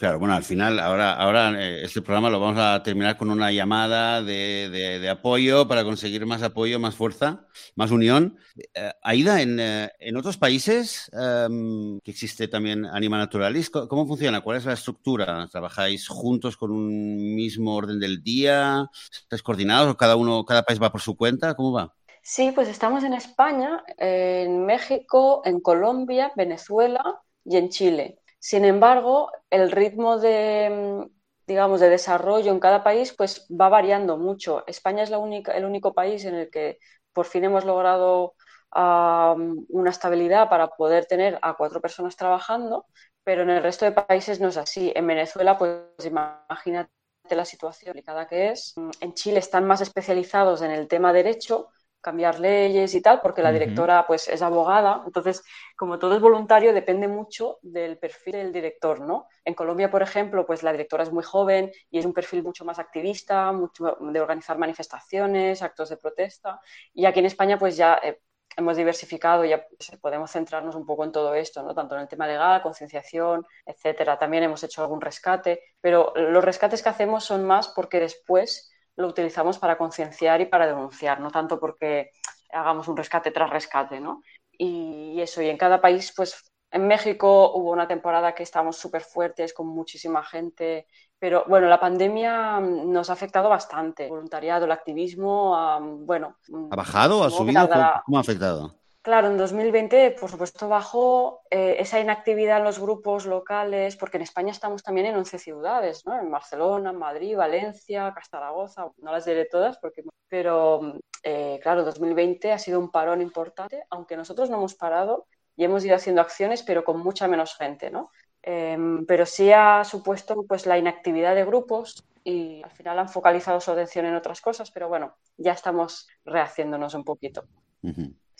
Claro, 0.00 0.18
bueno, 0.18 0.32
al 0.34 0.44
final, 0.44 0.78
ahora, 0.78 1.12
ahora 1.12 1.62
eh, 1.62 1.84
este 1.84 2.00
programa 2.00 2.30
lo 2.30 2.40
vamos 2.40 2.58
a 2.58 2.82
terminar 2.82 3.18
con 3.18 3.28
una 3.30 3.52
llamada 3.52 4.22
de, 4.22 5.06
apoyo 5.10 5.68
para 5.68 5.84
conseguir 5.84 6.24
más 6.24 6.42
apoyo, 6.42 6.80
más 6.80 6.94
fuerza, 6.94 7.46
más 7.76 7.90
unión. 7.90 8.38
Eh, 8.72 8.92
Aida, 9.02 9.42
en, 9.42 9.60
eh, 9.60 9.90
en, 9.98 10.16
otros 10.16 10.38
países 10.38 11.10
em, 11.12 12.00
que 12.00 12.12
existe 12.12 12.48
también 12.48 12.86
Anima 12.86 13.18
Naturalis, 13.18 13.68
¿cómo 13.68 14.06
funciona? 14.06 14.40
¿Cuál 14.40 14.56
es 14.56 14.64
la 14.64 14.72
estructura? 14.72 15.46
¿Trabajáis 15.52 16.08
juntos 16.08 16.56
con 16.56 16.70
un 16.70 17.34
mismo 17.34 17.76
orden 17.76 18.00
del 18.00 18.22
día? 18.22 18.88
¿Estáis 19.12 19.42
coordinados 19.42 19.90
o 19.90 19.98
cada 19.98 20.16
uno, 20.16 20.46
cada 20.46 20.62
país 20.62 20.80
va 20.80 20.90
por 20.90 21.02
su 21.02 21.14
cuenta? 21.14 21.52
¿Cómo 21.52 21.72
va? 21.72 21.94
Sí, 22.22 22.52
pues 22.54 22.68
estamos 22.68 23.04
en 23.04 23.12
España, 23.12 23.84
en 23.98 24.64
México, 24.64 25.42
en 25.44 25.60
Colombia, 25.60 26.32
Venezuela 26.36 27.20
y 27.44 27.58
en 27.58 27.68
Chile. 27.68 28.20
Sin 28.40 28.64
embargo, 28.64 29.30
el 29.50 29.70
ritmo 29.70 30.18
de, 30.18 31.06
digamos, 31.46 31.80
de 31.80 31.90
desarrollo 31.90 32.50
en 32.50 32.58
cada 32.58 32.82
país, 32.82 33.14
pues 33.16 33.46
va 33.48 33.68
variando 33.68 34.16
mucho. 34.16 34.64
España 34.66 35.02
es 35.02 35.10
la 35.10 35.18
única, 35.18 35.52
el 35.52 35.64
único 35.64 35.94
país 35.94 36.24
en 36.24 36.34
el 36.34 36.50
que 36.50 36.78
por 37.12 37.26
fin 37.26 37.44
hemos 37.44 37.64
logrado 37.64 38.34
una 38.72 39.90
estabilidad 39.90 40.48
para 40.48 40.68
poder 40.68 41.06
tener 41.06 41.38
a 41.42 41.54
cuatro 41.54 41.80
personas 41.80 42.16
trabajando, 42.16 42.86
pero 43.24 43.42
en 43.42 43.50
el 43.50 43.62
resto 43.62 43.84
de 43.84 43.92
países 43.92 44.40
no 44.40 44.48
es 44.48 44.56
así. 44.56 44.92
En 44.94 45.06
Venezuela, 45.06 45.58
pues 45.58 45.82
imagínate 46.04 46.90
la 47.30 47.44
situación 47.44 47.88
complicada 47.90 48.26
que 48.26 48.50
es. 48.50 48.74
En 49.00 49.14
Chile 49.14 49.40
están 49.40 49.66
más 49.66 49.80
especializados 49.80 50.62
en 50.62 50.70
el 50.70 50.88
tema 50.88 51.12
derecho, 51.12 51.68
cambiar 52.00 52.40
leyes 52.40 52.94
y 52.94 53.02
tal, 53.02 53.20
porque 53.20 53.42
la 53.42 53.52
directora 53.52 54.06
pues 54.06 54.28
es 54.28 54.42
abogada. 54.42 55.02
Entonces, 55.06 55.42
como 55.76 55.98
todo 55.98 56.14
es 56.16 56.20
voluntario, 56.20 56.72
depende 56.72 57.08
mucho 57.08 57.58
del 57.62 57.98
perfil 57.98 58.34
del 58.34 58.52
director, 58.52 59.00
¿no? 59.00 59.26
En 59.44 59.54
Colombia, 59.54 59.90
por 59.90 60.02
ejemplo, 60.02 60.46
pues 60.46 60.62
la 60.62 60.72
directora 60.72 61.02
es 61.02 61.12
muy 61.12 61.22
joven 61.22 61.70
y 61.90 61.98
es 61.98 62.06
un 62.06 62.12
perfil 62.12 62.42
mucho 62.42 62.64
más 62.64 62.78
activista, 62.78 63.52
mucho 63.52 63.96
de 64.00 64.20
organizar 64.20 64.58
manifestaciones, 64.58 65.62
actos 65.62 65.90
de 65.90 65.96
protesta. 65.96 66.60
Y 66.92 67.04
aquí 67.04 67.20
en 67.20 67.26
España, 67.26 67.58
pues 67.58 67.76
ya 67.76 68.00
eh, 68.02 68.20
hemos 68.56 68.76
diversificado, 68.76 69.44
ya 69.44 69.66
pues, 69.66 69.98
podemos 70.00 70.30
centrarnos 70.30 70.74
un 70.74 70.86
poco 70.86 71.04
en 71.04 71.12
todo 71.12 71.34
esto, 71.34 71.62
¿no? 71.62 71.74
Tanto 71.74 71.94
en 71.94 72.02
el 72.02 72.08
tema 72.08 72.26
legal, 72.26 72.62
concienciación, 72.62 73.46
etcétera. 73.64 74.18
También 74.18 74.44
hemos 74.44 74.62
hecho 74.64 74.82
algún 74.82 75.00
rescate, 75.00 75.62
pero 75.80 76.12
los 76.16 76.44
rescates 76.44 76.82
que 76.82 76.88
hacemos 76.88 77.24
son 77.24 77.44
más 77.44 77.68
porque 77.68 78.00
después 78.00 78.69
lo 78.96 79.08
utilizamos 79.08 79.58
para 79.58 79.78
concienciar 79.78 80.40
y 80.40 80.46
para 80.46 80.66
denunciar, 80.66 81.20
no 81.20 81.30
tanto 81.30 81.58
porque 81.58 82.10
hagamos 82.52 82.88
un 82.88 82.96
rescate 82.96 83.30
tras 83.30 83.50
rescate, 83.50 84.00
¿no? 84.00 84.22
Y 84.50 85.20
eso, 85.20 85.40
y 85.40 85.48
en 85.48 85.56
cada 85.56 85.80
país, 85.80 86.12
pues 86.14 86.50
en 86.70 86.86
México 86.86 87.52
hubo 87.54 87.70
una 87.70 87.88
temporada 87.88 88.34
que 88.34 88.42
estábamos 88.42 88.76
súper 88.76 89.02
fuertes, 89.02 89.52
con 89.52 89.66
muchísima 89.66 90.22
gente, 90.22 90.86
pero 91.18 91.44
bueno, 91.48 91.68
la 91.68 91.80
pandemia 91.80 92.60
nos 92.60 93.10
ha 93.10 93.12
afectado 93.12 93.48
bastante. 93.48 94.04
El 94.04 94.10
voluntariado, 94.10 94.64
el 94.64 94.72
activismo, 94.72 95.78
bueno. 96.00 96.36
¿Ha 96.70 96.76
bajado 96.76 97.24
ha 97.24 97.30
subido? 97.30 97.68
¿Cómo 98.04 98.18
ha 98.18 98.20
afectado? 98.20 98.79
Claro, 99.02 99.28
en 99.28 99.38
2020, 99.38 100.10
por 100.10 100.30
supuesto, 100.30 100.68
bajó 100.68 101.40
eh, 101.50 101.76
esa 101.78 101.98
inactividad 102.00 102.58
en 102.58 102.64
los 102.64 102.78
grupos 102.78 103.24
locales, 103.24 103.96
porque 103.96 104.18
en 104.18 104.24
España 104.24 104.52
estamos 104.52 104.82
también 104.82 105.06
en 105.06 105.16
11 105.16 105.38
ciudades, 105.38 106.04
¿no? 106.04 106.20
En 106.20 106.30
Barcelona, 106.30 106.92
Madrid, 106.92 107.34
Valencia, 107.34 108.14
Zaragoza, 108.30 108.90
no 108.98 109.12
las 109.12 109.24
diré 109.24 109.46
todas, 109.46 109.78
porque, 109.78 110.04
pero 110.28 110.98
eh, 111.22 111.58
claro, 111.62 111.82
2020 111.82 112.52
ha 112.52 112.58
sido 112.58 112.78
un 112.78 112.90
parón 112.90 113.22
importante, 113.22 113.84
aunque 113.88 114.18
nosotros 114.18 114.50
no 114.50 114.58
hemos 114.58 114.74
parado 114.74 115.26
y 115.56 115.64
hemos 115.64 115.82
ido 115.82 115.96
haciendo 115.96 116.20
acciones, 116.20 116.62
pero 116.62 116.84
con 116.84 116.98
mucha 117.00 117.26
menos 117.26 117.56
gente, 117.56 117.90
¿no? 117.90 118.10
Em, 118.42 119.06
pero 119.06 119.24
sí 119.24 119.50
ha 119.50 119.82
supuesto 119.84 120.44
pues, 120.46 120.66
la 120.66 120.76
inactividad 120.76 121.34
de 121.34 121.46
grupos 121.46 122.04
y 122.22 122.62
al 122.62 122.70
final 122.70 122.98
han 122.98 123.08
focalizado 123.08 123.60
su 123.60 123.70
atención 123.70 124.04
en 124.04 124.14
otras 124.14 124.42
cosas, 124.42 124.70
pero 124.70 124.88
bueno, 124.88 125.16
ya 125.38 125.52
estamos 125.52 126.06
rehaciéndonos 126.26 126.92
un 126.92 127.04
poquito. 127.04 127.44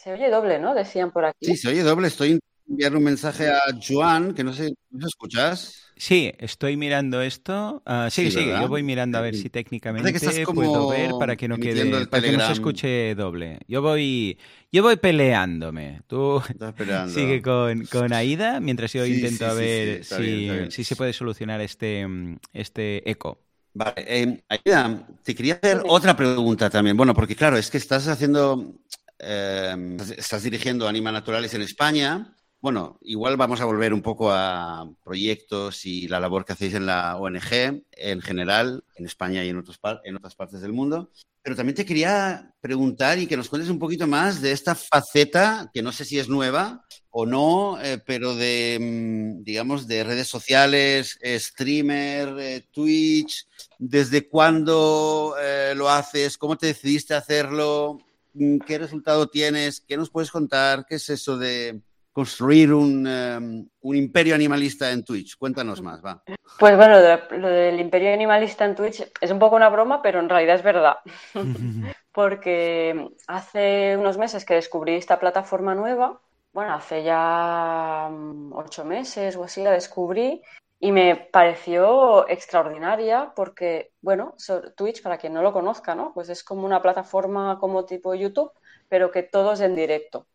Se 0.02 0.10
oye 0.14 0.30
doble, 0.30 0.58
¿no? 0.58 0.74
Decían 0.74 1.10
por 1.10 1.26
aquí. 1.26 1.44
Sí, 1.44 1.56
se 1.58 1.68
oye 1.68 1.82
doble. 1.82 2.08
Estoy 2.08 2.40
enviando 2.66 2.96
un 2.96 3.04
mensaje 3.04 3.48
a 3.50 3.60
Joan, 3.86 4.32
que 4.32 4.42
no 4.42 4.54
sé, 4.54 4.72
¿nos 4.90 5.08
escuchas? 5.08 5.92
Sí, 5.94 6.32
estoy 6.38 6.78
mirando 6.78 7.20
esto. 7.20 7.82
Uh, 7.86 8.08
sí, 8.08 8.30
sí, 8.30 8.46
yo 8.46 8.66
voy 8.66 8.82
mirando 8.82 9.18
a 9.18 9.20
ver 9.20 9.34
si 9.34 9.50
técnicamente 9.50 10.18
puedo 10.46 10.88
ver 10.88 11.10
para 11.18 11.36
que 11.36 11.48
no 11.48 11.58
quede, 11.58 12.06
para 12.06 12.22
que 12.22 12.32
no 12.32 12.46
se 12.46 12.52
escuche 12.52 13.14
doble. 13.14 13.58
Yo 13.68 13.82
voy, 13.82 14.38
yo 14.72 14.82
voy 14.82 14.96
peleándome. 14.96 16.00
Tú 16.06 16.40
sigue 17.08 17.42
con, 17.42 17.84
con, 17.84 18.14
Aida 18.14 18.58
mientras 18.58 18.94
yo 18.94 19.04
intento 19.04 19.44
a 19.44 19.52
ver 19.52 20.02
si, 20.02 20.48
si, 20.70 20.82
se 20.82 20.96
puede 20.96 21.12
solucionar 21.12 21.60
este, 21.60 22.06
este 22.54 23.10
eco. 23.10 23.38
Vale, 23.74 23.92
eh, 23.98 24.42
Aida, 24.48 25.06
te 25.22 25.34
quería 25.34 25.54
hacer 25.54 25.82
otra 25.86 26.16
pregunta 26.16 26.70
también. 26.70 26.96
Bueno, 26.96 27.12
porque 27.12 27.36
claro, 27.36 27.58
es 27.58 27.70
que 27.70 27.76
estás 27.76 28.08
haciendo 28.08 28.74
Em, 29.22 29.98
estás 30.16 30.42
dirigiendo 30.42 30.88
Anima 30.88 31.12
Naturales 31.12 31.52
en 31.52 31.60
España. 31.60 32.34
Bueno, 32.58 32.98
igual 33.02 33.36
vamos 33.36 33.60
a 33.60 33.66
volver 33.66 33.92
un 33.92 34.00
poco 34.00 34.32
a 34.32 34.90
proyectos 35.04 35.84
y 35.84 36.08
la 36.08 36.20
labor 36.20 36.44
que 36.44 36.54
hacéis 36.54 36.74
en 36.74 36.86
la 36.86 37.16
ONG 37.16 37.82
en 37.92 38.20
general, 38.22 38.82
en 38.96 39.04
España 39.04 39.44
y 39.44 39.50
en, 39.50 39.58
otros 39.58 39.78
en 40.04 40.16
otras 40.16 40.34
partes 40.34 40.62
del 40.62 40.72
mundo. 40.72 41.10
Pero 41.42 41.54
también 41.54 41.74
te 41.74 41.84
quería 41.84 42.54
preguntar 42.60 43.18
y 43.18 43.26
que 43.26 43.36
nos 43.36 43.48
cuentes 43.48 43.70
un 43.70 43.78
poquito 43.78 44.06
más 44.06 44.40
de 44.40 44.52
esta 44.52 44.74
faceta, 44.74 45.70
que 45.72 45.82
no 45.82 45.92
sé 45.92 46.06
si 46.06 46.18
es 46.18 46.28
nueva 46.28 46.86
o 47.10 47.26
no, 47.26 47.80
eh, 47.82 47.98
pero 48.04 48.34
de, 48.34 48.78
mm, 48.80 49.42
digamos, 49.42 49.86
de 49.86 50.04
redes 50.04 50.28
sociales, 50.28 51.18
streamer, 51.22 52.38
eh, 52.38 52.66
Twitch, 52.70 53.46
¿desde 53.78 54.28
cuándo 54.28 55.34
eh, 55.40 55.74
lo 55.76 55.90
haces? 55.90 56.38
¿Cómo 56.38 56.56
te 56.56 56.66
decidiste 56.66 57.14
hacerlo? 57.14 57.98
Mm, 58.40 58.58
¿Qué 58.66 58.78
resultado 58.78 59.28
tienes? 59.28 59.82
¿Qué 59.82 59.98
nos 59.98 60.08
puedes 60.08 60.30
contar? 60.30 60.86
¿Qué 60.86 60.94
es 60.94 61.10
eso 61.10 61.36
de 61.36 61.82
construir 62.10 62.72
un, 62.72 63.06
em, 63.06 63.68
un 63.82 63.96
imperio 63.96 64.34
animalista 64.34 64.90
en 64.90 65.04
Twitch? 65.04 65.36
Cuéntanos 65.36 65.82
más, 65.82 66.02
va. 66.02 66.24
Pues 66.58 66.74
bueno, 66.74 66.96
lo, 67.32 67.48
del 67.48 67.78
imperio 67.78 68.14
animalista 68.14 68.64
en 68.64 68.74
Twitch 68.74 69.06
es 69.20 69.30
un 69.30 69.38
poco 69.38 69.56
una 69.56 69.68
broma, 69.68 70.00
pero 70.00 70.20
en 70.20 70.28
realidad 70.30 70.56
es 70.56 70.62
verdad. 70.62 70.96
Porque 72.12 73.10
hace 73.26 73.98
unos 73.98 74.16
meses 74.16 74.46
que 74.46 74.54
descubrí 74.54 74.94
esta 74.94 75.20
plataforma 75.20 75.74
nueva, 75.74 76.18
bueno, 76.54 76.72
hace 76.72 77.04
ya 77.04 78.08
mm, 78.10 78.54
ocho 78.54 78.86
meses 78.86 79.36
o 79.36 79.44
así 79.44 79.62
la 79.62 79.72
descubrí 79.72 80.42
y 80.80 80.92
me 80.92 81.14
pareció 81.16 82.28
extraordinaria 82.28 83.32
porque, 83.36 83.92
bueno, 84.00 84.34
Twitch, 84.76 85.02
para 85.02 85.18
quien 85.18 85.34
no 85.34 85.42
lo 85.42 85.52
conozca, 85.52 85.94
¿no? 85.94 86.12
Pues 86.14 86.30
es 86.30 86.42
como 86.42 86.66
una 86.66 86.82
plataforma 86.82 87.58
como 87.60 87.84
tipo 87.84 88.14
YouTube, 88.14 88.52
pero 88.88 89.10
que 89.10 89.22
todo 89.22 89.52
es 89.52 89.60
en 89.60 89.74
directo. 89.74 90.26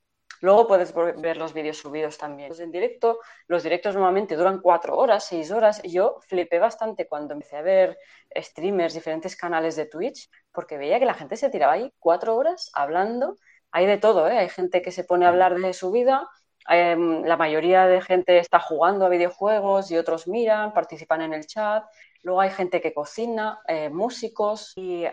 Luego 0.42 0.68
puedes 0.68 0.94
ver 0.94 1.38
los 1.38 1.54
vídeos 1.54 1.78
subidos 1.78 2.18
también. 2.20 2.52
En 2.60 2.72
directo, 2.72 3.20
los 3.48 3.64
directos 3.64 3.96
normalmente 3.96 4.36
duran 4.36 4.62
cuatro 4.62 4.96
horas, 4.98 5.26
seis 5.26 5.50
horas. 5.52 5.82
Yo 5.84 6.20
flipé 6.28 6.60
bastante 6.60 7.08
cuando 7.08 7.34
empecé 7.34 7.58
a 7.58 7.62
ver 7.64 7.98
streamers, 8.36 8.94
diferentes 8.94 9.36
canales 9.36 9.76
de 9.76 9.88
Twitch, 9.88 10.30
porque 10.52 10.78
veía 10.78 11.00
que 11.00 11.06
la 11.06 11.14
gente 11.16 11.38
se 11.38 11.50
tiraba 11.50 11.74
ahí 11.74 11.92
cuatro 12.00 12.36
horas 12.36 12.70
hablando. 12.74 13.36
Hay 13.72 13.88
de 13.88 13.98
todo, 13.98 14.28
¿eh? 14.28 14.38
Hay 14.38 14.50
gente 14.50 14.82
que 14.84 14.92
se 14.92 15.04
pone 15.04 15.26
a 15.26 15.30
hablar 15.30 15.56
de 15.58 15.74
su 15.74 15.92
vida, 15.92 16.28
Em, 16.68 17.24
la 17.24 17.38
mayoría 17.38 17.86
de 17.86 18.02
gente 18.02 18.40
está 18.40 18.60
jugando 18.60 19.06
a 19.06 19.10
videojuegos 19.10 19.92
y 19.92 19.98
otros 19.98 20.28
miran, 20.28 20.74
participan 20.74 21.22
en 21.22 21.34
el 21.34 21.46
chat. 21.46 21.86
Luego 22.24 22.42
hay 22.42 22.50
gente 22.50 22.82
que 22.82 22.94
cocina, 22.94 23.60
eh, 23.68 23.90
músicos 23.90 24.74
y, 24.76 25.06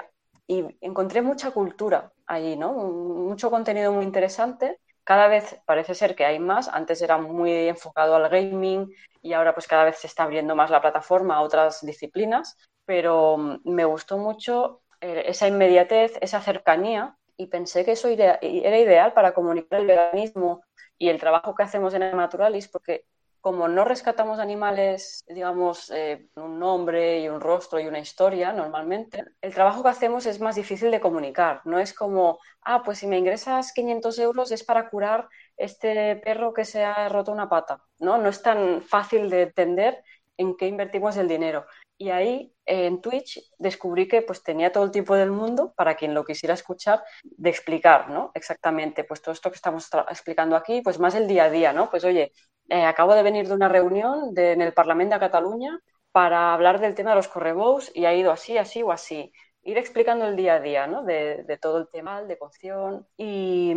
encontré 0.49 1.23
mucha 1.23 1.51
cultura 1.51 2.13
ahí, 2.27 2.57
¿no? 2.57 2.75
Mucho 2.75 3.51
contenido 3.51 3.91
muy 3.93 4.05
interesante. 4.05 4.79
Cada 5.05 5.27
vez 5.29 5.59
parece 5.65 5.95
ser 5.95 6.15
que 6.15 6.27
hay 6.27 6.39
más. 6.39 6.69
Antes 6.69 7.01
era 7.01 7.17
muy 7.17 7.69
enfocado 7.69 8.17
al 8.17 8.29
gaming 8.29 8.93
y 9.23 9.33
ahora 9.33 9.55
pues 9.55 9.67
cada 9.67 9.85
vez 9.85 9.97
se 9.99 10.09
está 10.09 10.25
abriendo 10.25 10.55
más 10.55 10.71
la 10.71 10.83
plataforma 10.83 11.37
a 11.37 11.43
otras 11.43 11.81
disciplinas. 11.83 12.57
Pero 12.85 13.39
mm, 13.39 13.61
me 13.65 13.85
gustó 13.87 14.19
mucho 14.19 14.83
eh, 15.01 15.25
esa 15.27 15.49
inmediatez, 15.49 16.19
esa 16.21 16.41
cercanía 16.41 17.17
y 17.37 17.47
pensé 17.47 17.85
que 17.85 17.93
eso 17.93 18.09
era 18.09 18.39
ideal 18.43 19.13
para 19.15 19.33
comunicar 19.33 19.81
el 19.81 19.87
veganismo 19.87 20.63
y 21.03 21.09
el 21.09 21.19
trabajo 21.19 21.57
que 21.57 21.65
hacemos 21.65 21.93
en 21.95 22.17
Naturalis, 22.17 22.69
porque 22.69 23.07
como 23.41 23.67
no 23.67 23.85
rescatamos 23.85 24.39
animales, 24.39 25.25
digamos, 25.27 25.91
eh, 25.91 26.29
un 26.37 26.61
nombre 26.61 27.19
y 27.19 27.29
un 27.29 27.41
rostro 27.41 27.81
y 27.81 27.89
una 27.89 27.99
historia 27.99 28.53
normalmente, 28.53 29.25
el 29.41 29.53
trabajo 29.53 29.83
que 29.83 29.89
hacemos 29.89 30.27
es 30.27 30.41
más 30.41 30.55
difícil 30.55 30.93
de 30.93 31.01
comunicar. 31.01 31.61
No 31.65 31.81
es 31.81 31.93
como, 31.93 32.39
ah, 32.61 32.85
pues 32.85 32.99
si 32.99 33.09
me 33.09 33.19
ingresas 33.19 33.73
500 33.73 34.17
euros 34.21 34.53
es 34.53 34.63
para 34.63 34.89
curar 34.91 35.29
este 35.57 36.15
perro 36.23 36.53
que 36.53 36.65
se 36.65 36.85
ha 36.85 37.09
roto 37.09 37.33
una 37.33 37.49
pata. 37.49 37.83
No, 37.99 38.17
no 38.17 38.29
es 38.29 38.41
tan 38.41 38.81
fácil 38.81 39.29
de 39.29 39.43
entender 39.43 40.05
en 40.37 40.57
qué 40.57 40.69
invertimos 40.69 41.17
el 41.17 41.27
dinero. 41.27 41.67
Y 42.03 42.11
ahí 42.11 42.53
en 42.67 43.01
Twitch 43.01 43.41
descubrí 43.59 44.09
que 44.09 44.23
pues 44.23 44.43
tenía 44.43 44.73
todo 44.73 44.83
el 44.83 44.91
tiempo 44.91 45.15
del 45.15 45.31
mundo, 45.31 45.73
para 45.77 45.95
quien 45.95 46.15
lo 46.15 46.25
quisiera 46.25 46.55
escuchar, 46.55 47.05
de 47.23 47.49
explicar, 47.49 48.11
¿no? 48.11 48.33
Exactamente, 48.35 49.05
pues 49.05 49.23
todo 49.23 49.33
esto 49.33 49.51
que 49.53 49.55
estamos 49.55 49.89
explicando 50.11 50.57
aquí, 50.57 50.81
pues 50.83 50.99
más 50.99 51.15
el 51.15 51.29
día 51.29 51.45
a 51.45 51.51
día, 51.51 51.73
¿no? 51.73 51.91
Pues 51.91 52.03
oye, 52.05 52.33
eh, 52.69 52.85
acabo 52.85 53.15
de 53.15 53.23
venir 53.23 53.47
de 53.47 53.55
una 53.55 53.69
reunión 53.69 54.37
en 54.37 54.61
el 54.63 54.73
Parlamento 54.73 55.15
de 55.15 55.21
Cataluña 55.21 55.79
para 56.11 56.53
hablar 56.53 56.81
del 56.81 56.97
tema 56.97 57.11
de 57.11 57.17
los 57.17 57.29
correbous 57.29 57.93
y 57.95 58.05
ha 58.05 58.15
ido 58.15 58.33
así, 58.33 58.59
así 58.59 58.83
o 58.83 58.91
así. 58.91 59.33
Ir 59.63 59.79
explicando 59.79 60.27
el 60.27 60.35
día 60.35 60.55
a 60.55 60.61
día, 60.61 60.89
¿no? 60.89 61.05
De, 61.05 61.57
todo 61.61 61.79
el 61.79 61.89
tema 61.89 62.25
de 62.25 62.37
cocción 62.37 63.07
y, 63.17 63.71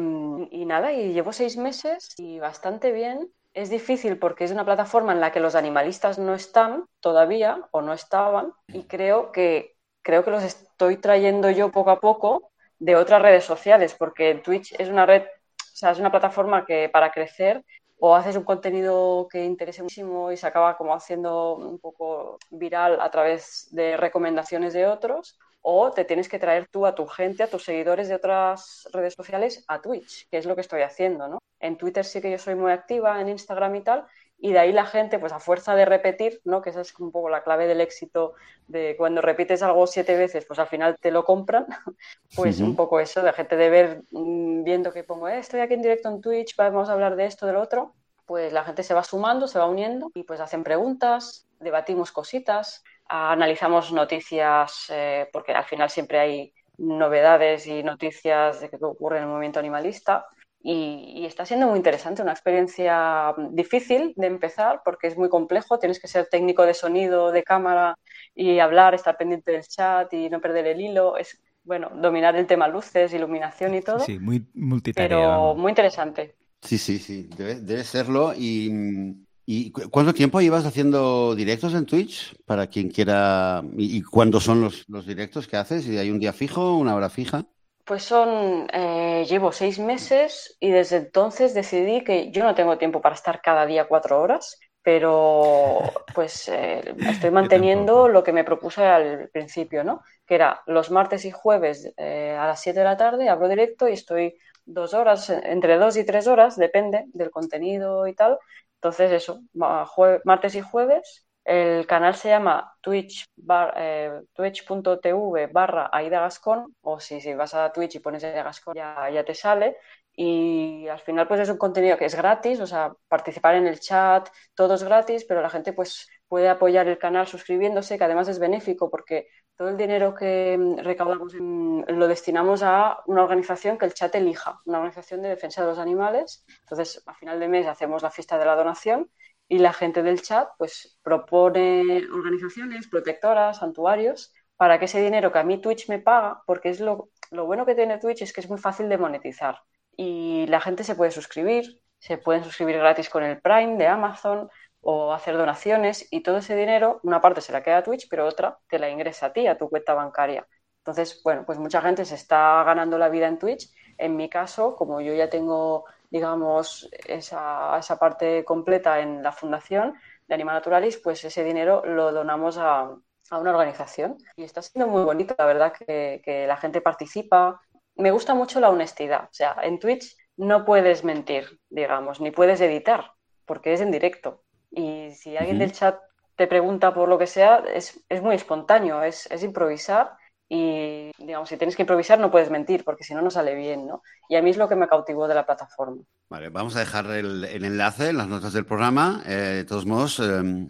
y 0.50 0.66
nada, 0.66 0.94
y 0.94 1.14
llevo 1.14 1.32
seis 1.32 1.58
meses 1.58 2.16
y 2.18 2.40
bastante 2.40 2.92
bien 2.92 3.32
es 3.56 3.70
difícil 3.70 4.18
porque 4.20 4.44
es 4.44 4.52
una 4.52 4.66
plataforma 4.66 5.14
en 5.14 5.22
la 5.22 5.32
que 5.32 5.40
los 5.40 5.56
animalistas 5.56 6.20
no 6.20 6.36
están 6.36 6.86
todavía 7.00 7.62
o 7.72 7.82
no 7.82 7.94
estaban 7.94 8.54
y 8.68 8.84
creo 8.84 9.32
que 9.32 9.76
creo 10.04 10.24
que 10.24 10.32
los 10.32 10.44
estoy 10.44 10.98
trayendo 10.98 11.50
yo 11.50 11.72
poco 11.72 11.90
a 11.90 12.02
poco 12.02 12.52
de 12.80 12.98
otras 12.98 13.22
redes 13.22 13.46
sociales 13.46 13.96
porque 13.98 14.36
Twitch 14.36 14.76
es 14.78 14.90
una 14.90 15.06
red, 15.06 15.24
o 15.24 15.76
sea, 15.76 15.92
es 15.92 16.00
una 16.00 16.12
plataforma 16.12 16.66
que 16.66 16.90
para 16.90 17.12
crecer 17.12 17.64
o 17.98 18.14
haces 18.14 18.36
un 18.36 18.44
contenido 18.44 19.28
que 19.32 19.46
interese 19.46 19.82
muchísimo 19.82 20.32
y 20.34 20.38
se 20.38 20.46
acaba 20.46 20.76
como 20.76 20.94
haciendo 20.94 21.56
un 21.56 21.80
poco 21.80 22.38
viral 22.50 23.00
a 23.00 23.10
través 23.10 23.70
de 23.72 23.96
recomendaciones 23.96 24.74
de 24.74 24.86
otros, 24.86 25.40
o 25.68 25.92
te 25.92 26.06
tienes 26.06 26.30
que 26.30 26.38
traer 26.38 26.68
tú 26.68 26.86
a 26.86 26.94
tu 26.94 27.08
gente, 27.08 27.42
a 27.42 27.48
tus 27.48 27.64
seguidores 27.64 28.08
de 28.08 28.14
otras 28.14 28.88
redes 28.94 29.16
sociales 29.16 29.66
a 29.68 29.82
Twitch, 29.82 30.30
que 30.30 30.38
es 30.38 30.46
lo 30.46 30.54
que 30.54 30.62
estoy 30.62 30.84
haciendo, 30.84 31.28
¿no? 31.28 31.40
En 31.60 31.76
Twitter 31.76 32.06
sí 32.06 32.22
que 32.22 32.30
yo 32.30 32.38
soy 32.38 32.54
muy 32.54 32.72
activa, 32.72 33.20
en 33.20 33.30
Instagram 33.30 33.74
y 33.74 33.82
tal, 33.82 34.06
y 34.38 34.54
de 34.54 34.60
ahí 34.60 34.72
la 34.72 34.86
gente, 34.86 35.18
pues 35.18 35.34
a 35.34 35.40
fuerza 35.40 35.74
de 35.74 35.86
repetir, 35.86 36.40
¿no? 36.44 36.62
Que 36.62 36.70
esa 36.70 36.82
es 36.82 36.94
un 37.00 37.12
poco 37.12 37.30
la 37.30 37.42
clave 37.42 37.66
del 37.66 37.82
éxito 37.82 38.36
de 38.68 38.96
cuando 38.96 39.22
repites 39.22 39.64
algo 39.64 39.88
siete 39.88 40.16
veces, 40.16 40.46
pues 40.46 40.60
al 40.60 40.68
final 40.68 40.98
te 41.02 41.10
lo 41.10 41.26
compran, 41.26 41.66
pues 42.36 42.60
un 42.60 42.76
poco 42.76 43.00
eso, 43.00 43.24
de 43.24 43.34
gente 43.34 43.58
de 43.58 43.70
ver, 43.72 44.04
mm, 44.12 44.64
viendo 44.64 44.94
que 44.94 45.04
pongo, 45.04 45.28
eh, 45.28 45.40
estoy 45.40 45.62
aquí 45.62 45.74
en 45.74 45.82
directo 45.82 46.10
en 46.10 46.22
Twitch, 46.22 46.56
vamos 46.56 46.90
a 46.90 46.94
hablar 46.94 47.16
de 47.16 47.26
esto, 47.26 47.48
de 47.48 47.54
lo 47.54 47.62
otro, 47.64 47.96
pues 48.28 48.54
la 48.54 48.64
gente 48.66 48.84
se 48.84 48.94
va 48.94 49.04
sumando, 49.04 49.48
se 49.48 49.58
va 49.58 49.66
uniendo 49.66 50.12
y 50.14 50.26
pues 50.26 50.40
hacen 50.40 50.64
preguntas, 50.64 51.48
debatimos 51.60 52.12
cositas, 52.12 52.84
analizamos 53.08 53.92
noticias, 53.92 54.88
eh, 54.90 55.28
porque 55.32 55.54
al 55.54 55.66
final 55.66 55.90
siempre 55.90 56.20
hay 56.20 56.54
novedades 56.78 57.68
y 57.68 57.84
noticias 57.84 58.62
de 58.62 58.70
qué 58.70 58.78
ocurre 58.82 59.18
en 59.18 59.24
el 59.24 59.30
movimiento 59.30 59.60
animalista 59.60 60.26
y, 60.68 61.26
está 61.26 61.46
siendo 61.46 61.68
muy 61.68 61.78
interesante, 61.78 62.24
una 62.24 62.32
experiencia 62.32 63.36
difícil 63.52 64.14
de 64.16 64.26
empezar 64.26 64.82
porque 64.84 65.06
es 65.06 65.16
muy 65.16 65.30
complejo, 65.30 65.78
tienes 65.78 66.00
que 66.00 66.08
ser 66.08 66.28
técnico 66.28 66.66
de 66.66 66.74
sonido, 66.74 67.32
de 67.32 67.44
cámara 67.44 67.96
y 68.34 68.58
hablar, 68.58 68.96
estar 68.96 69.16
pendiente 69.16 69.52
del 69.52 69.62
chat 69.62 70.12
y 70.12 70.28
no 70.28 70.42
perder 70.42 70.66
el 70.66 70.82
hilo, 70.82 71.18
es 71.18 71.40
bueno, 71.64 71.92
dominar 71.96 72.36
el 72.36 72.48
tema 72.48 72.68
luces, 72.68 73.14
iluminación 73.14 73.76
y 73.76 73.82
todo. 73.82 74.00
Sí, 74.00 74.18
muy 74.18 74.48
multitarea. 74.56 75.08
Pero 75.08 75.56
muy 75.56 75.72
interesante. 75.72 76.36
Sí, 76.62 76.80
sí, 76.80 76.98
sí, 76.98 77.30
debe, 77.38 77.84
serlo. 77.84 78.34
Y, 78.36 79.25
¿Y 79.46 79.72
cuánto 79.72 80.14
tiempo 80.14 80.42
llevas 80.42 80.66
haciendo 80.66 81.36
directos 81.36 81.74
en 81.76 81.86
Twitch? 81.86 82.36
Para 82.46 82.68
quien 82.68 82.90
quiera. 82.90 83.64
¿Y, 83.78 84.02
cuándo 84.02 84.40
son 84.40 84.62
los, 84.62 84.90
los 84.90 85.06
directos 85.06 85.48
que 85.48 85.58
haces? 85.58 85.86
¿Y 85.88 85.98
hay 85.98 86.10
un 86.10 86.20
día 86.20 86.34
fijo, 86.34 86.78
una 86.78 86.96
hora 86.96 87.10
fija? 87.10 87.46
Pues 87.86 88.02
son, 88.02 88.68
eh, 88.74 89.26
llevo 89.30 89.52
seis 89.52 89.78
meses 89.78 90.58
y 90.60 90.72
desde 90.72 90.98
entonces 90.98 91.54
decidí 91.54 92.04
que 92.04 92.32
yo 92.32 92.44
no 92.44 92.56
tengo 92.56 92.80
tiempo 92.80 93.00
para 93.00 93.14
estar 93.14 93.42
cada 93.44 93.68
día 93.68 93.88
cuatro 93.88 94.20
horas, 94.20 94.60
pero 94.82 95.82
pues 96.16 96.50
eh, 96.50 96.96
estoy 97.08 97.30
manteniendo 97.32 98.08
lo 98.08 98.24
que 98.24 98.34
me 98.34 98.44
propuse 98.44 98.84
al 98.84 99.30
principio, 99.30 99.84
¿no? 99.84 100.02
Que 100.26 100.34
era 100.34 100.64
los 100.66 100.90
martes 100.90 101.26
y 101.26 101.32
jueves 101.32 101.94
eh, 101.98 102.36
a 102.36 102.48
las 102.48 102.60
siete 102.60 102.80
de 102.80 102.86
la 102.86 102.98
tarde, 102.98 103.30
abro 103.30 103.48
directo 103.48 103.88
y 103.88 103.94
estoy 103.94 104.36
dos 104.66 104.94
horas, 104.94 105.30
entre 105.30 105.78
dos 105.78 105.98
y 105.98 106.06
tres 106.06 106.28
horas, 106.28 106.56
depende 106.58 107.06
del 107.14 107.32
contenido 107.32 108.08
y 108.08 108.16
tal. 108.16 108.38
Entonces 108.76 109.12
eso, 109.12 109.42
martes 109.54 110.56
y 110.56 110.62
jueves 110.62 111.26
el 111.46 111.86
canal 111.86 112.16
se 112.16 112.30
llama 112.30 112.74
twitch 112.82 113.28
eh, 113.76 114.20
twitch.tv 114.34 115.48
barra 115.52 115.90
Aida 115.94 116.20
Gascón 116.20 116.76
o 116.82 117.00
si, 117.00 117.22
si, 117.22 117.36
vas 117.36 117.54
a 117.54 117.72
Twitch 117.72 117.96
y 117.96 118.00
pones 118.00 118.24
Aida 118.24 118.44
Gascón 118.44 118.74
ya, 118.76 119.10
ya, 119.12 119.24
te 119.24 119.36
sale 119.36 119.78
y 120.16 120.88
al 120.88 121.00
final 121.00 121.28
pues 121.28 121.42
es 121.42 121.50
un 121.50 121.58
contenido 121.58 121.98
que 121.98 122.06
es 122.06 122.16
gratis, 122.16 122.60
o 122.62 122.68
sea, 122.68 122.94
participar 123.08 123.56
en 123.56 123.68
el 123.68 123.80
chat, 123.80 124.30
todo 124.54 124.76
es 124.76 124.84
gratis, 124.84 125.26
pero 125.26 125.42
la 125.42 125.50
gente 125.50 125.74
pues 125.74 126.08
puede 126.28 126.50
apoyar 126.50 126.88
el 126.88 126.98
canal 126.98 127.28
suscribiéndose, 127.28 127.98
que 127.98 128.04
además 128.04 128.28
es 128.30 128.40
benéfico 128.40 128.90
porque 128.90 129.28
todo 129.58 129.70
el 129.70 129.78
dinero 129.78 130.16
que 130.16 130.58
mm, 130.58 130.78
recaudamos 130.80 131.34
lo 131.34 132.08
destinamos 132.08 132.64
a 132.64 133.00
una 133.08 133.24
organización 133.24 133.78
que 133.78 133.86
el 133.86 133.94
chat 133.94 134.16
elija, 134.16 134.62
una 134.66 134.80
organización 134.80 135.22
de 135.22 135.30
defensa 135.30 135.62
de 135.62 135.68
los 135.68 135.80
animales. 135.80 136.46
Entonces, 136.62 137.04
a 137.06 137.14
final 137.14 137.40
de 137.40 137.48
mes 137.48 137.68
hacemos 137.68 138.02
la 138.02 138.12
fiesta 138.12 138.38
de 138.38 138.46
la 138.46 138.56
donación 138.56 139.10
y 139.48 139.60
la 139.60 139.74
gente 139.74 140.02
del 140.02 140.22
chat 140.22 140.50
pues 140.58 140.98
propone 141.04 142.04
organizaciones 142.12 142.88
protectoras, 142.88 143.58
santuarios, 143.58 144.34
para 144.56 144.80
que 144.80 144.86
ese 144.86 145.02
dinero 145.02 145.32
que 145.32 145.40
a 145.40 145.44
mí 145.44 145.60
Twitch 145.60 145.90
me 145.90 146.00
paga, 146.00 146.42
porque 146.46 146.70
es 146.70 146.80
lo, 146.80 147.10
lo 147.32 147.46
bueno 147.46 147.66
que 147.66 147.76
tiene 147.76 147.98
Twitch 148.00 148.22
es 148.24 148.34
que 148.34 148.42
es 148.42 148.50
muy 148.50 148.58
fácil 148.58 148.90
de 148.90 148.98
monetizar 148.98 149.58
y 149.98 150.46
la 150.48 150.62
gente 150.62 150.84
se 150.84 150.96
puede 150.96 151.12
suscribir, 151.12 151.82
se 152.00 152.18
pueden 152.18 152.44
suscribir 152.44 152.78
gratis 152.78 153.10
con 153.10 153.24
el 153.24 153.42
Prime 153.42 153.78
de 153.78 153.88
Amazon 153.88 154.50
o 154.82 155.14
hacer 155.14 155.38
donaciones 155.38 156.08
y 156.12 156.22
todo 156.22 156.38
ese 156.38 156.56
dinero, 156.56 157.00
una 157.04 157.22
parte 157.22 157.42
se 157.42 157.52
la 157.52 157.64
queda 157.64 157.78
a 157.78 157.84
Twitch, 157.84 158.08
pero 158.10 158.28
otra 158.28 158.60
te 158.68 158.80
la 158.80 158.90
ingresa 158.90 159.28
a 159.28 159.34
ti, 159.34 159.48
a 159.48 159.58
tu 159.58 159.70
cuenta 159.70 159.94
bancaria. 159.94 160.48
Entonces, 160.80 161.22
bueno, 161.24 161.44
pues 161.46 161.58
mucha 161.58 161.82
gente 161.82 162.06
se 162.06 162.16
está 162.16 162.64
ganando 162.64 162.98
la 162.98 163.10
vida 163.10 163.28
en 163.28 163.40
Twitch. 163.40 163.72
En 163.98 164.16
mi 164.16 164.30
caso, 164.30 164.76
como 164.76 165.02
yo 165.02 165.14
ya 165.16 165.30
tengo 165.30 165.86
digamos, 166.16 166.90
esa, 167.08 167.78
esa 167.78 168.00
parte 168.00 168.46
completa 168.46 169.02
en 169.02 169.22
la 169.22 169.34
fundación 169.34 169.96
de 170.28 170.36
Anima 170.36 170.54
Naturalis, 170.54 170.98
pues 170.98 171.24
ese 171.26 171.44
dinero 171.44 171.84
lo 171.86 172.14
donamos 172.14 172.58
a, 172.58 172.96
a 173.30 173.38
una 173.38 173.52
organización. 173.52 174.18
Y 174.38 174.44
está 174.44 174.62
siendo 174.62 174.90
muy 174.90 175.04
bonito, 175.04 175.36
la 175.38 175.46
verdad, 175.46 175.74
que, 175.74 176.22
que, 176.24 176.48
la 176.48 176.56
gente 176.56 176.80
participa. 176.80 177.62
Me 177.96 178.12
gusta 178.12 178.34
mucho 178.34 178.60
la 178.60 178.70
honestidad. 178.70 179.26
O 179.26 179.34
sea, 179.34 179.56
en 179.62 179.80
Twitch 179.80 180.16
no 180.38 180.66
puedes 180.66 181.04
mentir, 181.04 181.60
digamos, 181.70 182.20
ni 182.20 182.32
puedes 182.32 182.60
editar, 182.62 183.12
porque 183.46 183.74
es 183.74 183.82
en 183.82 183.92
directo. 183.92 184.44
Y 184.72 185.12
si 185.12 185.38
alguien 185.38 185.60
del 185.60 185.72
chat 185.72 186.00
te 186.36 186.48
pregunta 186.48 186.94
por 186.94 187.08
lo 187.08 187.18
que 187.18 187.28
sea, 187.28 187.64
es, 187.74 188.04
es 188.10 188.22
muy 188.22 188.36
espontáneo, 188.36 189.04
es, 189.04 189.30
es 189.32 189.44
improvisar 189.44 190.18
y, 190.48 191.12
digamos, 191.18 191.50
si 191.50 191.58
tienes 191.58 191.76
que 191.76 191.82
improvisar 191.82 192.20
no 192.20 192.30
puedes 192.30 192.52
mentir, 192.52 192.84
porque 192.84 193.04
si 193.04 193.14
no, 193.14 193.22
no 193.22 193.32
sale 193.32 193.56
bien, 193.56 193.88
¿no? 193.88 194.04
Y 194.30 194.36
a 194.36 194.42
mí 194.42 194.52
es 194.52 194.58
lo 194.58 194.70
que 194.70 194.76
me 194.76 194.88
cautivó 194.88 195.28
de 195.28 195.36
la 195.36 195.46
plataforma. 195.46 196.04
Vale, 196.30 196.50
vamos 196.50 196.76
a 196.76 196.80
dejar 196.80 197.08
el, 197.08 197.44
enlace 197.44 198.10
en 198.10 198.18
las 198.18 198.28
notas 198.28 198.54
del 198.54 198.66
programa. 198.66 199.24
Eh, 199.26 199.32
de 199.32 199.66
todos 199.66 199.86
modos, 199.88 200.20
em, 200.20 200.70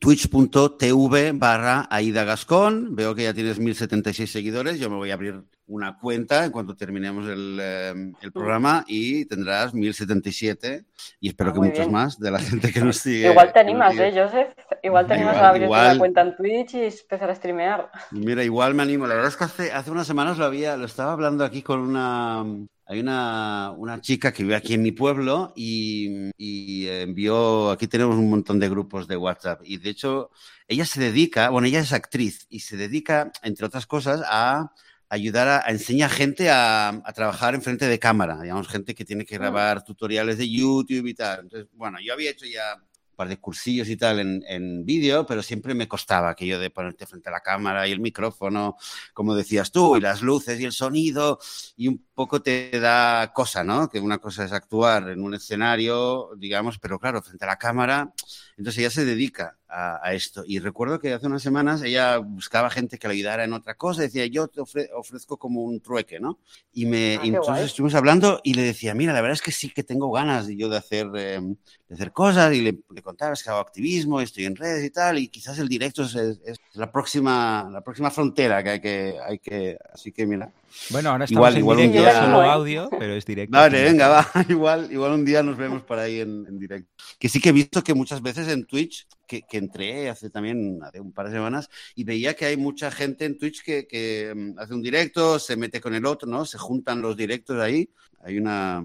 twitch.tv 0.00 1.32
barra 1.32 1.86
Aida 1.90 2.24
Gascón. 2.24 2.96
Veo 2.96 3.14
que 3.14 3.24
ya 3.24 3.34
tienes 3.34 3.60
1076 3.60 4.30
seguidores. 4.30 4.80
Yo 4.80 4.90
me 4.90 4.96
voy 4.96 5.12
a 5.12 5.14
abrir 5.14 5.44
una 5.72 5.96
cuenta 5.98 6.44
en 6.44 6.50
cuanto 6.50 6.76
terminemos 6.76 7.26
el, 7.26 7.58
em, 7.60 8.14
el 8.20 8.30
programa 8.30 8.84
y 8.86 9.24
tendrás 9.24 9.72
1077 9.72 10.84
y 11.18 11.28
espero 11.28 11.50
ah, 11.50 11.52
que 11.54 11.60
muchos 11.60 11.90
más 11.90 12.18
de 12.18 12.30
la 12.30 12.38
gente 12.38 12.72
que 12.72 12.80
nos 12.80 12.98
sigue. 12.98 13.30
Igual 13.30 13.52
te 13.52 13.60
animas, 13.60 13.96
¿eh, 13.96 14.12
Joseph? 14.14 14.48
Igual 14.82 15.06
te 15.06 15.14
animas 15.14 15.36
a 15.36 15.48
abrir 15.48 15.68
una 15.68 15.98
cuenta 15.98 16.20
en 16.20 16.36
Twitch 16.36 16.74
y 16.74 16.84
empezar 16.84 17.30
a 17.30 17.34
streamear. 17.34 17.90
Mira, 18.10 18.44
igual 18.44 18.74
me 18.74 18.82
animo. 18.82 19.06
La 19.06 19.14
verdad 19.14 19.30
es 19.30 19.36
que 19.36 19.44
hace, 19.44 19.72
hace 19.72 19.90
unas 19.90 20.06
semanas 20.06 20.36
lo 20.36 20.44
había, 20.44 20.76
lo 20.76 20.84
estaba 20.84 21.12
hablando 21.12 21.44
aquí 21.44 21.62
con 21.62 21.80
una, 21.80 22.44
hay 22.84 23.00
una, 23.00 23.72
una, 23.76 24.00
chica 24.02 24.32
que 24.32 24.42
vive 24.42 24.56
aquí 24.56 24.74
en 24.74 24.82
mi 24.82 24.92
pueblo 24.92 25.54
y, 25.56 26.30
y, 26.36 26.86
envió, 26.88 27.70
aquí 27.70 27.86
tenemos 27.86 28.16
un 28.16 28.28
montón 28.28 28.60
de 28.60 28.68
grupos 28.68 29.08
de 29.08 29.16
WhatsApp 29.16 29.62
y 29.64 29.78
de 29.78 29.88
hecho 29.88 30.30
ella 30.68 30.84
se 30.84 31.00
dedica, 31.00 31.48
bueno, 31.48 31.66
ella 31.66 31.80
es 31.80 31.92
actriz 31.92 32.46
y 32.50 32.60
se 32.60 32.76
dedica, 32.76 33.32
entre 33.42 33.66
otras 33.66 33.86
cosas, 33.86 34.22
a 34.28 34.72
ayudar 35.12 35.46
a, 35.46 35.70
enseñar 35.70 36.08
gente 36.08 36.48
a, 36.48 36.88
a, 36.88 37.12
trabajar 37.12 37.54
en 37.54 37.60
frente 37.60 37.86
de 37.86 37.98
cámara, 37.98 38.40
digamos, 38.40 38.66
gente 38.66 38.94
que 38.94 39.04
tiene 39.04 39.26
que 39.26 39.36
grabar 39.36 39.84
tutoriales 39.84 40.38
de 40.38 40.48
YouTube 40.48 41.06
y 41.06 41.12
tal. 41.12 41.40
Entonces, 41.40 41.68
bueno, 41.74 41.98
yo 42.02 42.14
había 42.14 42.30
hecho 42.30 42.46
ya 42.46 42.76
un 42.76 43.16
par 43.16 43.28
de 43.28 43.36
cursillos 43.36 43.90
y 43.90 43.98
tal 43.98 44.20
en, 44.20 44.42
en 44.48 44.86
vídeo, 44.86 45.26
pero 45.26 45.42
siempre 45.42 45.74
me 45.74 45.86
costaba 45.86 46.30
aquello 46.30 46.58
de 46.58 46.70
ponerte 46.70 47.04
frente 47.04 47.28
a 47.28 47.32
la 47.32 47.40
cámara 47.40 47.86
y 47.86 47.92
el 47.92 48.00
micrófono, 48.00 48.76
como 49.12 49.34
decías 49.34 49.70
tú, 49.70 49.98
y 49.98 50.00
las 50.00 50.22
luces 50.22 50.58
y 50.58 50.64
el 50.64 50.72
sonido, 50.72 51.38
y 51.76 51.88
un 51.88 52.06
poco 52.14 52.40
te 52.40 52.80
da 52.80 53.34
cosa, 53.34 53.62
¿no? 53.62 53.90
Que 53.90 54.00
una 54.00 54.16
cosa 54.16 54.46
es 54.46 54.52
actuar 54.52 55.10
en 55.10 55.22
un 55.22 55.34
escenario, 55.34 56.30
digamos, 56.38 56.78
pero 56.78 56.98
claro, 56.98 57.20
frente 57.20 57.44
a 57.44 57.48
la 57.48 57.58
cámara, 57.58 58.14
entonces 58.62 58.78
ella 58.78 58.90
se 58.90 59.04
dedica 59.04 59.58
a, 59.68 60.14
esto. 60.14 60.44
Y 60.46 60.60
recuerdo 60.60 61.00
que 61.00 61.12
hace 61.12 61.26
unas 61.26 61.42
semanas 61.42 61.82
ella 61.82 62.18
buscaba 62.18 62.70
gente 62.70 62.96
que 62.96 63.08
le 63.08 63.14
ayudara 63.14 63.42
en 63.42 63.52
otra 63.54 63.74
cosa, 63.74 64.02
decía, 64.02 64.24
yo 64.26 64.46
te 64.46 64.60
ofrezco 64.60 65.36
como 65.36 65.62
un 65.62 65.80
trueque, 65.80 66.20
¿no? 66.20 66.38
Y, 66.72 66.86
me, 66.86 67.16
ah, 67.16 67.22
entonces 67.24 67.64
estuvimos 67.66 67.96
hablando 67.96 68.40
y 68.44 68.54
le 68.54 68.62
decía, 68.62 68.94
mira, 68.94 69.12
la 69.12 69.20
verdad 69.20 69.34
es 69.34 69.42
que 69.42 69.50
sí 69.50 69.70
que 69.70 69.82
tengo 69.82 70.12
ganas 70.12 70.46
yo 70.46 70.68
de 70.68 70.76
hacer, 70.76 71.06
em, 71.16 71.56
de 71.88 71.94
hacer 71.96 72.12
cosas 72.12 72.54
y 72.54 72.60
le, 72.60 72.78
le 72.88 73.02
contaba, 73.02 73.32
es 73.32 73.42
que 73.42 73.50
hago 73.50 73.58
activismo, 73.58 74.20
estoy 74.20 74.44
en 74.44 74.54
redes 74.54 74.84
y 74.84 74.90
tal, 74.90 75.18
y 75.18 75.26
quizás 75.26 75.58
el 75.58 75.66
directo 75.68 76.04
es, 76.04 76.14
es, 76.14 76.60
la, 76.74 76.92
próxima, 76.92 77.68
la 77.68 77.80
próxima 77.80 78.12
frontera 78.12 78.62
que 78.62 78.70
hay 78.70 78.80
que, 78.80 79.16
hay 79.26 79.38
que, 79.40 79.76
así 79.92 80.12
que 80.12 80.24
mira. 80.24 80.52
Bueno, 80.90 81.10
ahora 81.10 81.24
estamos 81.24 81.56
igual, 81.56 81.80
en 81.80 81.92
directo, 81.92 82.12
día... 82.12 82.24
solo 82.24 82.42
audio, 82.42 82.90
pero 82.90 83.14
es 83.14 83.24
directo. 83.24 83.56
Vale, 83.56 83.82
venga, 83.82 84.08
va, 84.08 84.26
igual, 84.48 84.88
igual 84.90 85.12
un 85.12 85.24
día 85.24 85.42
nos 85.42 85.56
vemos 85.56 85.82
por 85.82 85.98
ahí 85.98 86.20
en, 86.20 86.46
en 86.46 86.58
directo. 86.58 86.90
Que 87.18 87.28
sí 87.28 87.40
que 87.40 87.50
he 87.50 87.52
visto 87.52 87.82
que 87.82 87.94
muchas 87.94 88.22
veces 88.22 88.48
en 88.48 88.66
Twitch 88.66 89.06
que, 89.26 89.42
que, 89.42 89.58
entré 89.58 90.10
hace 90.10 90.30
también 90.30 90.80
hace 90.82 91.00
un 91.00 91.12
par 91.12 91.26
de 91.26 91.32
semanas 91.32 91.68
y 91.94 92.04
veía 92.04 92.34
que 92.34 92.46
hay 92.46 92.56
mucha 92.56 92.90
gente 92.90 93.24
en 93.24 93.38
Twitch 93.38 93.62
que, 93.62 93.86
que, 93.86 94.32
mm, 94.34 94.58
hace 94.58 94.74
un 94.74 94.82
directo, 94.82 95.38
se 95.38 95.56
mete 95.56 95.80
con 95.80 95.94
el 95.94 96.06
otro, 96.06 96.28
¿no? 96.28 96.44
Se 96.44 96.58
juntan 96.58 97.00
los 97.00 97.16
directos 97.16 97.60
ahí. 97.60 97.88
Hay 98.24 98.38
una 98.38 98.84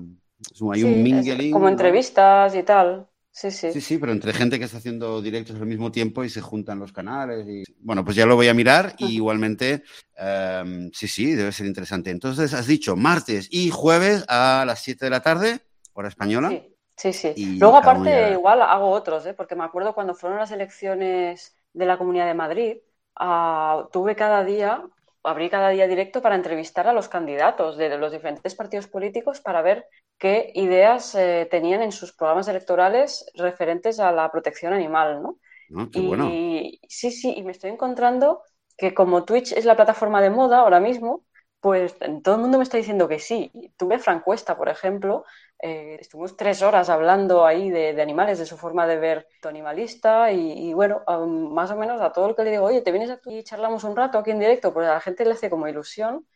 hay 0.74 0.84
un 0.84 1.04
mingling. 1.04 1.52
Como 1.52 1.70
entrevistas 1.70 2.56
y 2.56 2.64
tal. 2.64 3.08
Sí, 3.38 3.52
sí. 3.52 3.72
Sí, 3.72 3.82
sí, 3.82 3.98
pero 4.00 4.12
entre 4.14 4.34
gente 4.34 4.58
que 4.58 4.66
está 4.66 4.80
haciendo 4.80 5.22
directos 5.22 5.58
al 5.58 5.68
mismo 5.68 5.92
tiempo 5.92 6.24
y 6.24 6.30
se 6.30 6.42
juntan 6.42 6.80
los 6.80 6.92
canales. 6.92 7.48
Y... 7.48 7.64
Bueno, 7.82 8.04
pues 8.04 8.16
ya 8.16 8.26
lo 8.26 8.36
voy 8.36 8.48
a 8.48 8.54
mirar 8.56 8.96
y 8.98 9.14
igualmente, 9.14 9.84
um, 10.20 10.90
sí, 10.92 11.08
sí, 11.08 11.36
debe 11.36 11.52
ser 11.52 11.68
interesante. 11.68 12.10
Entonces, 12.10 12.56
has 12.56 12.66
dicho 12.66 12.96
martes 12.96 13.48
y 13.52 13.70
jueves 13.70 14.26
a 14.28 14.64
las 14.66 14.82
7 14.82 15.06
de 15.06 15.12
la 15.12 15.22
tarde, 15.22 15.60
hora 15.94 16.08
española. 16.08 16.50
Sí. 16.50 16.74
Sí, 16.96 17.14
sí. 17.14 17.58
Luego, 17.60 17.78
aparte, 17.78 18.32
igual 18.32 18.60
hago 18.64 18.90
otros, 18.90 19.24
¿eh? 19.28 19.36
porque 19.36 19.56
me 19.56 19.64
acuerdo 19.64 19.94
cuando 19.94 20.16
fueron 20.16 20.40
las 20.40 20.50
elecciones 20.50 21.56
de 21.74 21.86
la 21.86 22.00
Comunidad 22.00 22.26
de 22.26 22.34
Madrid, 22.34 22.78
ah, 23.16 23.88
tuve 23.92 24.16
cada 24.16 24.44
día, 24.44 24.84
abrí 25.28 25.50
cada 25.50 25.70
día 25.70 25.88
directo 25.88 26.22
para 26.22 26.36
entrevistar 26.36 26.88
a 26.88 26.94
los 26.94 27.10
candidatos 27.10 27.78
de 27.78 27.98
los 27.98 28.12
diferentes 28.12 28.56
partidos 28.56 28.88
políticos 28.88 29.42
para 29.42 29.62
ver 29.62 29.86
qué 30.18 30.52
ideas 30.56 31.14
eh, 31.16 31.48
tenían 31.52 31.82
en 31.82 31.92
sus 31.92 32.14
programas 32.14 32.48
electorales 32.48 33.26
referentes 33.36 34.00
a 34.00 34.12
la 34.12 34.32
protección 34.32 34.74
animal, 34.74 35.22
¿no? 35.22 35.38
Ah, 35.76 35.88
qué 35.92 36.00
bueno. 36.00 36.30
Y 36.30 36.80
sí, 36.90 37.12
sí, 37.12 37.34
y 37.36 37.44
me 37.44 37.52
estoy 37.52 37.72
encontrando 37.72 38.42
que 38.78 38.94
como 38.94 39.26
Twitch 39.26 39.52
es 39.54 39.66
la 39.66 39.76
plataforma 39.76 40.22
de 40.22 40.30
moda 40.30 40.60
ahora 40.60 40.80
mismo, 40.80 41.24
pues 41.60 41.96
todo 42.24 42.36
el 42.36 42.42
mundo 42.42 42.58
me 42.58 42.64
está 42.64 42.78
diciendo 42.78 43.08
que 43.08 43.20
sí. 43.20 43.52
Tuve 43.78 44.00
Francuesta, 44.00 44.56
por 44.56 44.70
ejemplo, 44.70 45.26
eh, 45.60 45.98
estuvimos 46.00 46.38
tres 46.38 46.62
horas 46.62 46.88
hablando 46.90 47.46
ahí 47.46 47.72
de, 47.72 48.00
animales, 48.00 48.38
de 48.38 48.46
su 48.46 48.58
forma 48.58 48.86
de 48.86 48.98
ver 48.98 49.28
animalista 49.44 50.32
y, 50.32 50.74
bueno, 50.74 51.02
más 51.08 51.72
o 51.72 51.76
menos 51.76 52.02
a 52.02 52.12
todo 52.12 52.30
el 52.30 52.36
que 52.36 52.44
le 52.44 52.52
digo, 52.52 52.66
oye, 52.66 52.82
¿te 52.82 52.92
vienes 52.92 53.10
aquí 53.10 53.40
y 53.40 53.44
charlamos 53.44 53.84
un 53.84 53.96
rato 53.96 54.20
aquí 54.20 54.32
en 54.32 54.40
directo? 54.40 54.74
Pues 54.74 54.88
a 54.88 54.94
la 54.94 55.02
gente 55.02 55.26
le 55.26 55.32
hace 55.32 55.50
como 55.50 55.68
ilusión. 55.68 56.28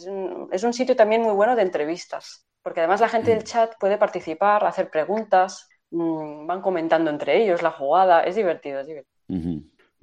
Es 0.52 0.64
un, 0.64 0.74
sitio 0.74 0.96
también 0.96 1.22
muy 1.22 1.34
bueno 1.34 1.56
de 1.56 1.62
entrevistas, 1.62 2.48
porque 2.64 2.80
además 2.80 3.02
la 3.02 3.10
gente 3.10 3.32
del 3.32 3.42
mm. 3.42 3.46
chat 3.46 3.74
puede 3.80 3.98
participar, 3.98 4.66
hacer 4.66 4.90
preguntas, 4.90 5.70
mm, 5.92 6.48
van 6.48 6.62
comentando 6.62 7.12
entre 7.12 7.44
ellos 7.44 7.62
la 7.62 7.72
jugada, 7.72 8.24
es 8.24 8.36
divertido, 8.36 8.80
es 8.80 8.88
divertido. 8.88 9.22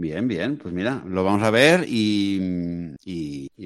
Bien, 0.00 0.28
bien, 0.28 0.58
pues 0.58 0.72
mira, 0.72 1.02
lo 1.08 1.24
vamos 1.24 1.42
a 1.42 1.50
ver 1.50 1.84
y, 1.88 2.38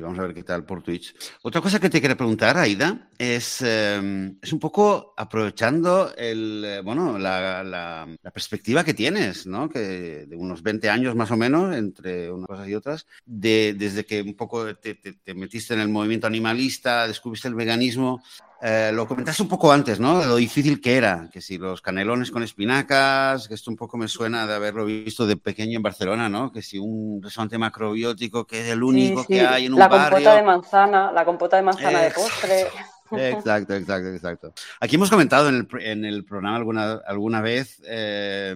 vamos 0.01 0.19
a 0.19 0.23
ver 0.23 0.33
qué 0.33 0.43
tal 0.43 0.65
por 0.65 0.83
Twitch. 0.83 1.15
Otra 1.43 1.61
cosa 1.61 1.79
que 1.79 1.91
te 1.91 2.01
quiero 2.01 2.17
preguntar, 2.17 2.57
Aida, 2.57 3.11
es, 3.19 3.61
em, 3.61 4.39
es 4.41 4.51
un 4.51 4.59
poco 4.59 5.13
aprovechando 5.15 6.15
el, 6.17 6.81
bueno, 6.85 7.19
la, 7.19 8.09
perspectiva 8.33 8.83
que 8.83 8.95
tienes, 8.95 9.47
¿no? 9.47 9.69
Que 9.69 10.25
de 10.27 10.35
unos 10.35 10.63
20 10.63 10.89
años 10.89 11.15
más 11.15 11.31
o 11.31 11.37
menos, 11.37 11.77
entre 11.77 12.33
unas 12.33 12.47
cosas 12.47 12.67
y 12.67 12.75
otras, 12.77 13.07
de, 13.27 13.75
desde 13.79 14.07
que 14.07 14.23
un 14.23 14.35
poco 14.35 14.75
te, 14.77 14.95
te 14.95 15.35
metiste 15.35 15.75
en 15.75 15.81
el 15.81 15.91
movimiento 15.91 16.27
animalista, 16.27 17.07
descubriste 17.07 17.49
el 17.49 17.55
veganismo, 17.55 18.23
eh, 18.65 18.93
lo 18.95 19.09
comentaste 19.09 19.43
un 19.43 19.49
poco 19.49 19.73
antes, 19.73 19.99
¿no? 19.99 20.21
De 20.21 20.27
lo 20.27 20.37
difícil 20.37 20.81
que 20.81 20.97
era, 20.97 21.29
que 21.33 21.41
si 21.41 21.59
los 21.59 21.83
canelones 21.83 22.31
con 22.31 22.45
espinacas, 22.45 23.49
que 23.49 23.55
esto 23.55 23.73
un 23.73 23.77
poco 23.77 23.97
me 23.97 24.07
suena 24.07 24.47
de 24.47 24.55
haberlo 24.55 24.85
visto 24.85 25.27
de 25.27 25.37
pequeño 25.37 25.79
en 25.79 25.83
Barcelona, 25.83 26.29
¿no? 26.29 26.53
Que 26.53 26.63
si 26.63 26.79
un 26.79 27.21
restaurante 27.21 27.59
macrobiótico 27.59 28.47
que 28.47 28.61
es 28.61 28.69
el 28.69 28.85
único 28.85 29.25
que 29.25 29.41
hay 29.41 29.67
en 29.67 29.75
un 29.75 29.81
barrio. 29.81 29.99
La 29.99 30.11
compota 30.11 30.37
de 30.37 30.43
manzana, 30.45 31.11
la 31.11 31.25
compota 31.25 31.57
de 31.57 31.63
manzana 31.63 32.03
de 32.03 32.11
postre. 32.13 32.69
Exacto, 33.11 33.75
exacto, 33.75 34.09
exacto. 34.09 34.55
Aquí 34.79 34.95
hemos 34.95 35.11
comentado 35.11 35.49
en 35.49 35.57
el, 35.57 35.83
en 35.83 36.05
el 36.05 36.25
programa 36.25 36.57
alguna, 36.57 37.01
alguna 37.05 37.41
vez 37.41 37.83
eh, 37.85 38.55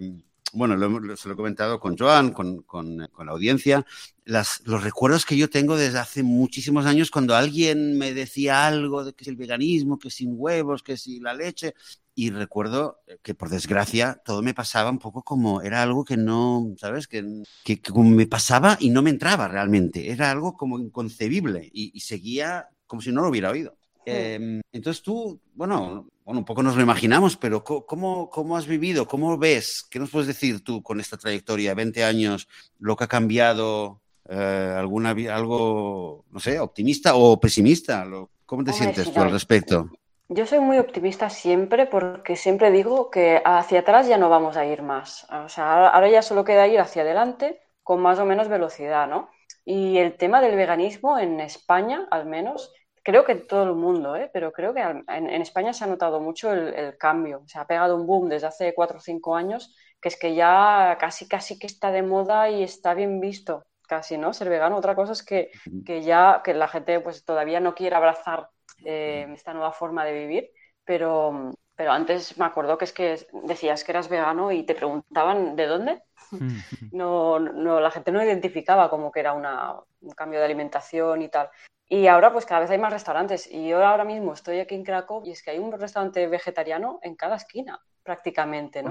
bueno, 0.56 1.16
se 1.16 1.28
lo 1.28 1.34
he 1.34 1.36
comentado 1.36 1.78
con 1.78 1.96
Joan, 1.96 2.32
con, 2.32 2.64
la 2.98 3.32
audiencia, 3.32 3.84
las, 4.24 4.62
los 4.64 4.82
recuerdos 4.82 5.26
que 5.26 5.36
yo 5.36 5.50
tengo 5.50 5.76
desde 5.76 5.98
hace 5.98 6.22
muchísimos 6.22 6.86
años 6.86 7.10
cuando 7.10 7.36
alguien 7.36 7.98
me 7.98 8.14
decía 8.14 8.66
algo 8.66 9.04
de 9.04 9.12
que 9.12 9.24
es 9.24 9.28
el 9.28 9.36
veganismo, 9.36 9.98
que 9.98 10.10
sin 10.10 10.34
huevos, 10.36 10.82
que 10.82 10.96
si 10.96 11.20
la 11.20 11.34
leche, 11.34 11.74
y 12.14 12.30
recuerdo 12.30 13.00
que 13.22 13.34
por 13.34 13.50
desgracia 13.50 14.20
todo 14.24 14.42
me 14.42 14.54
pasaba 14.54 14.90
un 14.90 14.98
poco 14.98 15.22
como 15.22 15.60
era 15.60 15.82
algo 15.82 16.04
que 16.04 16.16
no, 16.16 16.74
¿sabes? 16.78 17.06
Que, 17.06 17.42
que, 17.64 17.80
me 17.94 18.26
pasaba 18.26 18.78
y 18.80 18.90
no 18.90 19.02
me 19.02 19.10
entraba 19.10 19.48
realmente, 19.48 20.10
era 20.10 20.30
algo 20.30 20.56
como 20.56 20.78
inconcebible 20.78 21.68
y 21.72 22.00
seguía 22.00 22.68
como 22.86 23.02
si 23.02 23.12
no 23.12 23.20
lo 23.22 23.28
hubiera 23.28 23.50
oído. 23.50 23.76
Em, 24.06 24.60
entonces 24.72 25.02
tú, 25.02 25.40
bueno, 25.54 26.06
bueno, 26.24 26.38
un 26.40 26.44
poco 26.44 26.62
nos 26.62 26.76
lo 26.76 26.82
imaginamos, 26.82 27.36
pero 27.36 27.64
¿cómo, 27.64 28.30
¿cómo 28.30 28.56
has 28.56 28.66
vivido? 28.66 29.06
¿Cómo 29.06 29.36
ves? 29.36 29.86
¿Qué 29.90 29.98
nos 29.98 30.10
puedes 30.10 30.28
decir 30.28 30.62
tú 30.62 30.82
con 30.82 31.00
esta 31.00 31.16
trayectoria, 31.16 31.74
20 31.74 32.04
años, 32.04 32.48
lo 32.78 32.96
que 32.96 33.04
ha 33.04 33.08
cambiado? 33.08 34.00
Eh, 34.28 34.74
alguna, 34.76 35.10
algo, 35.10 36.24
no 36.30 36.40
sé, 36.40 36.58
optimista 36.58 37.14
o 37.14 37.38
pesimista? 37.38 38.06
¿Cómo 38.44 38.64
te 38.64 38.72
sientes 38.72 39.12
tú 39.12 39.20
al 39.20 39.30
respecto? 39.30 39.90
Yo 40.28 40.46
soy 40.46 40.58
muy 40.58 40.78
optimista 40.78 41.30
siempre 41.30 41.86
porque 41.86 42.34
siempre 42.34 42.72
digo 42.72 43.10
que 43.10 43.40
hacia 43.44 43.80
atrás 43.80 44.08
ya 44.08 44.18
no 44.18 44.28
vamos 44.28 44.56
a 44.56 44.66
ir 44.66 44.82
más. 44.82 45.26
O 45.30 45.48
sea, 45.48 45.88
ahora 45.88 46.10
ya 46.10 46.22
solo 46.22 46.44
queda 46.44 46.66
ir 46.66 46.80
hacia 46.80 47.02
adelante 47.02 47.60
con 47.84 48.00
más 48.00 48.18
o 48.18 48.24
menos 48.24 48.48
velocidad, 48.48 49.06
¿no? 49.06 49.30
Y 49.64 49.98
el 49.98 50.16
tema 50.16 50.40
del 50.40 50.56
veganismo 50.56 51.18
en 51.18 51.38
España, 51.40 52.08
al 52.10 52.26
menos, 52.26 52.72
creo 53.06 53.24
que 53.24 53.32
en 53.32 53.46
todo 53.46 53.62
el 53.62 53.76
mundo, 53.76 54.16
¿eh? 54.16 54.28
pero 54.32 54.50
creo 54.50 54.74
que 54.74 54.80
en, 54.80 55.28
España 55.40 55.72
se 55.72 55.84
ha 55.84 55.86
notado 55.86 56.18
mucho 56.18 56.52
el, 56.52 56.98
cambio. 56.98 57.44
Se 57.46 57.56
ha 57.56 57.64
pegado 57.64 57.94
un 57.94 58.04
boom 58.04 58.28
desde 58.28 58.48
hace 58.48 58.74
cuatro 58.74 58.98
o 58.98 59.00
cinco 59.00 59.36
años, 59.36 59.76
que 60.00 60.08
es 60.08 60.18
que 60.18 60.34
ya 60.34 60.96
casi, 60.98 61.28
casi 61.28 61.56
que 61.56 61.68
está 61.68 61.92
de 61.92 62.02
moda 62.02 62.50
y 62.50 62.64
está 62.64 62.94
bien 62.94 63.20
visto, 63.20 63.64
casi, 63.86 64.18
¿no? 64.18 64.32
Ser 64.32 64.48
vegano. 64.48 64.76
Otra 64.76 64.96
cosa 64.96 65.12
es 65.12 65.22
que, 65.22 65.52
que 65.84 66.02
ya 66.02 66.40
que 66.44 66.52
la 66.52 66.66
gente 66.66 66.98
pues 66.98 67.24
todavía 67.24 67.60
no 67.60 67.76
quiere 67.76 67.94
abrazar 67.94 68.48
eh, 68.84 69.28
esta 69.32 69.54
nueva 69.54 69.70
forma 69.70 70.04
de 70.04 70.12
vivir, 70.12 70.50
pero, 70.84 71.52
pero 71.76 71.92
antes 71.92 72.36
me 72.38 72.44
acuerdo 72.44 72.78
que 72.78 72.86
es 72.86 72.92
que 72.92 73.26
decías 73.44 73.84
que 73.84 73.92
eras 73.92 74.08
vegano 74.08 74.50
y 74.50 74.64
te 74.64 74.74
preguntaban 74.74 75.56
de 75.56 75.66
dónde. 75.66 76.02
No, 76.92 77.38
no, 77.38 77.78
la 77.78 77.90
gente 77.90 78.10
no 78.10 78.22
identificaba 78.22 78.90
como 78.90 79.12
que 79.12 79.20
era 79.20 79.32
una, 79.32 79.76
un 80.00 80.10
cambio 80.10 80.40
de 80.40 80.46
alimentación 80.46 81.22
y 81.22 81.28
tal. 81.28 81.50
Y 81.88 82.08
ahora 82.08 82.32
pues 82.32 82.46
cada 82.46 82.62
vez 82.62 82.70
hay 82.70 82.78
más 82.78 82.92
restaurantes. 82.92 83.48
Y 83.50 83.68
yo 83.68 83.84
ahora 83.84 84.04
mismo 84.04 84.32
estoy 84.32 84.58
aquí 84.58 84.74
en 84.74 84.82
Krakow 84.82 85.22
y 85.24 85.30
es 85.30 85.42
que 85.42 85.52
hay 85.52 85.58
un 85.58 85.70
restaurante 85.70 86.26
vegetariano 86.26 86.98
en 87.02 87.14
cada 87.14 87.36
esquina 87.36 87.80
prácticamente, 88.02 88.82
¿no? 88.82 88.90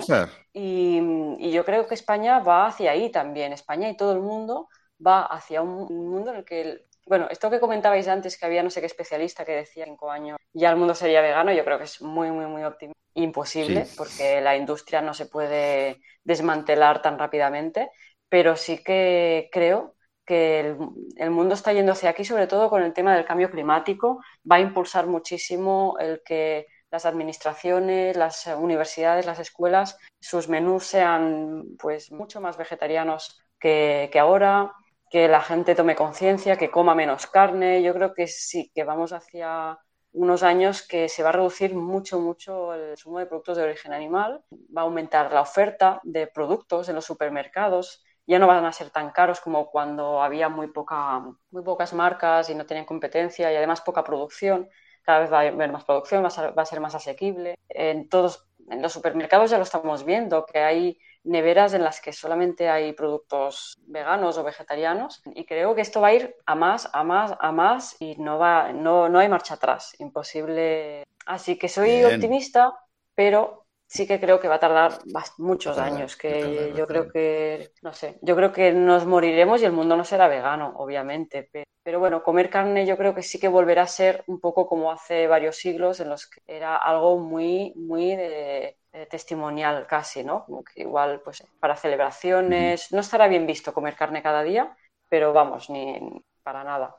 Y, 0.53 0.99
y, 1.39 1.51
yo 1.51 1.63
creo 1.65 1.87
que 1.87 1.95
España 1.95 2.39
va 2.39 2.67
hacia 2.67 2.91
ahí 2.91 3.09
también. 3.09 3.53
España 3.53 3.89
y 3.89 3.97
todo 3.97 4.11
el 4.11 4.19
mundo 4.19 4.67
va 5.05 5.23
hacia 5.23 5.61
un, 5.61 6.09
mundo 6.09 6.31
en 6.31 6.37
el 6.37 6.45
que... 6.45 6.85
bueno, 7.05 7.27
esto 7.29 7.49
que 7.49 7.59
comentabais 7.59 8.07
antes, 8.07 8.37
que 8.37 8.45
había 8.45 8.63
no 8.63 8.69
sé 8.69 8.79
qué 8.79 8.87
especialista 8.87 9.45
que 9.45 9.53
decía 9.53 9.85
cinco 9.85 10.11
años 10.11 10.37
ya 10.55 10.69
el 10.69 10.77
mundo 10.77 10.95
sería 10.95 11.21
vegano, 11.21 11.51
yo 11.51 11.65
creo 11.65 11.77
que 11.77 11.83
es 11.83 12.01
muy, 12.01 12.31
muy, 12.31 12.45
muy 12.45 12.63
optimista. 12.63 12.95
Imposible, 13.17 13.85
porque 13.95 14.41
la 14.41 14.57
industria 14.57 15.01
no 15.01 15.13
se 15.13 15.27
puede 15.27 16.01
desmantelar 16.23 17.01
tan 17.01 17.17
rápidamente, 17.17 17.89
pero 18.27 18.57
sí 18.57 18.83
que 18.83 19.49
creo 19.53 19.95
que 20.25 20.75
el, 21.15 21.29
mundo 21.31 21.53
está 21.53 21.71
yendo 21.71 21.93
hacia 21.93 22.09
aquí, 22.09 22.25
sobre 22.25 22.47
todo 22.47 22.69
con 22.69 22.81
el 22.81 22.93
tema 22.93 23.15
del 23.15 23.25
cambio 23.25 23.49
climático. 23.49 24.21
Va 24.49 24.57
a 24.57 24.61
impulsar 24.61 25.07
muchísimo 25.07 25.95
el 25.99 26.21
que 26.25 26.67
las 26.91 27.05
administraciones, 27.05 28.17
las 28.17 28.47
universidades, 28.47 29.25
las 29.25 29.39
escuelas, 29.39 29.97
sus 30.19 30.49
menús 30.49 30.85
sean 30.85 31.63
pues 31.79 32.11
mucho 32.11 32.41
más 32.41 32.57
vegetarianos 32.57 33.41
que, 33.59 34.11
ahora, 34.19 34.73
que 35.09 35.27
la 35.27 35.41
gente 35.41 35.75
tome 35.75 35.95
conciencia, 35.95 36.57
que 36.57 36.71
coma 36.71 36.95
menos 36.95 37.27
carne. 37.27 37.83
Yo 37.83 37.93
creo 37.93 38.13
que 38.13 38.27
sí, 38.27 38.71
que 38.73 38.83
vamos 38.83 39.13
hacia 39.13 39.79
unos 40.11 40.43
años 40.43 40.87
que 40.87 41.09
se 41.09 41.23
va 41.23 41.29
a 41.29 41.31
reducir 41.33 41.75
mucho, 41.75 42.19
mucho 42.19 42.73
el 42.73 42.89
consumo 42.91 43.19
de 43.19 43.25
productos 43.25 43.57
de 43.57 43.63
origen 43.63 43.93
animal, 43.93 44.43
va 44.75 44.81
a 44.81 44.85
aumentar 44.85 45.31
la 45.33 45.41
oferta 45.41 45.99
de 46.03 46.27
productos 46.27 46.87
en 46.87 46.95
los 46.95 47.05
supermercados, 47.05 48.03
ya 48.25 48.39
no 48.39 48.47
van 48.47 48.65
a 48.65 48.71
ser 48.71 48.89
tan 48.91 49.11
caros 49.11 49.41
como 49.41 49.69
cuando 49.69 50.21
había 50.21 50.49
muy, 50.49 50.67
poca, 50.67 51.21
muy 51.51 51.63
pocas 51.63 51.93
marcas 51.93 52.49
y 52.49 52.55
no 52.55 52.65
tenían 52.65 52.85
competencia 52.85 53.51
y 53.51 53.55
además 53.55 53.81
poca 53.81 54.03
producción. 54.03 54.69
Cada 55.03 55.19
vez 55.19 55.31
va 55.31 55.41
a 55.41 55.47
haber 55.47 55.71
más 55.71 55.83
producción, 55.85 56.23
va 56.23 56.27
a 56.27 56.65
ser, 56.65 56.79
más 56.79 56.95
asequible. 56.95 57.55
En 57.69 58.09
todos 58.09 58.47
en 58.69 58.81
los 58.81 58.93
supermercados 58.93 59.51
ya 59.51 59.57
lo 59.57 59.63
estamos 59.63 60.05
viendo, 60.05 60.45
que 60.45 60.59
hay 60.59 60.97
neveras 61.25 61.73
en 61.73 61.83
las 61.83 61.99
que 61.99 62.13
solamente 62.13 62.69
hay 62.69 62.93
productos 62.93 63.75
veganos 63.87 64.37
o 64.37 64.43
vegetarianos. 64.43 65.21
Y 65.33 65.45
creo 65.45 65.75
que 65.75 65.81
esto 65.81 66.01
va 66.01 66.07
a 66.07 66.13
ir 66.13 66.35
a 66.45 66.55
más, 66.55 66.89
a 66.93 67.03
más, 67.03 67.33
a 67.39 67.51
más 67.51 67.95
y 67.99 68.15
no, 68.17 68.39
va, 68.39 68.71
no, 68.71 69.09
no 69.09 69.19
hay 69.19 69.27
marcha 69.27 69.55
atrás, 69.55 69.95
imposible. 69.99 71.03
Así 71.25 71.57
que 71.57 71.67
soy 71.67 72.03
optimista, 72.03 72.73
pero 73.13 73.65
sí 73.87 74.07
que 74.07 74.19
creo 74.19 74.39
que 74.39 74.47
va 74.47 74.55
a 74.55 74.59
tardar 74.59 74.99
muchos 75.37 75.77
años, 75.77 76.15
que 76.15 76.73
yo 76.75 76.87
creo 76.87 77.11
que, 77.11 77.71
no 77.81 77.93
sé, 77.93 78.17
yo 78.21 78.35
creo 78.35 78.51
que 78.51 78.73
nos 78.73 79.05
moriremos 79.05 79.61
y 79.61 79.65
el 79.65 79.71
mundo 79.71 79.95
no 79.95 80.03
será 80.03 80.27
vegano, 80.27 80.73
obviamente, 80.77 81.49
pero, 81.83 81.99
bueno, 81.99 82.23
comer 82.23 82.49
carne 82.49 82.85
yo 82.85 82.97
creo 82.97 83.13
que 83.13 83.21
sí 83.21 83.39
que 83.39 83.47
volverá 83.47 83.83
a 83.83 83.87
ser 83.87 84.23
un 84.27 84.39
poco 84.39 84.67
como 84.67 84.91
hace 84.91 85.27
varios 85.27 85.57
siglos 85.57 85.99
en 85.99 86.09
los 86.09 86.27
que 86.27 86.41
era 86.47 86.75
algo 86.75 87.19
muy, 87.19 87.73
muy 87.75 88.15
de, 88.15 88.77
testimonial 89.09 89.85
casi, 89.87 90.23
¿no? 90.23 90.45
Como 90.45 90.63
que 90.63 90.81
igual, 90.81 91.21
pues 91.23 91.43
para 91.59 91.75
celebraciones, 91.75 92.91
no 92.91 92.99
estará 92.99 93.27
bien 93.27 93.45
visto 93.45 93.73
comer 93.73 93.95
carne 93.95 94.21
cada 94.21 94.43
día, 94.43 94.75
pero 95.09 95.33
vamos, 95.33 95.69
ni 95.69 95.99
para 96.43 96.63
nada. 96.63 96.95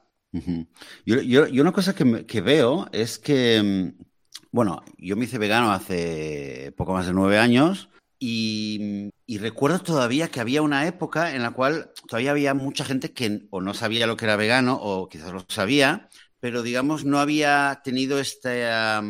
yo, 1.05 1.62
una 1.62 1.72
cosa 1.72 1.94
que, 1.94 2.26
que 2.26 2.40
veo 2.40 2.86
es 2.92 3.18
que 3.18 3.62
mm, 3.62 4.05
bueno, 4.57 4.82
yo 4.97 5.16
me 5.16 5.24
hice 5.24 5.36
vegano 5.36 5.70
hace 5.70 6.72
poco 6.78 6.94
más 6.94 7.07
de 7.07 7.12
nueve 7.12 7.38
años 7.38 7.90
y, 8.18 9.11
recuerdo 9.38 9.80
todavía 9.80 10.28
que 10.28 10.40
había 10.40 10.62
una 10.62 10.86
época 10.86 11.34
en 11.34 11.42
la 11.42 11.51
cual 11.51 11.92
todavía 12.09 12.30
había 12.30 12.55
mucha 12.55 12.84
gente 12.84 13.12
que 13.12 13.47
o 13.51 13.61
no 13.61 13.74
sabía 13.74 14.07
lo 14.07 14.16
que 14.16 14.24
era 14.24 14.36
vegano 14.36 14.78
o 14.80 15.11
quizás 15.11 15.32
lo 15.32 15.44
sabía, 15.49 16.09
pero 16.47 16.62
digamos 16.62 17.05
no 17.05 17.18
había 17.18 17.80
tenido 17.82 18.20
este, 18.20 18.61
la 18.61 19.03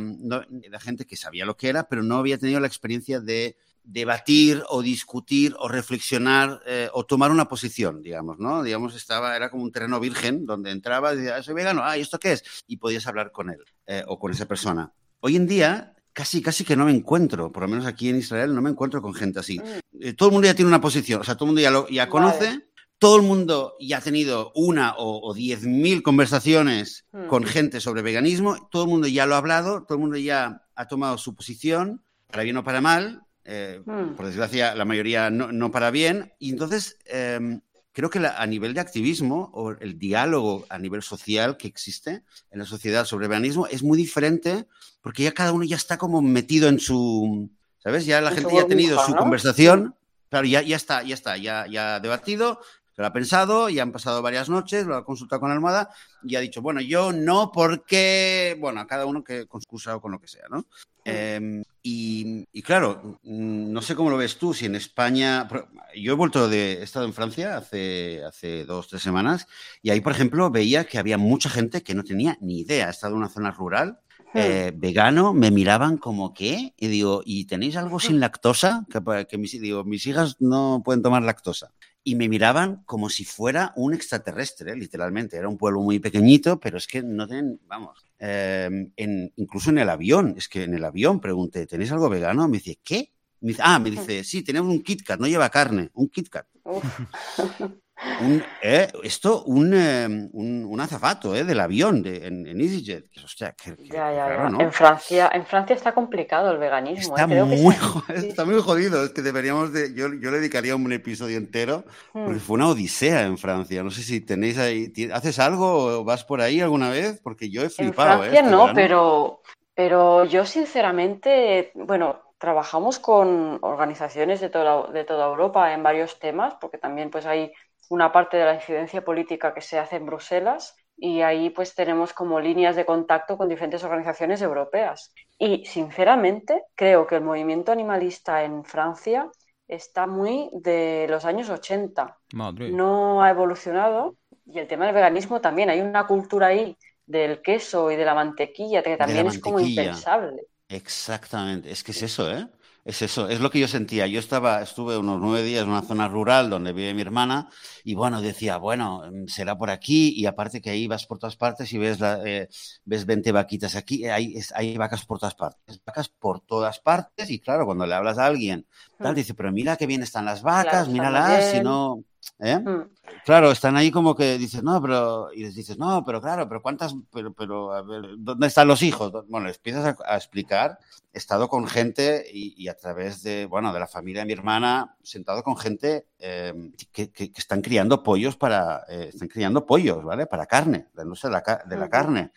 gente 0.81 1.05
que 1.05 1.19
sabía 1.19 1.45
lo 1.45 1.55
que 1.55 1.69
era, 1.69 1.87
pero 1.87 2.03
no 2.03 2.17
había 2.17 2.39
tenido 2.39 2.61
la 2.61 2.67
experiencia 2.67 3.21
de 3.21 3.59
debatir 3.85 4.63
o 4.71 4.81
discutir 4.81 5.55
o 5.59 5.69
reflexionar 5.69 6.63
eh, 6.65 6.89
o 6.95 7.05
tomar 7.05 7.31
una 7.31 7.47
posición, 7.47 8.01
digamos, 8.01 8.39
¿no? 8.39 8.63
Digamos, 8.63 8.95
estaba, 8.97 9.37
era 9.37 9.51
como 9.51 9.65
un 9.65 9.71
terreno 9.71 10.01
virgen 10.01 10.47
donde 10.47 10.71
entraba 10.71 11.13
y 11.13 11.19
decía, 11.19 11.43
soy 11.43 11.53
vegano, 11.53 11.83
ah, 11.85 11.99
¿y 11.99 12.01
esto 12.01 12.19
qué 12.19 12.33
es? 12.33 12.65
Y 12.69 12.79
podías 12.79 13.07
hablar 13.07 13.31
con 13.33 13.51
él 13.51 13.63
eh, 13.87 14.03
o 14.07 14.19
con 14.19 14.33
esa 14.33 14.47
persona. 14.47 14.95
Hoy 15.21 15.37
en 15.37 15.47
día, 15.47 15.95
casi, 16.15 16.41
casi 16.41 16.65
que 16.65 16.75
no 16.75 16.87
me 16.87 16.93
encuentro, 16.93 17.53
por 17.53 17.65
lo 17.65 17.69
menos 17.69 17.85
aquí 17.85 18.09
en 18.09 18.17
Israel, 18.17 18.55
no 18.55 18.63
me 18.63 18.71
encuentro 18.71 19.03
con 19.03 19.13
gente 19.13 19.41
así. 19.41 19.59
Mm. 19.59 20.01
Eh, 20.01 20.13
todo 20.15 20.31
el 20.31 20.33
mundo 20.33 20.47
ya 20.47 20.55
tiene 20.55 20.71
una 20.71 20.81
posición, 20.81 21.21
o 21.21 21.25
sea, 21.25 21.35
todo 21.35 21.45
el 21.45 21.49
mundo 21.49 21.61
ya, 21.61 21.71
lo, 21.71 21.87
ya 21.91 22.09
conoce. 22.09 22.71
Todo 22.99 23.17
el 23.17 23.23
mundo 23.23 23.75
ya 23.79 23.99
ha 23.99 24.01
tenido 24.01 24.53
una 24.55 24.95
o, 24.97 25.35
diez 25.35 25.65
mil 25.65 26.03
conversaciones 26.03 27.05
mm. 27.13 27.27
con 27.27 27.45
gente 27.45 27.81
sobre 27.81 28.03
veganismo, 28.03 28.69
todo 28.71 28.85
el 28.85 28.89
mundo 28.89 29.07
ya 29.07 29.27
lo 29.27 29.35
ha 29.35 29.39
hablado, 29.39 29.83
todo 29.85 29.95
el 29.95 30.01
mundo 30.01 30.17
ya 30.17 30.63
ha 30.75 30.89
tomado 30.89 31.19
su 31.19 31.35
posición, 31.35 32.03
para 32.29 32.43
bien 32.43 32.57
o 32.57 32.65
para 32.65 32.81
mal, 32.81 33.23
eh, 33.45 33.83
mm. 33.85 34.15
por 34.15 34.27
desgracia 34.27 34.75
la 34.75 34.85
mayoría 34.85 35.31
no, 35.31 35.71
para 35.71 35.91
bien, 35.91 36.33
y 36.39 36.51
entonces 36.51 36.99
em, 37.05 37.61
creo 37.93 38.11
que 38.11 38.19
a 38.19 38.47
nivel 38.47 38.75
de 38.75 38.81
activismo 38.81 39.51
o 39.55 39.71
el 39.73 39.99
diálogo 39.99 40.67
a 40.69 40.79
nivel 40.79 41.03
social 41.03 41.57
que 41.57 41.69
existe 41.69 42.23
en 42.51 42.59
la 42.59 42.65
sociedad 42.65 43.05
sobre 43.05 43.29
veganismo 43.29 43.67
es 43.67 43.83
muy 43.83 43.97
diferente 43.97 44.67
porque 45.01 45.23
ya 45.23 45.33
cada 45.33 45.53
uno 45.53 45.65
ya 45.65 45.77
está 45.77 45.97
como 45.97 46.21
metido 46.21 46.69
en 46.69 46.81
su, 46.81 47.49
¿sabes? 47.79 48.05
Ya 48.05 48.21
la 48.21 48.33
gente 48.33 48.55
ya 48.55 48.63
ha 48.63 48.67
tenido 48.67 48.99
su 49.07 49.15
conversación, 49.15 49.95
claro, 50.29 50.47
ya, 50.47 50.63
ya 50.63 50.77
está, 50.77 51.05
ya 51.05 51.15
está, 51.15 51.37
ya, 51.37 51.67
ya 51.69 51.95
ha 51.95 52.01
debatido, 52.01 52.61
se 52.97 53.03
lo 53.03 53.09
ha 53.09 53.13
pensado, 53.13 53.69
y 53.69 53.79
han 53.79 53.93
pasado 53.93 54.23
varias 54.23 54.49
noches, 54.49 54.87
lo 54.87 54.97
ha 54.97 55.05
consultado 55.05 55.41
con 55.41 55.51
la 55.51 55.55
almohada 55.55 55.91
y 56.23 56.35
ha 56.35 56.41
dicho, 56.41 56.63
bueno, 56.63 56.81
yo 56.81 57.13
no 57.13 57.53
porque, 57.53 58.57
bueno, 58.59 58.81
a 58.81 58.87
cada 58.87 59.05
uno 59.05 59.23
que 59.23 59.47
con 59.47 59.61
su 59.61 59.91
o 59.91 60.01
con 60.01 60.13
lo 60.13 60.19
que 60.19 60.29
sea, 60.29 60.47
¿no? 60.49 60.65
Em, 61.05 61.63
y, 61.83 62.63
claro, 62.63 63.21
mm, 63.23 63.71
no 63.71 63.83
sé 63.83 63.95
cómo 63.95 64.09
lo 64.09 64.17
ves 64.17 64.39
tú, 64.39 64.55
si 64.55 64.65
en 64.65 64.77
España, 64.77 65.47
yo 65.95 66.13
he 66.13 66.17
vuelto 66.17 66.49
de, 66.49 66.81
he 66.81 66.83
estado 66.83 67.05
en 67.05 67.13
Francia 67.13 67.59
hace, 67.59 68.25
hace 68.25 68.65
dos, 68.65 68.89
tres 68.89 69.03
semanas, 69.03 69.47
y 69.83 69.91
ahí, 69.91 70.01
por 70.01 70.13
ejemplo, 70.13 70.51
veía 70.51 70.85
que 70.85 70.99
había 70.99 71.19
mucha 71.19 71.51
gente 71.51 71.83
que 71.83 71.95
no 71.95 72.03
tenía 72.03 72.39
ni 72.41 72.61
idea, 72.61 72.87
he 72.87 72.91
estado 72.91 73.13
en 73.13 73.19
una 73.19 73.29
zona 73.29 73.51
rural, 73.51 74.01
hmm. 74.33 74.39
eh, 74.39 74.73
vegano, 74.75 75.35
me 75.35 75.51
miraban 75.51 75.99
como 75.99 76.33
¿qué? 76.33 76.73
y 76.79 76.87
digo, 76.89 77.21
¿y 77.27 77.45
tenéis 77.45 77.77
algo 77.77 78.01
sin 78.01 78.21
lactosa? 78.21 78.87
Que, 78.91 79.27
que 79.29 79.37
mis, 79.37 79.61
digo, 79.61 79.85
mis 79.85 80.07
hijas 80.07 80.37
no 80.41 80.81
pueden 80.83 81.03
tomar 81.03 81.23
lactosa 81.23 81.73
y 82.09 82.15
me 82.15 82.29
miraban 82.29 82.85
como 82.87 83.11
si 83.11 83.25
fuera 83.25 83.73
un 83.75 83.93
extraterrestre, 83.93 84.77
literalmente. 84.77 85.37
Era 85.37 85.49
un 85.49 85.59
pueblo 85.59 85.81
muy 85.81 85.99
pequeñito, 85.99 86.61
pero 86.61 86.79
es 86.79 86.87
que 86.87 87.03
no 87.03 87.27
tienen, 87.27 87.61
vamos, 87.67 88.07
em, 88.21 88.93
incluso 89.35 89.71
en 89.71 89.79
el 89.79 89.91
avión, 89.91 90.37
es 90.39 90.49
que 90.49 90.63
en 90.63 90.75
el 90.75 90.85
avión 90.85 91.19
pregunté, 91.19 91.67
¿tenéis 91.67 91.91
algo 91.91 92.09
vegano? 92.09 92.47
Me 92.47 92.59
dice, 92.59 92.79
¿qué? 92.85 93.11
ah, 93.59 93.81
me 93.81 93.91
dice, 93.91 94.23
sí, 94.23 94.45
tenemos 94.45 94.71
un 94.71 94.85
KitKat, 94.85 95.19
no 95.19 95.27
lleva 95.27 95.51
carne, 95.51 95.91
un 95.95 96.09
KitKat. 96.09 96.47
Un, 98.21 98.45
eh, 98.63 98.89
esto, 99.03 99.43
un, 99.45 99.73
eh, 99.73 100.07
un, 100.07 100.67
un, 100.67 100.81
azafato 100.81 101.35
eh, 101.35 101.45
del 101.45 101.59
avión 101.61 102.03
de, 102.03 102.27
en, 102.27 102.47
en, 102.47 102.61
EasyJet. 102.61 103.07
Hostia, 103.25 103.53
que, 103.53 103.75
ya, 103.85 104.13
ya, 104.13 104.29
ya. 104.29 104.49
¿no? 104.51 104.61
en, 104.61 104.71
Francia, 104.71 105.31
en 105.33 105.47
Francia 105.47 105.75
está 105.75 105.95
complicado 105.95 106.51
el 106.51 106.59
veganismo. 106.59 107.17
Está, 107.17 107.25
¿eh? 107.25 107.29
Creo 107.29 107.47
muy, 107.47 107.75
que 108.07 108.29
está 108.29 108.45
muy 108.45 108.61
jodido. 108.61 109.03
Es 109.03 109.11
que 109.11 109.23
deberíamos 109.23 109.73
de. 109.73 109.95
Yo, 109.95 110.09
yo 110.13 110.31
le 110.31 110.39
dedicaría 110.39 110.77
un 110.77 110.93
episodio 110.93 111.39
entero 111.39 111.85
porque 112.13 112.35
hmm. 112.35 112.41
fue 112.41 112.55
una 112.55 112.69
odisea 112.69 113.23
en 113.23 113.39
Francia. 113.39 113.83
No 113.83 113.91
sé 113.91 114.03
si 114.03 114.21
tenéis 114.21 114.59
ahí. 114.59 114.93
¿Haces 115.13 115.39
algo 115.39 116.01
o 116.01 116.05
vas 116.05 116.23
por 116.25 116.43
ahí 116.43 116.61
alguna 116.61 116.91
vez? 116.91 117.19
Porque 117.23 117.49
yo 117.49 117.63
he 117.63 117.71
flipado. 117.71 118.25
En 118.25 118.31
Francia 118.31 118.43
no, 118.43 118.73
pero, 118.75 119.41
pero 119.75 120.27
yo 120.27 120.45
sinceramente, 120.45 121.73
bueno, 121.75 122.21
trabajamos 122.39 122.99
con 122.99 123.59
organizaciones 123.63 124.41
de 124.41 124.51
toda, 124.51 124.89
de 124.93 125.05
toda 125.05 125.27
Europa 125.27 125.73
en 125.73 125.83
varios 125.83 126.19
temas, 126.19 126.55
porque 126.61 126.79
también 126.79 127.11
pues 127.11 127.25
hay 127.27 127.53
una 127.89 128.13
parte 128.13 128.37
de 128.37 128.45
la 128.45 128.55
incidencia 128.55 129.05
política 129.05 129.55
que 129.55 129.61
se 129.61 129.79
hace 129.79 129.97
en 129.97 130.07
Bruselas 130.07 130.77
y 130.97 131.21
ahí 131.21 131.51
pues 131.51 131.75
tenemos 131.75 132.13
como 132.13 132.41
líneas 132.41 132.77
de 132.77 132.87
contacto 132.87 133.37
con 133.37 133.49
diferentes 133.49 133.85
organizaciones 133.85 134.41
europeas. 134.41 135.13
Y 135.39 135.65
sinceramente 135.67 136.65
creo 136.75 137.07
que 137.07 137.17
el 137.17 137.23
movimiento 137.23 137.73
animalista 137.73 138.43
en 138.45 138.65
Francia 138.65 139.31
está 139.69 140.07
muy 140.07 140.49
de 140.53 141.07
los 141.09 141.25
años 141.25 141.51
80. 141.51 142.19
No 142.33 143.23
ha 143.23 143.31
evolucionado 143.31 144.17
y 144.47 144.59
el 144.59 144.67
tema 144.67 144.87
del 144.87 144.95
veganismo 144.95 145.41
también. 145.41 145.71
Hay 145.71 145.81
una 145.81 146.07
cultura 146.07 146.49
ahí 146.49 146.77
del 147.05 147.43
queso 147.43 147.91
y 147.91 147.97
de 147.97 148.05
la 148.05 148.15
mantequilla 148.15 148.83
que 148.83 148.97
también 148.97 149.27
es 149.27 149.39
como 149.39 149.61
impensable. 149.61 150.43
Exactamente, 150.69 151.71
es 151.71 151.85
que 151.85 151.93
es 151.93 152.03
eso, 152.03 152.31
¿eh? 152.31 152.49
Es 152.87 153.03
eso, 153.03 153.29
es 153.29 153.41
lo 153.41 153.51
que 153.51 153.59
yo 153.59 153.67
sentía. 153.67 154.07
Yo 154.07 154.21
estaba, 154.21 154.63
estuve 154.63 154.97
unos 154.97 155.19
nueve 155.21 155.43
días 155.43 155.65
en 155.65 155.71
una 155.71 155.83
zona 155.83 156.07
rural 156.07 156.49
donde 156.49 156.73
vive 156.73 156.95
mi 156.95 157.01
hermana 157.03 157.49
y 157.83 157.97
bueno, 157.97 158.23
decía, 158.23 158.59
bueno, 158.59 159.03
mm, 159.11 159.27
será 159.27 159.59
por 159.59 159.71
aquí 159.71 160.15
y 160.17 160.25
aparte 160.27 160.61
que 160.61 160.71
ahí 160.71 160.87
vas 160.87 161.05
por 161.05 161.19
todas 161.19 161.35
partes 161.35 161.73
y 161.73 161.79
ves, 161.79 161.99
la, 161.99 162.21
eh, 162.25 162.49
ves 162.85 163.05
20 163.05 163.33
vaquitas 163.33 163.75
aquí, 163.75 164.07
hay, 164.07 164.39
hay 164.55 164.77
vacas 164.77 165.05
por 165.05 165.19
todas 165.19 165.35
partes, 165.35 165.81
vacas 165.85 166.09
por 166.09 166.43
todas 166.43 166.79
partes 166.79 167.29
y 167.29 167.41
claro, 167.41 167.67
cuando 167.67 167.87
le 167.87 167.95
hablas 167.97 168.19
a 168.19 168.27
alguien, 168.27 168.69
tal, 168.99 169.17
dice, 169.17 169.35
pero 169.35 169.51
mira 169.51 169.77
qué 169.77 169.89
bien 169.89 170.05
están 170.05 170.25
las 170.25 170.43
vacas, 170.43 170.89
míralas, 170.89 171.51
si 171.51 171.61
no... 171.61 172.05
¿eh? 172.39 172.59
Hmm. 172.59 172.91
Claro, 173.25 173.51
están 173.51 173.77
ahí 173.77 173.91
como 173.91 174.15
que 174.15 174.39
dices, 174.39 174.63
no, 174.63 174.81
pero, 174.81 175.33
y 175.33 175.43
les 175.43 175.55
dices, 175.55 175.79
no, 175.79 176.05
pero 176.05 176.21
claro, 176.21 176.49
pero 176.49 176.63
cuántas, 176.63 176.95
pero, 177.13 177.33
pero, 177.33 177.73
a 177.73 177.83
ver, 177.83 178.03
¿dónde 178.19 178.47
están 178.47 178.69
los 178.69 178.83
hijos? 178.83 179.13
Bueno, 179.29 179.47
les 179.47 179.57
empiezas 179.57 179.97
a, 180.05 180.17
explicar, 180.17 180.79
he 181.13 181.19
estado 181.19 181.49
con 181.49 181.67
gente 181.67 182.25
y, 182.33 182.69
a 182.69 182.77
través 182.77 183.23
de, 183.23 183.47
bueno, 183.47 183.73
de 183.73 183.81
la 183.81 183.87
familia 183.87 184.23
de 184.23 184.27
mi 184.27 184.33
hermana, 184.33 184.97
sentado 185.03 185.43
con 185.43 185.57
gente 185.57 186.07
em, 186.19 186.73
que, 186.93 187.11
que, 187.11 187.33
están 187.37 187.63
criando 187.63 188.03
pollos 188.03 188.37
para, 188.37 188.85
eh, 188.89 189.11
están 189.13 189.29
criando 189.29 189.67
pollos, 189.67 190.05
¿vale? 190.05 190.27
Para 190.27 190.47
carne, 190.47 190.89
no 190.95 191.15
sé, 191.15 191.29
de 191.29 191.33
la, 191.33 191.63
de 191.65 191.77
la 191.77 191.89
carne. 191.89 192.33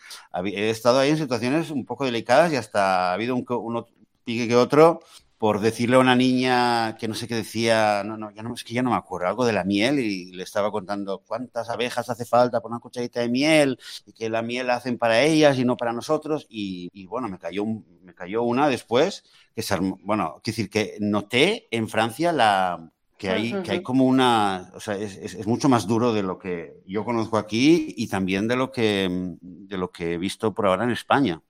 He 0.46 0.70
estado 0.70 1.00
ahí 1.00 1.12
en 1.12 1.18
situaciones 1.18 1.72
un 1.72 1.86
poco 1.86 2.06
delicadas 2.06 2.52
y 2.52 2.56
hasta 2.56 3.12
ha 3.12 3.14
habido 3.14 3.36
un, 3.36 3.46
uno 3.48 3.86
pique 4.24 4.48
que 4.48 4.56
otro 4.56 5.02
por 5.40 5.62
decirle 5.62 5.96
a 5.96 6.00
una 6.00 6.18
niña 6.18 6.98
que 6.98 7.08
no 7.08 7.16
sé 7.16 7.26
qué 7.26 7.36
decía, 7.36 8.04
no, 8.06 8.18
no, 8.18 8.30
ya 8.30 8.44
no, 8.44 8.54
es 8.54 8.66
que 8.66 8.74
ya 8.74 8.84
no 8.84 8.90
me 8.90 8.98
acuerdo, 8.98 9.30
algo 9.30 9.46
de 9.46 9.54
la 9.54 9.64
miel 9.64 9.98
y 10.00 10.34
le 10.34 10.44
estaba 10.44 10.70
contando 10.70 11.24
cuántas 11.26 11.70
abejas 11.70 12.10
hace 12.10 12.26
falta 12.26 12.60
por 12.60 12.72
una 12.72 12.82
cucharita 12.82 13.22
de 13.22 13.30
miel 13.30 13.80
y 14.06 14.12
que 14.12 14.30
la 14.30 14.42
miel 14.42 14.68
la 14.68 14.76
hacen 14.76 14.98
para 14.98 15.22
ellas 15.22 15.58
y 15.58 15.64
no 15.64 15.78
para 15.78 15.94
nosotros 15.94 16.46
y, 16.50 17.06
bueno, 17.06 17.30
me 17.30 17.40
cayó, 17.40 17.64
me 17.66 18.14
cayó 18.14 18.44
una 18.44 18.68
después, 18.68 19.24
que 19.56 19.62
es, 19.62 19.74
bueno, 20.04 20.42
quiero 20.44 20.58
decir 20.58 20.70
que 20.70 20.98
noté 21.00 21.70
en 21.72 21.88
Francia 21.88 22.34
la, 22.34 22.92
que 23.18 23.30
hay, 23.30 23.54
que 23.64 23.72
hay 23.72 23.82
como 23.82 24.04
una, 24.08 24.72
o 24.76 24.82
sea, 24.82 24.98
es, 24.98 25.16
es, 25.16 25.48
mucho 25.48 25.70
más 25.70 25.88
duro 25.88 26.12
de 26.12 26.22
lo 26.22 26.38
que 26.38 26.82
yo 26.86 27.06
conozco 27.06 27.38
aquí 27.38 27.94
y 27.96 28.10
también 28.10 28.50
de 28.50 28.58
lo 28.58 28.74
que, 28.74 29.08
de 29.40 29.78
lo 29.78 29.90
que 29.90 30.16
he 30.16 30.18
visto 30.18 30.54
por 30.54 30.68
ahora 30.68 30.84
en 30.84 30.92
España. 30.92 31.42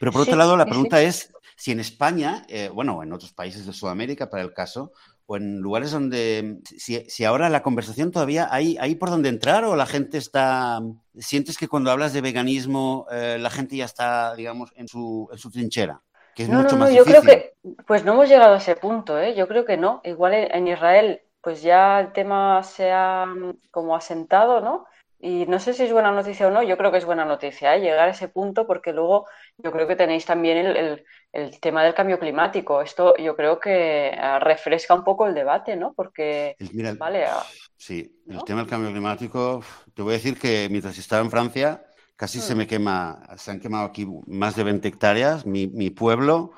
Pero 0.00 0.10
por 0.10 0.22
otro 0.22 0.36
lado, 0.36 0.56
la 0.56 0.66
pregunta 0.66 1.02
es 1.02 1.32
si 1.60 1.72
en 1.72 1.80
España, 1.80 2.42
eh, 2.48 2.70
bueno, 2.72 3.02
en 3.02 3.12
otros 3.12 3.34
países 3.34 3.66
de 3.66 3.74
Sudamérica, 3.74 4.30
para 4.30 4.42
el 4.42 4.54
caso, 4.54 4.92
o 5.26 5.36
en 5.36 5.58
lugares 5.58 5.90
donde, 5.90 6.56
si, 6.64 7.24
ahora 7.26 7.50
la 7.50 7.62
conversación 7.62 8.10
todavía 8.10 8.48
hay, 8.50 8.78
hay 8.80 8.94
por 8.94 9.10
donde 9.10 9.28
entrar 9.28 9.64
o 9.64 9.76
la 9.76 9.84
gente 9.84 10.16
está, 10.16 10.80
sientes 11.18 11.58
que 11.58 11.68
cuando 11.68 11.90
hablas 11.90 12.14
de 12.14 12.22
veganismo 12.22 13.06
eh, 13.12 13.36
la 13.38 13.50
gente 13.50 13.76
ya 13.76 13.84
está, 13.84 14.34
digamos, 14.34 14.72
en 14.74 14.88
su, 14.88 15.28
en 15.30 15.36
su 15.36 15.50
trinchera? 15.50 16.00
Que 16.34 16.44
es 16.44 16.48
no, 16.48 16.62
mucho 16.62 16.76
no, 16.76 16.86
más 16.86 16.94
yo 16.94 17.04
creo 17.04 17.20
que, 17.20 17.52
pues 17.86 18.06
no 18.06 18.14
hemos 18.14 18.30
llegado 18.30 18.54
a 18.54 18.58
ese 18.58 18.74
punto, 18.74 19.18
¿eh? 19.18 19.34
yo 19.34 19.46
creo 19.46 19.66
que 19.66 19.76
no. 19.76 20.00
Igual 20.02 20.32
en 20.32 20.66
Israel, 20.66 21.20
pues 21.42 21.60
ya 21.60 22.00
el 22.00 22.14
tema 22.14 22.62
se 22.62 22.90
ha 22.90 23.26
como 23.70 23.94
asentado, 23.94 24.62
¿no? 24.62 24.86
Y 25.22 25.44
no 25.46 25.60
sé 25.60 25.74
si 25.74 25.82
es 25.82 25.92
buena 25.92 26.12
noticia 26.12 26.48
o 26.48 26.50
no, 26.50 26.62
yo 26.62 26.78
creo 26.78 26.90
que 26.90 26.96
es 26.96 27.04
buena 27.04 27.26
noticia 27.26 27.76
¿eh? 27.76 27.80
llegar 27.80 28.08
a 28.08 28.12
ese 28.12 28.28
punto 28.28 28.66
porque 28.66 28.94
luego 28.94 29.26
yo 29.58 29.70
creo 29.70 29.86
que 29.86 29.94
tenéis 29.94 30.24
también 30.24 30.56
el, 30.56 31.04
el, 31.32 31.60
tema 31.60 31.84
del 31.84 31.92
cambio 31.92 32.18
climático. 32.18 32.80
Esto 32.80 33.14
yo 33.18 33.36
creo 33.36 33.60
que 33.60 34.08
eh, 34.08 34.38
refresca 34.38 34.94
un 34.94 35.04
poco 35.04 35.26
el 35.26 35.34
debate, 35.34 35.76
¿no? 35.76 35.92
Porque, 35.92 36.56
vale... 36.98 37.26
sí, 37.76 38.22
el 38.30 38.42
tema 38.44 38.60
del 38.60 38.70
cambio 38.70 38.90
climático, 38.90 39.62
te 39.92 40.00
voy 40.00 40.14
a 40.14 40.16
decir 40.16 40.38
que 40.38 40.68
mientras 40.70 40.96
estaba 40.96 41.22
en 41.22 41.30
Francia 41.30 41.84
casi 42.16 42.40
se 42.40 42.54
mm. 42.54 42.58
me 42.58 42.66
quema, 42.66 43.22
se 43.36 43.50
han 43.50 43.60
quemado 43.60 43.84
aquí 43.84 44.06
más 44.26 44.56
de 44.56 44.64
20 44.64 44.88
hectáreas, 44.88 45.44
mi, 45.44 45.66
mi 45.68 45.90
pueblo 45.90 46.52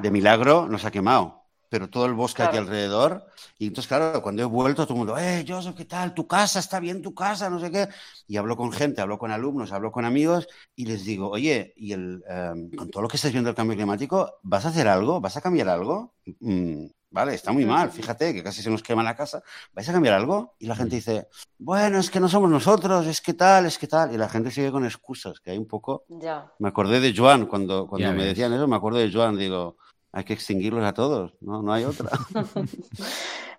de 0.00 0.10
milagro 0.10 0.68
nos 0.68 0.86
ha 0.86 0.90
quemado 0.90 1.45
pero 1.76 1.90
todo 1.90 2.06
el 2.06 2.14
bosque 2.14 2.42
aquí 2.42 2.56
alrededor. 2.56 3.26
Y 3.58 3.66
entonces, 3.66 3.86
claro, 3.86 4.22
cuando 4.22 4.40
he 4.40 4.46
vuelto, 4.46 4.84
todo 4.86 4.94
el 4.94 4.98
mundo, 4.98 5.18
eh, 5.18 5.44
Joseph, 5.46 5.76
¿qué 5.76 5.84
tal? 5.84 6.14
¿Tu 6.14 6.26
casa? 6.26 6.58
¿Está 6.58 6.80
bien 6.80 7.02
tu 7.02 7.14
casa? 7.14 7.50
No 7.50 7.60
sé 7.60 7.70
qué. 7.70 7.86
Y 8.26 8.38
hablo 8.38 8.56
con 8.56 8.72
gente, 8.72 9.02
hablo 9.02 9.18
con 9.18 9.30
alumnos, 9.30 9.72
hablo 9.72 9.92
con 9.92 10.06
amigos 10.06 10.48
y 10.74 10.86
les 10.86 11.04
digo, 11.04 11.28
oye, 11.28 11.74
y 11.76 11.92
el, 11.92 12.24
em, 12.26 12.70
con 12.70 12.88
todo 12.90 13.02
lo 13.02 13.08
que 13.08 13.16
estás 13.16 13.30
viendo 13.32 13.48
del 13.48 13.54
cambio 13.54 13.76
climático, 13.76 14.38
¿vas 14.42 14.64
a 14.64 14.68
hacer 14.70 14.88
algo? 14.88 15.20
¿Vas 15.20 15.36
a 15.36 15.42
cambiar 15.42 15.68
algo? 15.68 16.14
Mm, 16.40 16.86
Vale, 17.08 17.34
está 17.34 17.52
muy 17.52 17.64
mal, 17.64 17.90
fíjate 17.90 18.34
que 18.34 18.42
casi 18.42 18.62
se 18.62 18.68
nos 18.68 18.82
quema 18.82 19.02
la 19.02 19.14
casa. 19.16 19.42
¿Vais 19.72 19.88
a 19.88 19.92
cambiar 19.92 20.14
algo? 20.14 20.54
Y 20.58 20.66
la 20.66 20.76
gente 20.76 20.96
dice, 20.96 21.28
bueno, 21.58 21.98
es 21.98 22.10
que 22.10 22.20
no 22.20 22.28
somos 22.28 22.50
nosotros, 22.50 23.06
es 23.06 23.20
que 23.22 23.32
tal, 23.32 23.64
es 23.64 23.78
que 23.78 23.86
tal. 23.86 24.12
Y 24.12 24.18
la 24.18 24.28
gente 24.28 24.50
sigue 24.50 24.70
con 24.72 24.84
excusas, 24.84 25.40
que 25.40 25.50
hay 25.52 25.56
un 25.58 25.66
poco... 25.66 26.04
Ya. 26.08 26.52
Me 26.58 26.68
acordé 26.68 27.00
de 27.00 27.14
Joan 27.16 27.46
cuando, 27.46 27.86
cuando 27.86 28.06
Ya 28.06 28.12
me 28.12 28.18
ves. 28.18 28.28
decían 28.28 28.52
eso, 28.52 28.66
me 28.66 28.76
acuerdo 28.76 28.98
de 28.98 29.10
Joan, 29.10 29.38
digo, 29.38 29.78
hay 30.16 30.24
que 30.24 30.32
extinguirlos 30.34 30.84
a 30.84 30.94
todos, 30.94 31.34
no, 31.40 31.62
no 31.62 31.72
hay 31.72 31.84
otra. 31.84 32.10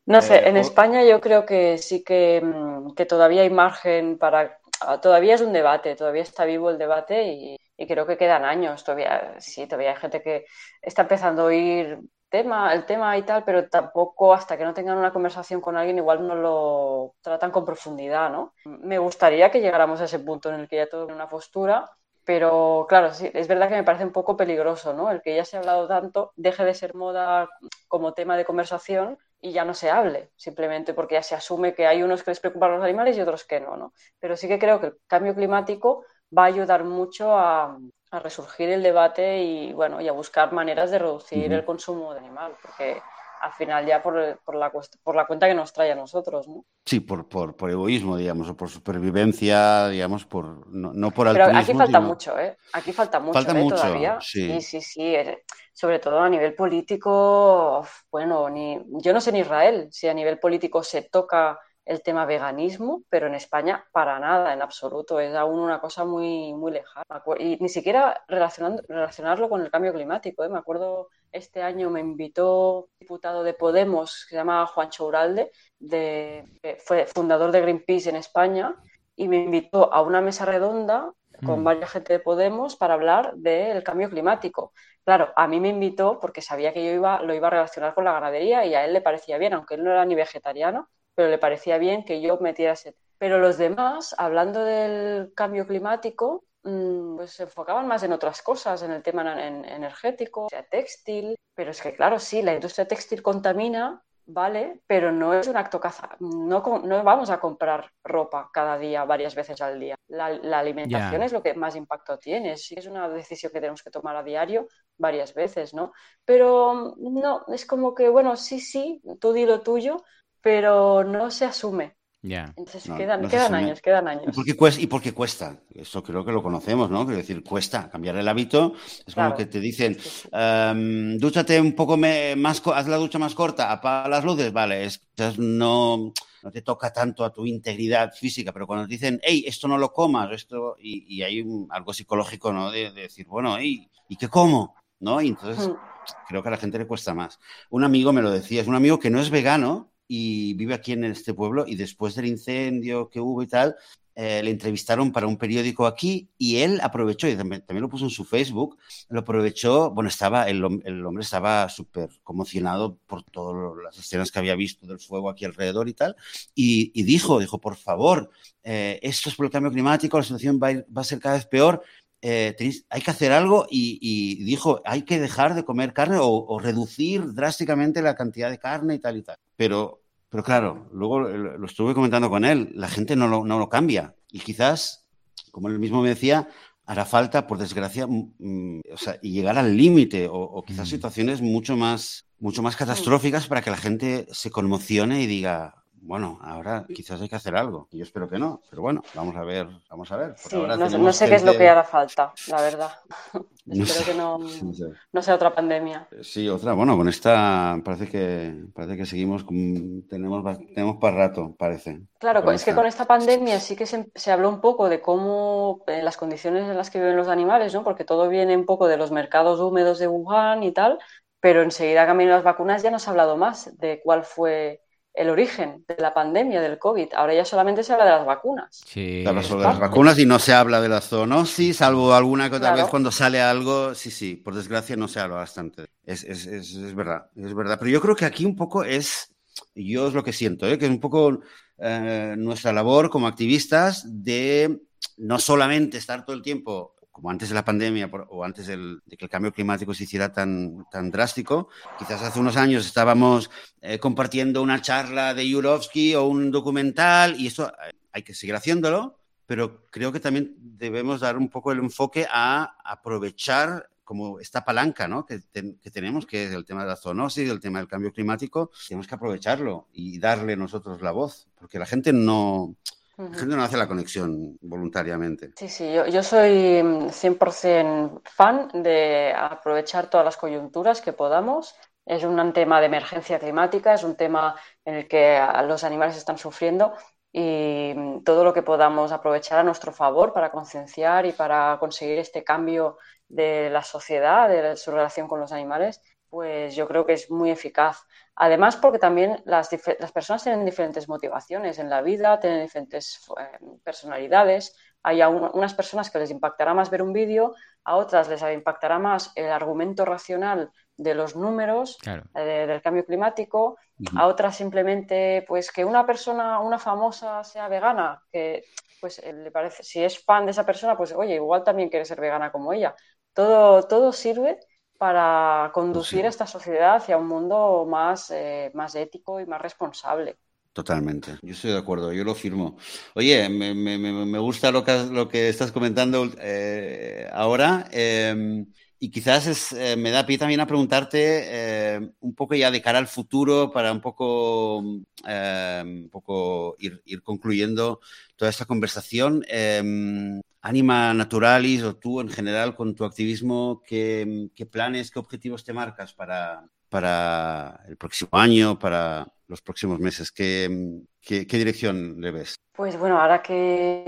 No 0.06 0.22
sé, 0.22 0.38
Eh, 0.38 0.48
en 0.48 0.58
España 0.58 1.04
yo 1.04 1.20
creo 1.22 1.46
que 1.46 1.78
sí 1.78 2.04
que, 2.04 2.42
mm, 2.42 2.94
que 2.96 3.06
todavía 3.06 3.42
hay 3.42 3.50
margen 3.50 4.18
para... 4.18 4.60
ah, 4.82 5.02
Todavía 5.02 5.36
es 5.36 5.42
un 5.42 5.54
debate, 5.54 5.96
todavía 5.96 6.22
está 6.24 6.46
vivo 6.46 6.70
el 6.70 6.78
debate 6.78 7.24
y, 7.34 7.58
y 7.78 7.88
creo 7.88 8.06
que 8.08 8.18
quedan 8.18 8.46
años. 8.46 8.84
Todavía, 8.84 9.36
sí, 9.40 9.66
todavía 9.68 9.92
hay 9.92 9.96
gente 9.98 10.22
que 10.22 10.46
está 10.82 11.02
empezando 11.04 11.44
a 11.44 11.46
oír 11.46 12.00
tema, 12.30 12.74
el 12.74 12.86
tema 12.86 13.18
y 13.18 13.24
tal, 13.24 13.44
pero 13.44 13.70
tampoco 13.70 14.34
hasta 14.34 14.58
que 14.58 14.64
no 14.66 14.74
tengan 14.74 14.98
una 14.98 15.12
conversación 15.14 15.60
con 15.62 15.76
alguien 15.78 15.98
igual 15.98 16.26
no 16.28 16.36
lo 16.36 17.16
tratan 17.22 17.52
con 17.52 17.66
profundidad, 17.66 18.30
¿no? 18.32 18.54
Me 18.66 18.98
gustaría 19.00 19.52
que 19.52 19.62
llegáramos 19.62 20.00
a 20.02 20.06
ese 20.06 20.20
punto 20.20 20.50
en 20.50 20.62
el 20.62 20.68
que 20.70 20.78
ya 20.78 20.88
todo 20.90 21.08
una 21.08 21.28
postura, 21.30 21.90
pero 22.28 22.86
claro, 22.90 23.14
sí, 23.14 23.32
es 23.34 23.48
verdad 23.48 23.70
que 23.70 23.76
me 23.76 23.86
parece 23.86 24.06
un 24.06 24.12
poco 24.12 24.36
peligroso, 24.38 24.94
¿no? 24.94 25.10
El 25.12 25.22
que 25.22 25.36
ya 25.36 25.46
se 25.46 25.56
ha 25.58 25.62
hablado 25.62 25.88
tanto 25.88 26.34
deje 26.36 26.66
de 26.66 26.74
ser 26.74 26.94
moda 26.94 27.50
como 27.88 28.14
tema 28.14 28.38
de 28.38 28.46
conversación 28.46 29.18
y 29.40 29.54
ya 29.54 29.64
no 29.66 29.74
se 29.74 29.90
hable, 29.92 30.32
simplemente 30.36 30.94
porque 30.94 31.16
ya 31.16 31.24
se 31.24 31.36
asume 31.36 31.74
que 31.74 31.88
hay 31.88 32.04
unos 32.04 32.24
que 32.24 32.32
les 32.32 32.42
preocupan 32.42 32.74
los 32.74 32.84
animales 32.84 33.18
y 33.18 33.22
otros 33.22 33.46
que 33.46 33.62
no, 33.62 33.78
¿no? 33.78 33.94
Pero 34.20 34.36
sí 34.36 34.50
que 34.50 34.60
creo 34.60 34.82
que 34.82 34.88
el 34.88 34.98
cambio 35.08 35.36
climático 35.36 36.04
va 36.38 36.44
a 36.44 36.48
ayudar 36.48 36.84
mucho 36.84 37.34
a, 37.38 37.78
a 38.12 38.20
resurgir 38.20 38.70
el 38.70 38.84
debate 38.84 39.44
y, 39.44 39.74
bueno, 39.74 40.02
y 40.02 40.10
a 40.10 40.12
buscar 40.12 40.52
maneras 40.52 40.92
de 40.92 41.00
reducir 41.00 41.54
el 41.54 41.66
consumo 41.66 42.14
de 42.14 42.20
animal, 42.20 42.58
porque 42.62 43.02
al 43.42 43.54
final 43.54 43.86
ya 43.86 44.02
por, 44.02 44.40
por, 44.44 44.56
la, 44.56 44.72
por 45.04 45.16
la 45.16 45.26
cuenta 45.28 45.48
que 45.48 45.54
nos 45.54 45.74
trae 45.74 45.92
a 45.92 45.96
nosotros, 45.96 46.48
¿no? 46.48 46.66
Sí, 46.86 47.02
por, 47.02 47.28
por, 47.28 47.56
por 47.58 47.70
egoísmo, 47.70 48.16
digamos, 48.16 48.50
o 48.50 48.56
por 48.56 48.70
supervivencia, 48.70 49.90
digamos, 49.90 50.26
por 50.26 50.66
no, 50.70 50.94
no 50.94 51.12
por 51.12 51.28
Pero 51.34 51.46
aquí 51.46 51.74
falta 51.74 52.00
sino- 52.00 52.08
mucho, 52.08 52.40
¿eh? 52.40 52.58
Aquí 52.74 52.94
falta 52.94 53.20
mucho, 53.20 53.40
Falta 53.40 53.54
¿eh? 53.54 53.64
mucho, 53.64 53.76
Todavía. 53.76 54.20
sí. 54.22 54.48
sí, 54.48 54.62
sí, 54.62 54.82
sí. 54.82 55.16
eh, 55.16 55.44
Sobre 55.74 56.00
todo 56.00 56.20
a 56.20 56.30
nivel 56.30 56.56
político, 56.56 57.86
bueno, 58.10 58.50
ni, 58.50 58.80
yo 59.04 59.14
no 59.14 59.20
sé 59.22 59.30
en 59.32 59.36
Israel 59.38 59.88
si 59.92 60.08
a 60.08 60.14
nivel 60.14 60.40
político 60.40 60.82
se 60.84 61.04
toca 61.04 61.60
el 61.88 62.04
tema 62.04 62.26
veganismo, 62.26 63.04
pero 63.10 63.28
en 63.28 63.36
España 63.36 63.86
para 63.92 64.20
nada, 64.20 64.54
en 64.54 64.62
absoluto. 64.62 65.20
Es 65.20 65.34
aún 65.36 65.60
una 65.60 65.80
cosa 65.80 66.06
muy, 66.06 66.54
muy 66.54 66.72
lejana. 66.72 67.24
Y 67.40 67.58
ni 67.60 67.70
siquiera 67.70 68.24
relacionando, 68.28 68.84
relacionarlo 68.88 69.50
con 69.50 69.62
el 69.62 69.72
cambio 69.72 69.94
climático, 69.94 70.44
¿eh? 70.44 70.50
Me 70.50 70.60
acuerdo 70.60 71.10
este 71.32 71.62
año 71.62 71.90
me 71.90 72.00
invitó 72.00 72.80
un 72.80 72.86
diputado 73.00 73.44
de 73.44 73.54
Podemos, 73.54 74.26
que 74.26 74.32
se 74.32 74.36
llama 74.36 74.66
Juancho 74.68 75.06
Uralde, 75.06 75.52
de, 75.80 76.46
que 76.62 76.78
fue 76.78 77.06
fundador 77.08 77.52
de 77.52 77.62
Greenpeace 77.62 78.10
en 78.10 78.16
España, 78.18 78.76
y 79.16 79.28
me 79.28 79.38
invitó 79.38 79.94
a 79.94 80.02
una 80.02 80.22
mesa 80.22 80.46
redonda 80.46 81.12
con 81.46 81.62
Mm. 81.62 81.64
varias 81.64 81.92
gente 81.92 82.14
de 82.14 82.20
Podemos 82.20 82.76
para 82.76 82.96
hablar 82.96 83.34
del 83.36 83.84
cambio 83.84 84.10
climático. 84.10 84.74
Claro, 85.06 85.32
a 85.36 85.48
mí 85.48 85.60
me 85.60 85.70
invitó 85.70 86.20
porque 86.20 86.42
sabía 86.42 86.74
que 86.74 86.84
yo 86.84 86.92
iba, 86.92 87.22
lo 87.22 87.34
iba 87.34 87.48
a 87.48 87.52
relacionar 87.52 87.94
con 87.94 88.06
la 88.06 88.14
ganadería 88.14 88.66
y 88.66 88.76
a 88.76 88.86
él 88.86 88.94
le 88.94 89.02
parecía 89.02 89.38
bien, 89.38 89.54
aunque 89.54 89.76
él 89.76 89.84
no 89.84 89.92
era 89.92 90.06
ni 90.06 90.16
vegetariano, 90.16 90.90
pero 91.18 91.30
le 91.32 91.40
parecía 91.40 91.80
bien 91.80 92.06
que 92.06 92.22
yo 92.22 92.38
metiera 92.40 92.74
ese. 92.74 92.96
Pero 93.20 93.40
los 93.40 93.58
demás, 93.60 94.16
hablando 94.20 94.64
del 94.66 95.34
cambio 95.36 95.68
climático, 95.68 96.46
mm, 96.64 97.18
pues 97.18 97.32
se 97.34 97.44
enfocaban 97.44 97.88
más 97.88 98.04
en 98.04 98.14
otras 98.14 98.42
cosas, 98.44 98.84
en 98.84 98.92
el 98.94 99.04
tema 99.04 99.24
en- 99.34 99.40
en- 99.40 99.66
energético, 99.66 100.46
o 100.46 100.50
sea, 100.50 100.64
textil. 100.64 101.36
Pero 101.56 101.72
es 101.72 101.82
que, 101.82 101.94
claro, 101.96 102.20
sí, 102.20 102.42
la 102.44 102.54
industria 102.56 102.88
textil 102.88 103.24
contamina, 103.24 104.04
vale, 104.28 104.82
pero 104.88 105.12
no 105.12 105.34
es 105.34 105.48
un 105.48 105.58
acto 105.58 105.80
caza. 105.80 106.10
No, 106.20 106.62
no 106.84 107.04
vamos 107.04 107.30
a 107.32 107.40
comprar 107.40 107.92
ropa 108.04 108.50
cada 108.54 108.78
día, 108.78 109.06
varias 109.06 109.36
veces 109.36 109.62
al 109.62 109.80
día. 109.80 109.96
La, 110.08 110.30
la 110.30 110.60
alimentación 110.60 111.24
es 111.24 111.34
lo 111.34 111.42
que 111.44 111.54
más 111.56 111.76
impacto 111.76 112.20
tiene. 112.20 112.58
Sí, 112.58 112.76
es 112.78 112.88
una 112.88 113.10
decisión 113.10 113.52
que 113.52 113.60
tenemos 113.62 113.84
que 113.84 113.90
tomar 113.92 114.16
a 114.18 114.24
diario 114.24 114.68
varias 114.98 115.34
veces, 115.34 115.74
¿no? 115.74 115.94
Pero 116.26 116.94
mm, 116.98 117.20
no, 117.22 117.46
es 117.54 117.66
como 117.66 117.96
que, 117.96 118.10
bueno, 118.10 118.36
sí, 118.38 118.60
sí, 118.60 119.02
tú 119.20 119.34
di 119.34 119.46
lo 119.46 119.62
tuyo, 119.62 120.04
pero 120.42 121.04
no 121.04 121.32
se 121.32 121.46
asume. 121.46 121.98
Ya. 122.24 122.56
Entonces 122.56 122.84
No, 122.84 122.98
quedan, 122.98 123.22
no 123.22 123.30
quedan 123.30 123.56
años, 123.56 123.82
quedan 123.82 124.08
¿Y 124.26 124.32
años. 124.32 124.36
por, 124.36 124.44
qué 124.46 124.56
cuesta, 124.56 124.82
¿Y 124.82 124.88
por 124.88 125.02
qué 125.02 125.14
cuesta? 125.14 125.62
Eso 125.74 126.04
creo 126.04 126.26
que 126.26 126.32
lo 126.32 126.44
conocemos, 126.44 126.90
¿no? 126.90 127.06
Quiero 127.06 127.18
decir, 127.20 127.44
cuesta 127.44 127.90
cambiar 127.90 128.16
el 128.18 128.28
hábito. 128.28 128.74
Es 129.06 129.16
como 129.16 129.28
Claro. 129.28 129.36
que 129.36 129.46
te 129.46 129.60
dicen. 129.60 129.98
Em, 130.32 131.18
dúchate 131.18 131.60
un 131.62 131.74
poco 131.74 131.96
me- 131.98 132.36
más, 132.36 132.62
haz 132.68 132.88
la 132.88 132.98
ducha 132.98 133.20
más 133.20 133.36
corta, 133.36 133.72
apaga 133.72 134.10
las 134.10 134.26
luces, 134.26 134.52
vale, 134.52 134.86
es, 134.86 135.02
no, 135.38 136.12
no 136.44 136.52
te 136.52 136.62
toca 136.62 136.92
tanto 136.92 137.24
a 137.24 137.32
tu 137.34 137.46
integridad 137.46 138.12
física, 138.14 138.52
pero 138.52 138.68
cuando 138.68 138.86
te 138.88 138.94
dicen, 138.94 139.20
hey, 139.24 139.44
esto 139.48 139.68
no 139.68 139.78
lo 139.78 139.92
comas, 139.94 140.32
esto, 140.32 140.76
y, 140.80 141.06
y 141.18 141.24
hay 141.24 141.42
un- 141.42 141.68
algo 141.72 141.94
psicológico, 141.94 142.52
¿no? 142.54 142.72
De, 142.72 142.92
de 142.92 143.02
decir, 143.04 143.28
bueno, 143.28 143.56
hey, 143.60 143.90
¿y 144.08 144.18
qué 144.18 144.28
como? 144.30 144.76
¿No? 145.00 145.22
Y 145.22 145.28
entonces 145.30 145.72
Mm. 145.72 145.78
creo 146.26 146.42
que 146.42 146.48
a 146.50 146.52
la 146.52 146.58
gente 146.58 146.78
le 146.80 146.88
cuesta 146.88 147.14
más. 147.14 147.40
Un 147.70 147.84
amigo 147.84 148.12
me 148.14 148.22
lo 148.22 148.32
decía, 148.32 148.62
es 148.62 148.68
un 148.68 148.76
amigo 148.76 149.00
que 149.00 149.10
no 149.10 149.20
es 149.22 149.30
vegano 149.30 149.92
y 150.08 150.54
vive 150.54 150.74
aquí 150.74 150.94
en 150.94 151.04
este 151.06 151.34
pueblo 151.34 151.66
y 151.68 151.76
después 151.76 152.16
del 152.16 152.26
incendio 152.28 153.10
que 153.10 153.20
hubo 153.20 153.44
y 153.44 153.48
tal, 153.48 153.76
eh, 154.16 154.42
le 154.44 154.50
entrevistaron 154.50 155.12
para 155.12 155.28
un 155.28 155.38
periódico 155.38 155.86
aquí 155.86 156.28
y 156.40 156.58
él 156.58 156.80
aprovechó, 156.82 157.28
y 157.28 157.36
también, 157.36 157.64
lo 157.70 157.88
puso 157.90 158.06
en 158.06 158.10
su 158.10 158.26
Facebook, 158.26 158.78
lo 159.10 159.20
aprovechó, 159.20 159.92
bueno, 159.92 160.10
estaba, 160.10 160.50
el, 160.50 160.64
hom- 160.64 160.82
el 160.86 161.06
hombre 161.06 161.24
estaba 161.24 161.70
súper 161.70 162.10
conmocionado 162.24 162.98
por 163.06 163.22
todas 163.24 163.76
las 163.84 163.98
escenas 164.00 164.32
que 164.32 164.40
había 164.40 164.56
visto 164.56 164.88
del 164.88 165.00
fuego 165.00 165.30
aquí 165.30 165.46
alrededor 165.46 165.88
y 165.88 165.94
tal, 165.94 166.16
y, 166.56 167.04
dijo, 167.04 167.40
dijo, 167.40 167.60
por 167.60 167.76
favor, 167.76 168.32
eh, 168.64 169.00
esto 169.04 169.30
es 169.30 169.36
por 169.36 169.46
el 169.46 169.52
cambio 169.52 169.72
climático, 169.72 170.18
la 170.18 170.24
situación 170.24 170.60
va 170.60 171.02
a 171.02 171.04
ser 171.04 171.20
cada 171.20 171.36
vez 171.36 171.46
peor, 171.46 171.84
eh, 172.22 172.56
tenéis- 172.58 172.86
hay 172.90 173.02
que 173.02 173.12
hacer 173.12 173.32
algo 173.32 173.68
y, 173.70 174.00
y 174.02 174.44
dijo, 174.44 174.82
hay 174.86 175.04
que 175.04 175.20
dejar 175.20 175.56
de 175.56 175.64
comer 175.64 175.94
carne 175.94 176.18
o, 176.18 176.28
o 176.28 176.60
reducir 176.60 177.34
drásticamente 177.34 178.02
la 178.02 178.16
cantidad 178.16 178.50
de 178.50 178.58
carne 178.60 178.96
y 178.96 179.00
tal 179.00 179.18
y 179.18 179.24
tal. 179.24 179.38
Pero, 179.56 180.02
pero 180.30 180.44
claro, 180.44 180.90
luego 180.92 181.20
lo, 181.22 181.58
lo 181.58 181.66
estuve 181.66 181.94
comentando 181.94 182.30
con 182.30 182.44
él, 182.46 182.72
la 182.74 182.88
gente 182.90 183.16
no 183.16 183.28
lo, 183.28 183.46
no 183.46 183.60
lo 183.60 183.70
cambia 183.70 184.16
y 184.32 184.40
quizás, 184.40 185.08
como 185.52 185.68
él 185.70 185.80
mismo 185.80 186.02
me 186.02 186.10
decía, 186.10 186.48
hará 186.86 187.06
falta, 187.06 187.48
por 187.48 187.58
desgracia, 187.58 188.08
mm, 188.08 188.34
mm, 188.40 188.82
o 188.94 188.98
sea, 188.98 189.20
y 189.22 189.32
llegar 189.32 189.58
al 189.58 189.76
límite 189.76 190.28
o, 190.28 190.36
o 190.38 190.64
quizás 190.64 190.88
Mm. 190.88 190.92
situaciones 190.92 191.42
mucho 191.42 191.76
más, 191.78 192.26
mucho 192.40 192.62
más 192.62 192.76
catastróficas 192.76 193.48
para 193.48 193.62
que 193.62 193.72
la 193.72 193.78
gente 193.78 194.26
se 194.32 194.50
conmocione 194.52 195.22
y 195.22 195.28
diga, 195.28 195.84
bueno, 196.02 196.40
ahora 196.42 196.90
quizás 196.94 197.22
hay 197.22 197.30
que 197.30 197.36
hacer 197.36 197.56
algo. 197.56 197.88
Y 197.92 197.98
yo 198.00 198.04
espero 198.04 198.30
que 198.30 198.40
no, 198.40 198.62
pero 198.70 198.82
bueno, 198.82 199.04
vamos 199.14 199.36
a 199.36 199.44
ver, 199.44 199.68
vamos 199.90 200.12
a 200.12 200.18
ver. 200.18 200.36
Por 200.42 200.52
Sí, 200.52 200.56
ahora 200.56 200.78
no, 200.78 200.90
sé- 200.90 201.00
tenemos 201.00 201.08
no 201.08 201.14
sé 201.14 201.28
qué 201.30 201.36
es 201.36 201.44
lo 201.44 201.56
que 201.56 201.68
hará 201.70 201.84
falta, 201.84 202.38
la 202.46 202.62
verdad. 202.62 202.92
No 203.66 203.86
Espero 203.86 203.86
sé, 203.86 204.06
que 204.06 204.14
no, 204.14 204.38
no 204.62 204.74
sé. 204.74 204.86
no 205.12 205.22
sea 205.22 205.36
otra 205.36 205.54
pandemia. 205.54 206.10
Sí, 206.22 206.48
otra, 206.48 206.74
bueno, 206.74 206.96
con 206.98 207.10
esta 207.10 207.80
parece 207.84 208.08
que 208.08 208.66
parece 208.74 208.96
que 208.98 209.06
seguimos 209.06 209.44
con- 209.44 210.08
tenemos 210.08 210.42
tenemos 210.74 210.98
para 210.98 211.18
rato, 211.18 211.56
parece. 211.58 212.02
Claro, 212.20 212.44
Con 212.44 212.56
es 212.56 212.66
que 212.66 212.74
con 212.74 212.88
esta 212.88 213.06
pandemia 213.06 213.60
sí 213.60 213.76
que 213.76 213.86
se, 213.86 214.10
se 214.16 214.32
habló 214.32 214.50
un 214.50 214.60
poco 214.60 214.90
de 214.90 215.02
cómo, 215.02 215.84
en 215.86 216.04
las 216.04 216.18
condiciones 216.18 216.64
en 216.68 216.76
las 216.76 216.90
que 216.90 216.98
viven 217.00 217.16
los 217.16 217.28
animales, 217.28 217.74
¿no? 217.76 217.84
Porque 217.84 218.06
todo 218.06 218.28
viene 218.28 218.58
un 218.58 218.66
poco 218.66 218.88
de 218.88 218.98
los 218.98 219.12
mercados 219.12 219.60
húmedos 219.60 220.00
de 220.00 220.08
Wuhan 220.08 220.64
y 220.64 220.72
tal, 220.74 220.98
pero 221.40 221.62
enseguida 221.62 222.06
venido 222.16 222.34
las 222.36 222.44
vacunas 222.44 222.82
ya 222.82 222.90
no 222.90 222.98
se 222.98 223.08
ha 223.10 223.12
hablado 223.12 223.38
más 223.38 223.78
de 223.78 224.02
cuál 224.04 224.24
fue 224.24 224.82
el 225.18 225.30
origen 225.30 225.84
de 225.88 225.96
la 226.00 226.14
pandemia 226.14 226.62
del 226.62 226.78
COVID. 226.78 227.14
Ahora 227.16 227.34
ya 227.34 227.44
solamente 227.44 227.84
se 227.84 227.92
habla 227.94 228.06
de 228.06 228.12
las 228.12 228.26
vacunas. 228.26 228.68
Sí. 228.86 229.24
Se 229.24 229.28
habla 229.30 229.44
solo 229.44 229.62
de 229.62 229.68
Ah. 229.68 229.72
las 229.72 229.80
vacunas 229.80 230.20
y 230.20 230.26
no 230.26 230.38
se 230.40 230.54
habla 230.54 230.80
de 230.80 230.90
la 230.90 231.02
zoonosis, 231.02 231.78
salvo 231.78 232.14
alguna 232.14 232.50
que 232.50 232.58
otra 232.58 232.70
Claro. 232.70 232.84
vez 232.84 232.90
cuando 232.92 233.12
sale 233.12 233.42
algo, 233.42 233.96
sí, 233.96 234.12
sí, 234.12 234.36
por 234.36 234.54
desgracia 234.56 234.96
no 234.96 235.08
se 235.08 235.20
habla 235.20 235.38
bastante. 235.38 235.88
Es, 236.06 236.24
es, 236.24 236.46
es, 236.46 236.74
es 236.76 236.96
verdad, 236.96 237.26
es 237.36 237.54
verdad. 237.54 237.78
Pero 237.80 237.92
yo 237.92 238.00
creo 238.02 238.16
que 238.16 238.26
aquí 238.26 238.46
un 238.46 238.56
poco 238.56 238.84
es, 238.84 239.34
yo 239.76 240.08
es 240.08 240.14
lo 240.14 240.24
que 240.24 240.34
siento, 240.34 240.68
¿eh? 240.68 240.78
que 240.78 240.86
es 240.86 240.92
un 240.92 241.00
poco 241.00 241.40
eh, 241.80 242.36
nuestra 242.38 242.72
labor 242.74 243.10
como 243.10 243.28
activistas 243.28 244.04
de 244.24 244.80
no 245.18 245.40
solamente 245.40 245.98
estar 245.98 246.26
todo 246.26 246.36
el 246.36 246.42
tiempo 246.42 246.96
como 247.18 247.32
antes 247.32 247.50
de 247.50 247.56
la 247.56 247.66
pandemia 247.66 248.12
o 248.30 248.44
antes 248.44 248.68
del- 248.68 249.02
de 249.08 249.18
que 249.18 249.26
el 249.26 249.32
cambio 249.32 249.52
climático 249.52 249.92
se 249.92 250.04
hiciera 250.04 250.32
tan, 250.32 250.86
tan 250.92 251.10
drástico. 251.10 251.68
Quizás 251.98 252.22
hace 252.22 252.40
unos 252.40 252.58
años 252.58 252.86
estábamos 252.86 253.50
eh, 253.82 253.98
compartiendo 253.98 254.62
una 254.62 254.84
charla 254.84 255.34
de 255.34 255.50
Yurovsky 255.50 256.14
o 256.14 256.28
un 256.28 256.52
documental 256.52 257.36
y 257.40 257.48
eso 257.48 257.70
eh, 257.70 257.94
hay 258.12 258.22
que 258.22 258.36
seguir 258.36 258.54
haciéndolo, 258.56 259.18
pero 259.48 259.88
creo 259.90 260.12
que 260.12 260.20
también 260.20 260.54
debemos 260.60 261.22
dar 261.22 261.38
un 261.38 261.50
poco 261.50 261.72
el 261.72 261.80
enfoque 261.80 262.28
a 262.30 262.76
aprovechar 262.86 263.90
como 264.04 264.40
esta 264.40 264.64
palanca 264.64 265.08
¿no? 265.08 265.26
que, 265.26 265.40
ten- 265.40 265.80
que 265.82 265.90
tenemos, 265.90 266.28
que 266.28 266.46
es 266.46 266.52
el 266.54 266.66
tema 266.66 266.84
de 266.84 266.90
la 266.90 266.96
zoonosis, 266.98 267.50
el 267.50 267.60
tema 267.60 267.80
del 267.80 267.88
cambio 267.88 268.14
climático, 268.14 268.70
tenemos 268.88 269.08
que 269.08 269.16
aprovecharlo 269.16 269.88
y 269.92 270.20
darle 270.20 270.56
nosotros 270.56 271.02
la 271.02 271.10
voz, 271.12 271.48
porque 271.60 271.80
la 271.80 271.88
gente 271.88 272.14
no, 272.14 272.76
la 273.18 273.38
gente 273.38 273.56
no 273.56 273.64
hace 273.64 273.78
la 273.78 273.88
conexión 273.88 274.58
voluntariamente. 274.62 275.52
Sí, 275.56 275.68
sí, 275.68 275.92
yo, 275.92 276.06
yo 276.08 276.22
soy 276.24 276.84
mm, 276.84 277.10
100% 277.10 278.22
fan 278.26 278.70
de 278.74 279.34
aprovechar 279.36 280.10
todas 280.10 280.26
las 280.26 280.38
coyunturas 280.38 281.02
que 281.02 281.14
podamos 281.14 281.76
es 282.08 282.24
un 282.24 282.54
tema 282.54 282.80
de 282.80 282.86
emergencia 282.86 283.38
climática, 283.38 283.94
es 283.94 284.04
un 284.04 284.16
tema 284.16 284.56
en 284.86 284.96
el 284.96 285.08
que 285.08 285.46
los 285.66 285.84
animales 285.84 286.16
están 286.16 286.38
sufriendo 286.38 286.94
y 287.34 287.94
todo 288.24 288.46
lo 288.46 288.54
que 288.54 288.64
podamos 288.64 289.12
aprovechar 289.12 289.60
a 289.60 289.64
nuestro 289.64 289.92
favor 289.92 290.34
para 290.34 290.50
concienciar 290.50 291.26
y 291.26 291.34
para 291.34 291.78
conseguir 291.80 292.18
este 292.20 292.44
cambio 292.46 292.98
de 293.28 293.70
la 293.70 293.84
sociedad, 293.84 294.48
de 294.48 294.78
su 294.78 294.92
relación 294.92 295.28
con 295.28 295.42
los 295.42 295.52
animales, 295.52 296.02
pues 296.38 296.76
yo 296.76 296.88
creo 296.88 297.04
que 297.04 297.14
es 297.14 297.32
muy 297.32 297.50
eficaz. 297.50 298.06
Además, 298.36 298.76
porque 298.76 299.00
también 299.00 299.42
las, 299.46 299.72
las 300.00 300.12
personas 300.12 300.44
tienen 300.44 300.66
diferentes 300.66 301.10
motivaciones 301.10 301.80
en 301.80 301.90
la 301.90 302.04
vida, 302.04 302.40
tienen 302.40 302.62
diferentes 302.62 303.28
eh, 303.40 303.58
personalidades. 303.84 304.76
Hay 305.02 305.24
unas 305.24 305.74
personas 305.74 306.12
que 306.12 306.20
les 306.20 306.30
impactará 306.30 306.76
más 306.76 306.92
ver 306.92 307.02
un 307.02 307.12
vídeo, 307.12 307.56
a 307.84 307.96
otras 307.96 308.30
les 308.30 308.44
impactará 308.54 309.00
más 309.00 309.32
el 309.34 309.50
argumento 309.50 310.06
racional 310.06 310.70
de 310.96 311.16
los 311.16 311.36
números 311.36 311.98
eh, 312.36 312.66
del 312.68 312.84
cambio 312.84 313.04
climático, 313.04 313.80
a 314.16 314.28
otras 314.28 314.56
simplemente 314.56 315.44
pues 315.48 315.72
que 315.72 315.84
una 315.86 316.06
persona, 316.06 316.60
una 316.60 316.78
famosa 316.78 317.44
sea 317.44 317.68
vegana, 317.68 318.22
que 318.32 318.64
pues 319.02 319.18
eh, 319.24 319.34
le 319.34 319.50
parece, 319.50 319.82
si 319.82 320.04
es 320.04 320.24
fan 320.24 320.46
de 320.46 320.52
esa 320.52 320.68
persona, 320.68 320.96
pues 320.96 321.14
oye, 321.14 321.34
igual 321.34 321.64
también 321.64 321.90
quiere 321.90 322.06
ser 322.06 322.22
vegana 322.22 322.52
como 322.52 322.74
ella. 322.74 322.94
Todo, 323.34 323.82
todo 323.88 324.12
sirve 324.14 324.60
para 324.98 325.72
conducir 325.74 326.26
a 326.26 326.30
esta 326.30 326.48
sociedad 326.48 326.96
hacia 326.96 327.18
un 327.18 327.28
mundo 327.28 327.86
más, 327.88 328.32
eh, 328.32 328.72
más 328.74 328.96
ético 328.96 329.40
y 329.40 329.46
más 329.46 329.62
responsable. 329.62 330.38
Totalmente, 330.74 331.38
yo 331.42 331.54
estoy 331.54 331.72
de 331.72 331.78
acuerdo, 331.78 332.14
yo 332.14 332.24
lo 332.24 332.36
firmo. 332.36 332.78
Oye, 333.16 333.50
me, 333.50 334.38
gusta 334.40 334.72
lo 334.72 334.84
que, 334.84 335.06
lo 335.06 335.28
que 335.28 335.50
estás 335.50 335.72
comentando 335.72 336.30
eh, 336.40 337.28
ahora 337.34 337.88
em, 337.92 338.68
y 339.00 339.10
quizás 339.12 339.72
eh, 339.74 339.96
me 339.96 340.12
da 340.12 340.26
pie 340.26 340.38
también 340.38 340.60
a 340.60 340.68
preguntarte 340.68 342.14
un 342.20 342.34
poco 342.36 342.56
ya 342.56 342.72
de 342.72 342.82
cara 342.82 343.00
al 343.00 343.08
futuro 343.08 343.72
para 343.72 343.92
un 343.92 344.02
poco, 344.02 344.84
em, 345.26 346.04
un 346.04 346.10
poco 346.10 346.76
ir, 346.80 347.02
ir, 347.06 347.22
concluyendo 347.22 348.00
toda 348.36 348.50
esta 348.50 348.66
conversación. 348.66 349.44
Em, 349.48 350.42
Anima 350.62 351.14
Naturalis 351.14 351.84
o 351.84 351.96
tú 351.96 352.20
en 352.20 352.30
general 352.30 352.76
con 352.76 352.96
tu 352.96 353.06
activismo, 353.06 353.82
¿qué, 353.86 354.50
planes, 354.70 355.12
qué 355.12 355.20
objetivos 355.20 355.64
te 355.64 355.74
marcas 355.74 356.14
para, 356.14 356.68
para 356.90 357.84
el 357.88 357.98
próximo 357.98 358.32
año, 358.34 358.78
para 358.78 359.28
los 359.48 359.62
próximos 359.62 360.00
meses? 360.00 360.32
¿Qué, 360.32 361.02
qué, 361.22 361.46
dirección 361.46 362.20
le 362.20 362.32
ves? 362.32 362.56
Pues 362.74 362.98
bueno, 362.98 363.20
ahora 363.20 363.42
que 363.42 364.06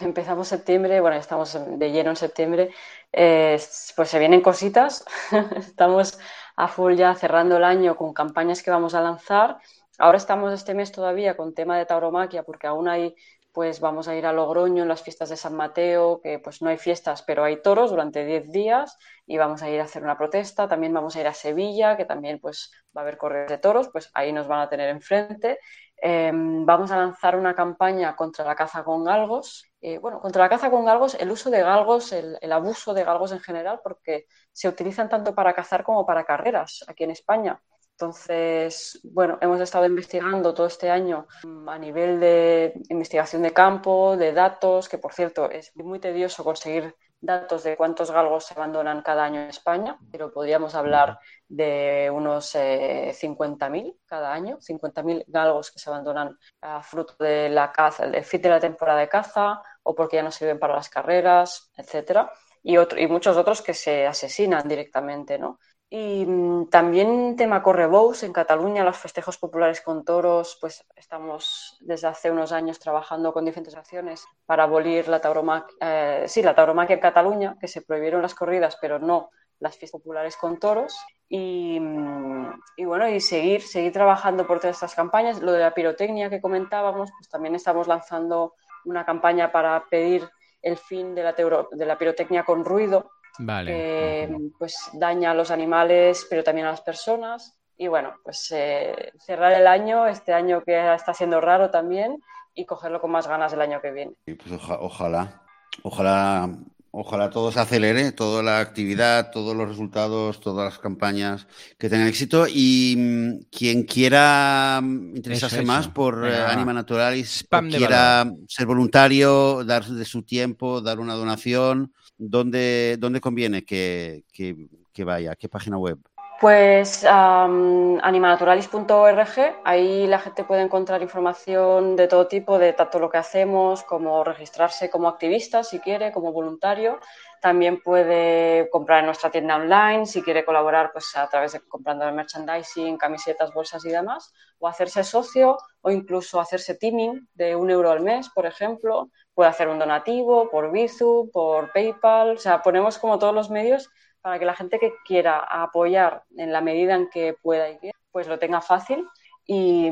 empezamos 0.00 0.48
septiembre, 0.48 1.00
bueno, 1.00 1.16
estamos 1.16 1.58
de 1.78 1.90
lleno 1.90 2.10
en 2.10 2.16
septiembre, 2.16 2.70
pues 3.12 4.08
se 4.08 4.18
vienen 4.18 4.40
cositas. 4.40 5.04
estamos 5.56 6.18
a 6.56 6.68
full 6.68 6.94
ya 6.94 7.14
cerrando 7.14 7.56
el 7.56 7.64
año 7.64 7.96
con 7.96 8.14
campañas 8.14 8.62
que 8.62 8.70
vamos 8.70 8.94
a 8.94 9.02
lanzar. 9.02 9.58
Ahora 9.98 10.18
estamos 10.18 10.52
este 10.52 10.74
mes 10.74 10.92
todavía 10.92 11.36
con 11.36 11.54
tema 11.54 11.78
de 11.78 11.86
tauromaquia 11.86 12.42
porque 12.42 12.66
aún 12.66 12.88
hay 12.88 13.14
pues 13.56 13.80
vamos 13.80 14.06
a 14.06 14.14
ir 14.14 14.26
a 14.26 14.34
Logroño 14.34 14.82
en 14.82 14.88
las 14.88 15.00
fiestas 15.02 15.30
de 15.30 15.36
San 15.38 15.56
Mateo, 15.56 16.20
que 16.20 16.38
pues 16.38 16.60
no 16.60 16.68
hay 16.68 16.76
fiestas, 16.76 17.22
pero 17.22 17.42
hay 17.42 17.62
toros 17.62 17.88
durante 17.88 18.22
10 18.26 18.52
días 18.52 18.98
y 19.26 19.38
vamos 19.38 19.62
a 19.62 19.70
ir 19.70 19.80
a 19.80 19.84
hacer 19.84 20.02
una 20.02 20.18
protesta. 20.18 20.68
También 20.68 20.92
vamos 20.92 21.16
a 21.16 21.20
ir 21.22 21.26
a 21.26 21.32
Sevilla, 21.32 21.96
que 21.96 22.04
también 22.04 22.38
pues 22.38 22.70
va 22.94 23.00
a 23.00 23.04
haber 23.04 23.16
correos 23.16 23.48
de 23.48 23.56
toros, 23.56 23.88
pues 23.90 24.10
ahí 24.12 24.30
nos 24.30 24.46
van 24.46 24.60
a 24.60 24.68
tener 24.68 24.90
enfrente. 24.90 25.58
Em, 25.96 26.66
vamos 26.66 26.90
a 26.90 26.98
lanzar 26.98 27.34
una 27.34 27.54
campaña 27.54 28.14
contra 28.14 28.44
la 28.44 28.54
caza 28.54 28.84
con 28.84 29.04
galgos. 29.04 29.64
Eh, 29.80 29.96
bueno, 29.98 30.20
contra 30.20 30.42
la 30.42 30.50
caza 30.50 30.70
con 30.70 30.84
galgos, 30.84 31.14
el 31.14 31.30
uso 31.30 31.48
de 31.48 31.62
galgos, 31.62 32.12
el, 32.12 32.36
el 32.42 32.52
abuso 32.52 32.92
de 32.92 33.04
galgos 33.04 33.32
en 33.32 33.40
general, 33.40 33.80
porque 33.82 34.26
se 34.52 34.68
utilizan 34.68 35.08
tanto 35.08 35.34
para 35.34 35.54
cazar 35.54 35.82
como 35.82 36.04
para 36.04 36.24
carreras 36.24 36.84
aquí 36.88 37.04
en 37.04 37.12
España. 37.12 37.58
Entonces, 37.98 39.00
bueno, 39.04 39.38
hemos 39.40 39.58
estado 39.58 39.86
investigando 39.86 40.52
todo 40.52 40.66
este 40.66 40.90
año 40.90 41.26
mm, 41.44 41.66
a 41.66 41.78
nivel 41.78 42.20
de 42.20 42.74
investigación 42.90 43.40
de 43.40 43.54
campo, 43.54 44.18
de 44.18 44.32
datos, 44.34 44.90
que 44.90 44.98
por 44.98 45.14
cierto 45.14 45.50
es 45.50 45.74
muy 45.76 45.98
tedioso 45.98 46.44
conseguir 46.44 46.94
datos 47.18 47.62
de 47.64 47.74
cuántos 47.74 48.10
galgos 48.10 48.44
se 48.44 48.52
abandonan 48.52 49.00
cada 49.00 49.24
año 49.24 49.40
en 49.40 49.48
España, 49.48 49.98
pero 50.12 50.30
podríamos 50.30 50.74
hablar 50.74 51.18
de 51.48 52.10
unos 52.12 52.54
50.000 52.54 53.86
eh, 53.88 53.96
cada 54.04 54.30
año, 54.30 54.58
50.000 54.60 55.24
galgos 55.26 55.70
que 55.70 55.78
se 55.78 55.88
abandonan 55.88 56.36
a 56.60 56.82
fruto 56.82 57.14
de 57.18 57.48
la 57.48 57.72
caza, 57.72 58.04
el 58.04 58.24
fin 58.24 58.42
de 58.42 58.50
la 58.50 58.60
temporada 58.60 59.00
de 59.00 59.08
caza 59.08 59.62
o 59.82 59.94
porque 59.94 60.16
ya 60.16 60.22
no 60.22 60.30
sirven 60.30 60.58
para 60.58 60.74
las 60.74 60.90
carreras, 60.90 61.70
etcétera. 61.74 62.30
Y, 62.62 62.76
y 62.76 63.06
muchos 63.06 63.36
otros 63.38 63.62
que 63.62 63.72
se 63.72 64.06
asesinan 64.06 64.68
directamente, 64.68 65.38
¿no? 65.38 65.58
Y 65.88 66.26
mm, 66.26 66.68
también 66.68 67.36
tema 67.36 67.62
correbous 67.62 68.24
en 68.24 68.32
Cataluña, 68.32 68.84
los 68.84 68.96
festejos 68.96 69.38
populares 69.38 69.80
con 69.80 70.04
toros, 70.04 70.58
pues 70.60 70.84
estamos 70.96 71.78
desde 71.80 72.08
hace 72.08 72.30
unos 72.30 72.50
años 72.52 72.80
trabajando 72.80 73.32
con 73.32 73.44
diferentes 73.44 73.76
acciones 73.76 74.24
para 74.46 74.64
abolir 74.64 75.06
la 75.08 75.20
tauromaquia, 75.20 75.76
eh, 75.80 76.24
sí, 76.26 76.42
la 76.42 76.54
tauromaquia 76.54 76.94
en 76.94 77.00
Cataluña, 77.00 77.56
que 77.60 77.68
se 77.68 77.82
prohibieron 77.82 78.22
las 78.22 78.34
corridas, 78.34 78.76
pero 78.80 78.98
no 78.98 79.30
las 79.60 79.76
fiestas 79.76 80.00
populares 80.00 80.36
con 80.36 80.58
toros. 80.58 80.96
Y, 81.28 81.78
mm, 81.80 82.60
y, 82.76 82.84
bueno, 82.84 83.08
y 83.08 83.20
seguir, 83.20 83.62
seguir 83.62 83.92
trabajando 83.92 84.46
por 84.46 84.58
todas 84.58 84.76
estas 84.76 84.94
campañas. 84.94 85.40
Lo 85.40 85.52
de 85.52 85.60
la 85.60 85.74
pirotecnia 85.74 86.30
que 86.30 86.40
comentábamos, 86.40 87.10
pues 87.16 87.28
también 87.28 87.54
estamos 87.54 87.86
lanzando 87.86 88.54
una 88.84 89.04
campaña 89.04 89.52
para 89.52 89.84
pedir 89.88 90.28
el 90.62 90.76
fin 90.76 91.14
de 91.14 91.22
la, 91.22 91.32
de 91.32 91.86
la 91.86 91.98
pirotecnia 91.98 92.44
con 92.44 92.64
ruido, 92.64 93.10
que 93.38 94.50
pues 94.58 94.76
daña 94.92 95.30
a 95.30 95.34
los 95.34 95.50
animales, 95.50 96.26
pero 96.28 96.44
también 96.44 96.66
a 96.66 96.70
las 96.70 96.80
personas. 96.80 97.56
Y 97.78 97.88
bueno, 97.88 98.14
pues 98.24 98.50
eh, 98.52 99.12
cerrar 99.18 99.52
el 99.52 99.66
año, 99.66 100.06
este 100.06 100.32
año 100.32 100.62
que 100.64 100.94
está 100.94 101.12
siendo 101.12 101.40
raro 101.40 101.70
también, 101.70 102.22
y 102.54 102.64
cogerlo 102.64 103.00
con 103.00 103.10
más 103.10 103.28
ganas 103.28 103.52
el 103.52 103.60
año 103.60 103.80
que 103.80 103.92
viene. 103.92 104.12
Pues 104.24 104.60
ojalá, 104.80 105.42
ojalá, 105.82 106.48
ojalá 106.90 107.28
todo 107.28 107.52
se 107.52 107.60
acelere, 107.60 108.12
toda 108.12 108.42
la 108.42 108.60
actividad, 108.60 109.30
todos 109.30 109.54
los 109.54 109.68
resultados, 109.68 110.40
todas 110.40 110.64
las 110.64 110.78
campañas 110.78 111.46
que 111.78 111.90
tengan 111.90 112.08
éxito. 112.08 112.46
Y 112.48 112.94
mm, 112.96 113.50
quien 113.50 113.82
quiera 113.82 114.80
mm, 114.82 115.16
interesarse 115.16 115.62
más 115.62 115.86
por 115.88 116.26
eh, 116.26 116.34
Anima 116.34 116.72
Naturalis, 116.72 117.46
quiera 117.68 118.24
ser 118.48 118.66
voluntario, 118.66 119.62
dar 119.64 119.84
de 119.84 120.04
su 120.06 120.22
tiempo, 120.22 120.80
dar 120.80 120.98
una 120.98 121.14
donación 121.14 121.92
¿dónde, 122.18 122.96
dónde 122.98 123.20
conviene 123.20 123.64
que, 123.64 124.24
que, 124.32 125.04
vaya? 125.04 125.36
¿Qué 125.36 125.48
página 125.48 125.78
web? 125.78 125.98
Pues 126.38 127.02
animanaturalis.org, 127.06 129.62
ahí 129.64 130.06
la 130.06 130.18
gente 130.18 130.44
puede 130.44 130.60
encontrar 130.60 131.00
información 131.00 131.96
de 131.96 132.08
todo 132.08 132.28
tipo, 132.28 132.58
de 132.58 132.74
tanto 132.74 132.98
lo 132.98 133.08
que 133.08 133.16
hacemos, 133.16 133.82
como 133.84 134.22
registrarse 134.22 134.90
como 134.90 135.08
activista 135.08 135.64
si 135.64 135.80
quiere, 135.80 136.12
como 136.12 136.32
voluntario. 136.32 137.00
También 137.40 137.80
puede 137.80 138.68
comprar 138.70 139.00
en 139.00 139.06
nuestra 139.06 139.30
tienda 139.30 139.56
online 139.56 140.04
si 140.04 140.20
quiere 140.20 140.44
colaborar 140.44 140.92
pues, 140.92 141.16
a 141.16 141.26
través 141.26 141.52
de 141.52 141.60
comprando 141.60 142.06
el 142.06 142.14
merchandising, 142.14 142.98
camisetas, 142.98 143.54
bolsas 143.54 143.82
y 143.86 143.88
demás, 143.88 144.34
o 144.58 144.68
hacerse 144.68 145.04
socio 145.04 145.56
o 145.80 145.90
incluso 145.90 146.38
hacerse 146.38 146.74
teaming 146.74 147.26
de 147.32 147.56
un 147.56 147.70
euro 147.70 147.90
al 147.90 148.00
mes, 148.00 148.28
por 148.28 148.44
ejemplo. 148.44 149.08
Puede 149.36 149.50
hacer 149.50 149.68
un 149.68 149.78
donativo 149.78 150.48
por 150.48 150.72
Bizu, 150.72 151.28
por 151.30 151.70
PayPal, 151.70 152.36
o 152.36 152.38
sea, 152.38 152.62
ponemos 152.62 152.96
como 152.96 153.18
todos 153.18 153.34
los 153.34 153.50
medios 153.50 153.90
para 154.22 154.38
que 154.38 154.46
la 154.46 154.54
gente 154.54 154.78
que 154.78 154.94
quiera 155.04 155.38
apoyar 155.38 156.24
en 156.38 156.52
la 156.52 156.62
medida 156.62 156.94
en 156.94 157.10
que 157.10 157.34
pueda 157.42 157.68
y 157.68 157.78
pues 158.10 158.28
lo 158.28 158.38
tenga 158.38 158.62
fácil. 158.62 159.06
Y, 159.46 159.90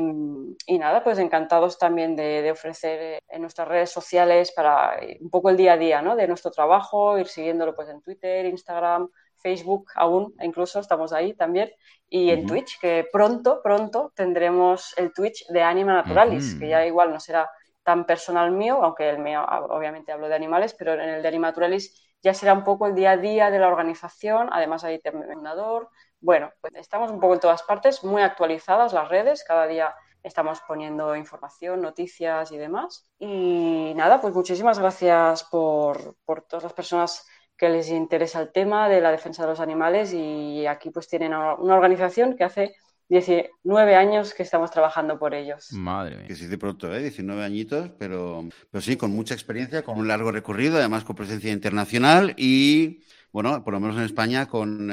nada, 0.79 1.03
pues 1.03 1.19
encantados 1.19 1.77
también 1.77 2.15
de, 2.15 2.49
ofrecer 2.49 2.99
eh, 2.99 3.19
en 3.29 3.41
nuestras 3.41 3.67
redes 3.67 3.91
sociales 3.91 4.51
para 4.51 4.99
un 5.21 5.29
poco 5.29 5.51
el 5.51 5.57
día 5.57 5.73
a 5.73 5.77
día 5.77 6.01
¿no? 6.01 6.15
de 6.15 6.27
nuestro 6.27 6.49
trabajo, 6.49 7.19
ir 7.19 7.27
siguiéndolo 7.27 7.75
pues 7.75 7.87
en 7.87 8.01
Twitter, 8.01 8.47
Instagram, 8.47 9.09
Facebook 9.37 9.85
aún, 9.93 10.33
incluso 10.41 10.79
estamos 10.79 11.13
ahí 11.13 11.35
también, 11.35 11.71
y 12.09 12.31
en 12.31 12.47
Twitch, 12.47 12.79
que 12.79 13.07
pronto, 13.11 13.61
pronto 13.63 14.11
tendremos 14.15 14.97
el 14.97 15.13
Twitch 15.13 15.45
de 15.49 15.61
Anima 15.61 15.93
Naturalis, 15.93 16.55
que 16.55 16.67
ya 16.67 16.83
igual 16.83 17.11
no 17.11 17.19
será 17.19 17.47
tan 17.85 18.05
personal 18.05 18.51
mío, 18.51 18.83
aunque 18.83 19.09
el 19.09 19.19
mío 19.19 19.45
obviamente 19.69 20.11
hablo 20.11 20.27
de 20.27 20.35
animales, 20.35 20.75
pero 20.77 20.93
en 20.95 21.07
el 21.07 21.21
de 21.21 21.27
Anima 21.27 21.47
Naturalis 21.47 22.09
ya 22.21 22.33
será 22.33 22.53
un 22.53 22.63
poco 22.63 22.87
el 22.87 22.95
día 22.95 23.11
a 23.11 23.17
día 23.17 23.51
de 23.51 23.59
la 23.59 23.67
organización, 23.67 24.49
además 24.51 24.83
hay 24.83 24.99
terminador. 24.99 25.89
Bueno, 26.19 26.51
pues 26.59 26.73
estamos 26.75 27.11
un 27.11 27.19
poco 27.19 27.35
en 27.35 27.39
todas 27.39 27.61
partes, 27.63 28.03
muy 28.03 28.23
actualizadas 28.23 28.93
las 28.93 29.07
redes, 29.09 29.43
cada 29.43 29.67
día 29.67 29.93
estamos 30.23 30.59
poniendo 30.67 31.15
información, 31.15 31.81
noticias 31.81 32.51
y 32.51 32.57
demás. 32.57 33.07
Y 33.19 33.93
nada, 33.95 34.19
pues 34.19 34.33
muchísimas 34.33 34.79
gracias 34.79 35.43
por, 35.43 36.15
por 36.25 36.41
todas 36.41 36.63
las 36.63 36.73
personas 36.73 37.27
que 37.55 37.69
les 37.69 37.89
interesa 37.89 38.41
el 38.41 38.51
tema 38.51 38.89
de 38.89 39.01
la 39.01 39.11
defensa 39.11 39.43
de 39.43 39.49
los 39.49 39.59
animales 39.59 40.11
y 40.11 40.65
aquí 40.65 40.89
pues 40.89 41.07
tienen 41.07 41.33
una 41.33 41.75
organización 41.75 42.35
que 42.35 42.43
hace 42.43 42.75
19 43.09 43.95
años 43.95 44.33
que 44.33 44.43
estamos 44.43 44.71
trabajando 44.71 45.19
por 45.19 45.33
ellos. 45.33 45.71
Madre 45.73 46.17
mía. 46.17 46.27
Que 46.27 46.35
se 46.35 46.45
dice 46.45 46.57
pronto, 46.57 46.93
¿eh? 46.93 47.01
19 47.01 47.43
añitos, 47.43 47.91
pero, 47.99 48.47
pero 48.71 48.81
sí, 48.81 48.97
con 48.97 49.11
mucha 49.11 49.33
experiencia, 49.33 49.83
con 49.83 49.99
un 49.99 50.07
largo 50.07 50.31
recorrido, 50.31 50.77
además 50.77 51.03
con 51.03 51.15
presencia 51.15 51.51
internacional 51.51 52.33
y 52.37 53.01
bueno, 53.31 53.63
por 53.63 53.73
lo 53.73 53.81
menos 53.81 53.97
en 53.97 54.03
España, 54.03 54.47
con, 54.47 54.87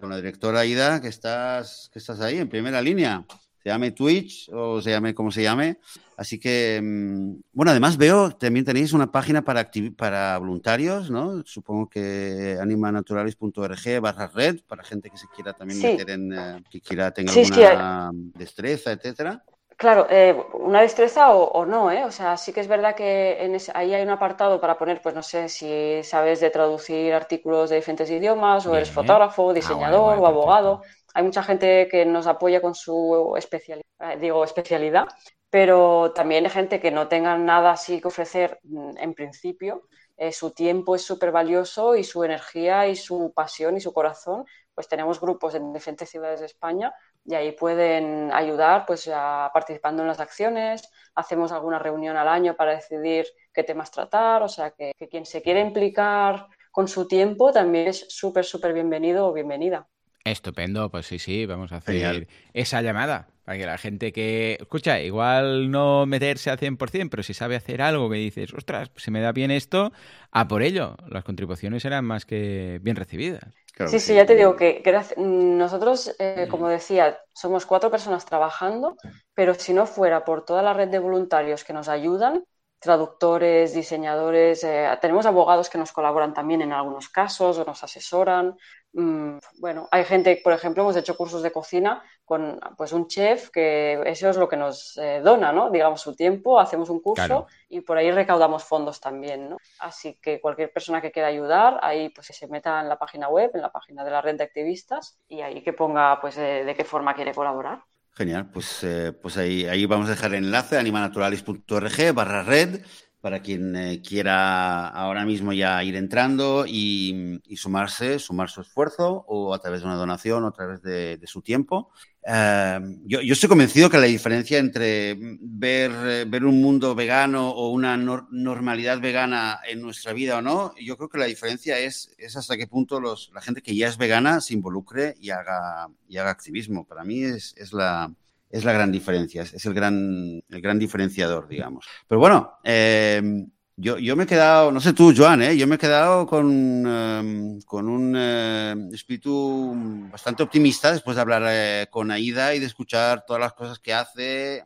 con 0.00 0.10
la 0.10 0.16
directora 0.16 0.60
Aida, 0.60 1.00
que 1.00 1.08
estás, 1.08 1.88
que 1.92 1.98
estás 1.98 2.20
ahí 2.20 2.38
en 2.38 2.48
primera 2.48 2.82
línea 2.82 3.24
se 3.66 3.70
llame 3.72 3.90
Twitch 3.90 4.48
o 4.52 4.80
se 4.80 4.90
llame 4.90 5.12
como 5.12 5.32
se 5.32 5.42
llame. 5.42 5.78
Así 6.16 6.38
que, 6.38 6.80
mm, 6.80 7.34
bueno, 7.52 7.72
además 7.72 7.96
veo, 7.96 8.30
también 8.30 8.64
tenéis 8.64 8.92
una 8.92 9.10
página 9.10 9.42
para, 9.42 9.68
para 9.96 10.38
voluntarios, 10.38 11.10
¿no? 11.10 11.42
Supongo 11.44 11.88
que 11.88 12.56
animanaturalis.org 12.60 14.00
barra 14.00 14.30
red, 14.32 14.60
para 14.68 14.84
gente 14.84 15.10
que 15.10 15.16
se 15.16 15.26
quiera 15.34 15.52
también 15.52 15.82
meter 15.82 16.10
en, 16.10 16.32
eh, 16.32 16.62
que 16.70 16.80
quiera 16.80 17.10
tener 17.10 17.36
alguna 17.36 18.12
destreza, 18.36 18.92
etcétera. 18.92 19.42
Claro, 19.76 20.06
eh, 20.08 20.34
una 20.54 20.80
destreza 20.82 21.34
o, 21.34 21.66
no, 21.66 21.90
¿eh? 21.90 22.04
O 22.04 22.12
sea, 22.12 22.36
sí 22.36 22.52
que 22.52 22.60
es 22.60 22.68
verdad 22.68 22.94
que 22.94 23.44
en 23.44 23.58
ahí 23.74 23.92
hay 23.92 24.02
un 24.02 24.10
apartado 24.10 24.60
para 24.60 24.78
poner, 24.78 25.02
pues 25.02 25.14
no 25.14 25.24
sé, 25.24 25.48
si 25.48 26.04
sabes 26.04 26.38
de 26.40 26.50
traducir 26.50 27.12
artículos 27.12 27.68
de 27.68 27.76
diferentes 27.76 28.08
idiomas, 28.10 28.64
o 28.64 28.76
eres 28.76 28.92
fotógrafo, 28.92 29.50
ah, 29.50 29.54
diseñador 29.54 30.18
o 30.18 30.26
abogado. 30.26 30.82
Hay 31.16 31.22
mucha 31.22 31.42
gente 31.42 31.88
que 31.90 32.04
nos 32.04 32.26
apoya 32.26 32.60
con 32.60 32.74
su 32.74 33.34
especialidad, 33.38 33.86
eh, 34.00 34.18
digo 34.20 34.44
especialidad, 34.44 35.06
pero 35.48 36.12
también 36.12 36.44
hay 36.44 36.50
gente 36.50 36.78
que 36.78 36.90
no 36.90 37.08
tenga 37.08 37.38
nada 37.38 37.70
así 37.70 38.02
que 38.02 38.08
ofrecer 38.08 38.60
mm, 38.64 38.98
en 38.98 39.14
principio. 39.14 39.88
Eh, 40.18 40.30
su 40.30 40.50
tiempo 40.50 40.94
es 40.94 41.00
súper 41.02 41.32
valioso 41.32 41.96
y 41.96 42.04
su 42.04 42.22
energía 42.22 42.86
y 42.88 42.96
su 42.96 43.32
pasión 43.34 43.78
y 43.78 43.80
su 43.80 43.94
corazón, 43.94 44.44
pues 44.74 44.88
tenemos 44.88 45.18
grupos 45.18 45.54
en 45.54 45.72
diferentes 45.72 46.10
ciudades 46.10 46.40
de 46.40 46.46
España 46.46 46.92
y 47.24 47.34
ahí 47.34 47.52
pueden 47.52 48.30
ayudar 48.34 48.84
pues 48.86 49.08
participando 49.08 50.02
en 50.02 50.08
las 50.08 50.20
acciones, 50.20 50.90
hacemos 51.14 51.50
alguna 51.50 51.78
reunión 51.78 52.18
al 52.18 52.28
año 52.28 52.56
para 52.56 52.74
decidir 52.74 53.24
qué 53.54 53.62
temas 53.64 53.90
tratar, 53.90 54.42
o 54.42 54.48
sea 54.48 54.72
que, 54.72 54.92
que 54.98 55.08
quien 55.08 55.24
se 55.24 55.40
quiere 55.40 55.60
implicar 55.60 56.46
con 56.70 56.88
su 56.88 57.08
tiempo 57.08 57.52
también 57.52 57.88
es 57.88 58.04
súper, 58.10 58.44
súper 58.44 58.74
bienvenido 58.74 59.26
o 59.26 59.32
bienvenida. 59.32 59.88
Estupendo, 60.26 60.90
pues 60.90 61.06
sí, 61.06 61.20
sí, 61.20 61.46
vamos 61.46 61.70
a 61.70 61.76
hacer 61.76 62.26
esa 62.52 62.82
llamada 62.82 63.28
para 63.44 63.58
que 63.58 63.66
la 63.66 63.78
gente 63.78 64.12
que, 64.12 64.58
escucha, 64.60 64.98
igual 65.00 65.70
no 65.70 66.04
meterse 66.04 66.50
al 66.50 66.58
100%, 66.58 67.10
pero 67.10 67.22
si 67.22 67.32
sabe 67.32 67.54
hacer 67.54 67.80
algo 67.80 68.10
que 68.10 68.16
dices, 68.16 68.52
ostras, 68.52 68.90
se 68.96 69.12
me 69.12 69.20
da 69.20 69.30
bien 69.30 69.52
esto, 69.52 69.92
a 70.32 70.48
por 70.48 70.64
ello. 70.64 70.96
Las 71.08 71.22
contribuciones 71.22 71.84
serán 71.84 72.04
más 72.04 72.26
que 72.26 72.80
bien 72.82 72.96
recibidas. 72.96 73.54
sí, 73.86 74.00
sí, 74.00 74.16
ya 74.16 74.26
te 74.26 74.34
digo 74.34 74.56
que, 74.56 74.82
nosotros, 75.16 76.12
eh, 76.18 76.48
como 76.50 76.68
decía, 76.68 77.20
somos 77.32 77.64
cuatro 77.66 77.88
personas 77.88 78.26
trabajando, 78.26 78.96
pero 79.32 79.54
si 79.54 79.72
no 79.72 79.86
fuera 79.86 80.24
por 80.24 80.44
toda 80.44 80.60
la 80.60 80.74
red 80.74 80.88
de 80.88 80.98
voluntarios 80.98 81.62
que 81.62 81.72
nos 81.72 81.86
ayudan, 81.88 82.42
traductores, 82.80 83.74
diseñadores, 83.74 84.64
eh, 84.64 84.88
tenemos 85.00 85.26
abogados 85.26 85.70
que 85.70 85.78
nos 85.78 85.92
colaboran 85.92 86.34
también 86.34 86.62
en 86.62 86.72
algunos 86.72 87.08
casos 87.08 87.58
o 87.58 87.64
nos 87.64 87.82
asesoran. 87.84 88.56
Mm, 88.98 89.36
bueno, 89.58 89.88
hay 89.90 90.04
gente, 90.04 90.40
por 90.42 90.54
ejemplo, 90.54 90.82
hemos 90.82 90.96
hecho 90.96 91.18
cursos 91.18 91.42
de 91.42 91.52
cocina 91.52 92.02
con 92.24 92.58
pues 92.78 92.94
un 92.94 93.08
chef 93.08 93.50
que 93.50 94.00
eso 94.06 94.30
es 94.30 94.38
lo 94.38 94.48
que 94.48 94.56
nos 94.56 94.96
eh, 94.96 95.20
dona, 95.22 95.52
¿no? 95.52 95.68
Digamos 95.68 96.00
su 96.00 96.16
tiempo, 96.16 96.58
hacemos 96.58 96.88
un 96.88 97.02
curso 97.02 97.46
y 97.68 97.82
por 97.82 97.98
ahí 97.98 98.10
recaudamos 98.10 98.64
fondos 98.64 98.98
también, 98.98 99.50
¿no? 99.50 99.58
Así 99.80 100.18
que 100.22 100.40
cualquier 100.40 100.72
persona 100.72 101.02
que 101.02 101.12
quiera 101.12 101.28
ayudar, 101.28 101.78
ahí 101.82 102.08
pues 102.08 102.28
se 102.28 102.46
meta 102.48 102.80
en 102.80 102.88
la 102.88 102.98
página 102.98 103.28
web, 103.28 103.50
en 103.52 103.60
la 103.60 103.70
página 103.70 104.02
de 104.02 104.10
la 104.12 104.22
red 104.22 104.38
de 104.38 104.44
activistas 104.44 105.18
y 105.28 105.42
ahí 105.42 105.62
que 105.62 105.74
ponga 105.74 106.18
pues 106.18 106.36
de 106.36 106.74
qué 106.74 106.84
forma 106.84 107.14
quiere 107.14 107.34
colaborar. 107.34 107.82
Genial, 108.16 108.48
pues, 108.50 108.82
eh, 108.82 109.12
pues 109.12 109.36
ahí, 109.36 109.66
ahí 109.66 109.84
vamos 109.84 110.06
a 110.06 110.12
dejar 110.12 110.30
el 110.32 110.44
enlace 110.44 110.78
animanaturalis.org 110.78 112.14
barra 112.14 112.42
red 112.42 112.80
para 113.20 113.40
quien 113.40 113.74
eh, 113.76 114.02
quiera 114.02 114.88
ahora 114.88 115.24
mismo 115.24 115.52
ya 115.52 115.82
ir 115.82 115.96
entrando 115.96 116.64
y, 116.66 117.40
sumarse, 117.56 118.18
sumar 118.18 118.48
su 118.50 118.60
esfuerzo 118.60 119.24
o 119.26 119.54
a 119.54 119.58
través 119.58 119.80
de 119.80 119.86
una 119.86 119.96
donación 119.96 120.44
o 120.44 120.48
a 120.48 120.52
través 120.52 120.82
de 120.82 121.20
su 121.26 121.42
tiempo. 121.42 121.90
Eh, 122.28 122.80
yo, 123.04 123.20
estoy 123.20 123.48
convencido 123.48 123.88
que 123.88 123.98
la 123.98 124.06
diferencia 124.06 124.58
entre 124.58 125.16
ver, 125.40 125.92
eh, 125.92 126.24
ver 126.26 126.44
un 126.44 126.60
mundo 126.60 126.92
vegano 126.96 127.50
o 127.50 127.70
una 127.70 127.96
normalidad 127.96 129.00
vegana 129.00 129.60
en 129.68 129.80
nuestra 129.80 130.12
vida 130.12 130.38
o 130.38 130.42
no, 130.42 130.74
yo 130.76 130.96
creo 130.96 131.08
que 131.08 131.18
la 131.18 131.26
diferencia 131.26 131.78
es, 131.78 132.12
es 132.18 132.36
hasta 132.36 132.56
qué 132.56 132.66
punto 132.66 133.00
los, 133.00 133.30
la 133.32 133.40
gente 133.40 133.62
que 133.62 133.76
ya 133.76 133.86
es 133.86 133.96
vegana 133.96 134.40
se 134.40 134.54
involucre 134.54 135.14
y 135.20 135.30
haga, 135.30 135.88
y 136.08 136.16
haga 136.16 136.30
activismo. 136.30 136.84
Para 136.84 137.04
mí 137.04 137.22
es, 137.22 137.54
es 137.56 137.72
la, 137.72 138.12
es 138.50 138.64
la 138.64 138.72
gran 138.72 138.92
diferencia, 138.92 139.42
es, 139.42 139.64
el, 139.66 139.74
gran, 139.74 140.42
el 140.48 140.60
gran 140.60 140.78
diferenciador, 140.78 141.48
digamos. 141.48 141.86
Pero 142.08 142.20
bueno, 142.20 142.58
eh, 142.64 143.46
yo, 143.78 143.98
yo 143.98 144.16
me 144.16 144.24
he 144.24 144.26
quedado, 144.26 144.72
no 144.72 144.80
sé 144.80 144.94
tú, 144.94 145.12
Joan, 145.14 145.42
¿eh? 145.42 145.56
yo 145.56 145.66
me 145.66 145.74
he 145.74 145.78
quedado 145.78 146.26
con, 146.26 146.86
em, 146.86 147.60
con 147.60 147.88
un 147.88 148.14
eh, 148.16 148.74
espíritu 148.94 149.74
bastante 150.10 150.42
optimista 150.42 150.92
después 150.92 151.16
de 151.16 151.20
hablar 151.20 151.42
eh, 151.46 151.86
con 151.90 152.10
Aida 152.10 152.54
y 152.54 152.58
de 152.58 152.64
escuchar 152.66 153.24
todas 153.26 153.40
las 153.40 153.52
cosas 153.52 153.78
que 153.78 153.92
hace. 153.92 154.64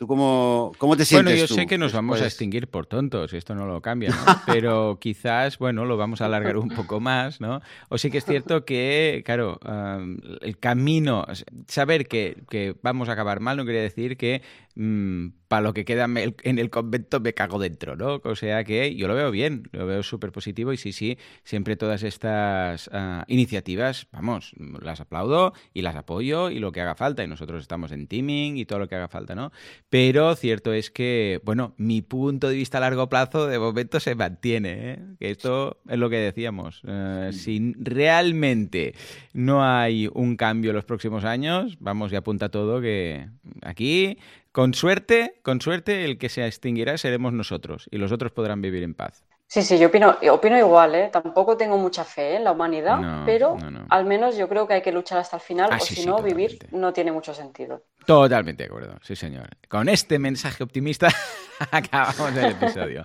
¿Tú 0.00 0.06
cómo, 0.06 0.72
cómo 0.78 0.96
te 0.96 1.04
sientes? 1.04 1.34
Bueno, 1.34 1.46
yo 1.46 1.54
sé 1.54 1.66
que 1.66 1.76
nos 1.76 1.92
vamos 1.92 2.22
a 2.22 2.24
extinguir 2.24 2.68
por 2.68 2.86
tontos, 2.86 3.34
esto 3.34 3.54
no 3.54 3.66
lo 3.66 3.82
cambia, 3.82 4.08
pero 4.46 4.96
quizás, 4.98 5.58
bueno, 5.58 5.84
lo 5.84 5.98
vamos 5.98 6.22
a 6.22 6.24
alargar 6.24 6.56
un 6.56 6.70
poco 6.70 7.00
más, 7.00 7.38
¿no? 7.42 7.60
O 7.90 7.98
sí 7.98 8.10
que 8.10 8.16
es 8.16 8.24
cierto 8.24 8.64
que, 8.64 9.20
claro, 9.26 9.60
el 10.40 10.56
camino, 10.56 11.26
saber 11.68 12.08
que, 12.08 12.38
que, 12.48 12.74
vamos 12.80 13.10
a 13.10 13.12
acabar 13.12 13.40
mal 13.40 13.58
no 13.58 13.64
quiere 13.64 13.82
decir 13.82 14.16
que 14.16 14.40
mm, 14.80 15.40
para 15.50 15.62
lo 15.62 15.74
que 15.74 15.84
queda 15.84 16.04
en 16.04 16.58
el 16.60 16.70
convento 16.70 17.18
me 17.18 17.34
cago 17.34 17.58
dentro, 17.58 17.96
¿no? 17.96 18.20
O 18.22 18.36
sea 18.36 18.62
que 18.62 18.94
yo 18.94 19.08
lo 19.08 19.16
veo 19.16 19.32
bien, 19.32 19.64
lo 19.72 19.84
veo 19.84 20.04
súper 20.04 20.30
positivo 20.30 20.72
y 20.72 20.76
sí, 20.76 20.92
sí, 20.92 21.18
siempre 21.42 21.74
todas 21.74 22.04
estas 22.04 22.88
ah, 22.92 23.24
iniciativas, 23.26 24.06
vamos, 24.12 24.52
las 24.80 25.00
aplaudo 25.00 25.52
y 25.74 25.82
las 25.82 25.96
apoyo 25.96 26.50
y 26.50 26.60
lo 26.60 26.70
que 26.70 26.80
haga 26.80 26.94
falta 26.94 27.24
y 27.24 27.26
nosotros 27.26 27.62
estamos 27.62 27.90
en 27.90 28.06
teaming 28.06 28.58
y 28.58 28.64
todo 28.64 28.78
lo 28.78 28.88
que 28.88 28.94
haga 28.94 29.08
falta, 29.08 29.34
¿no? 29.34 29.50
Pero 29.88 30.36
cierto 30.36 30.72
es 30.72 30.92
que, 30.92 31.40
bueno, 31.44 31.74
mi 31.78 32.00
punto 32.00 32.48
de 32.48 32.54
vista 32.54 32.78
a 32.78 32.82
largo 32.82 33.08
plazo 33.08 33.48
de 33.48 33.58
momento 33.58 33.98
se 33.98 34.14
mantiene, 34.14 34.92
¿eh? 34.92 34.98
Que 35.18 35.32
esto 35.32 35.80
es 35.88 35.98
lo 35.98 36.08
que 36.08 36.18
decíamos, 36.18 36.82
eh, 36.86 37.30
si 37.32 37.74
realmente 37.76 38.94
no 39.32 39.64
hay 39.64 40.08
un 40.14 40.36
cambio 40.36 40.70
en 40.70 40.76
los 40.76 40.84
próximos 40.84 41.24
años, 41.24 41.76
vamos 41.80 42.12
y 42.12 42.16
apunta 42.16 42.50
todo 42.50 42.80
que 42.80 43.26
aquí 43.62 44.16
con 44.52 44.74
suerte, 44.74 45.40
con 45.42 45.60
suerte, 45.60 46.04
el 46.04 46.18
que 46.18 46.28
se 46.28 46.46
extinguirá 46.46 46.98
seremos 46.98 47.32
nosotros 47.32 47.88
y 47.90 47.98
los 47.98 48.12
otros 48.12 48.32
podrán 48.32 48.60
vivir 48.60 48.82
en 48.82 48.94
paz. 48.94 49.24
Sí, 49.46 49.62
sí, 49.62 49.80
yo 49.80 49.88
opino, 49.88 50.16
opino 50.30 50.56
igual, 50.56 50.94
¿eh? 50.94 51.10
Tampoco 51.12 51.56
tengo 51.56 51.76
mucha 51.76 52.04
fe 52.04 52.36
en 52.36 52.44
la 52.44 52.52
humanidad, 52.52 53.24
pero 53.26 53.56
al 53.88 54.04
menos 54.04 54.36
yo 54.36 54.48
creo 54.48 54.68
que 54.68 54.74
hay 54.74 54.82
que 54.82 54.92
luchar 54.92 55.18
hasta 55.18 55.38
el 55.38 55.42
final, 55.42 55.70
ah, 55.72 55.78
o 55.80 55.84
si 55.84 56.06
no, 56.06 56.22
vivir 56.22 56.68
no 56.70 56.92
tiene 56.92 57.10
mucho 57.10 57.34
sentido. 57.34 57.82
Totalmente 58.06 58.62
de 58.62 58.68
acuerdo, 58.68 58.94
sí, 59.02 59.16
señor. 59.16 59.48
Con 59.68 59.88
este 59.88 60.20
mensaje 60.20 60.62
optimista 60.62 61.08
acabamos 61.72 62.36
el 62.36 62.52
episodio. 62.52 63.04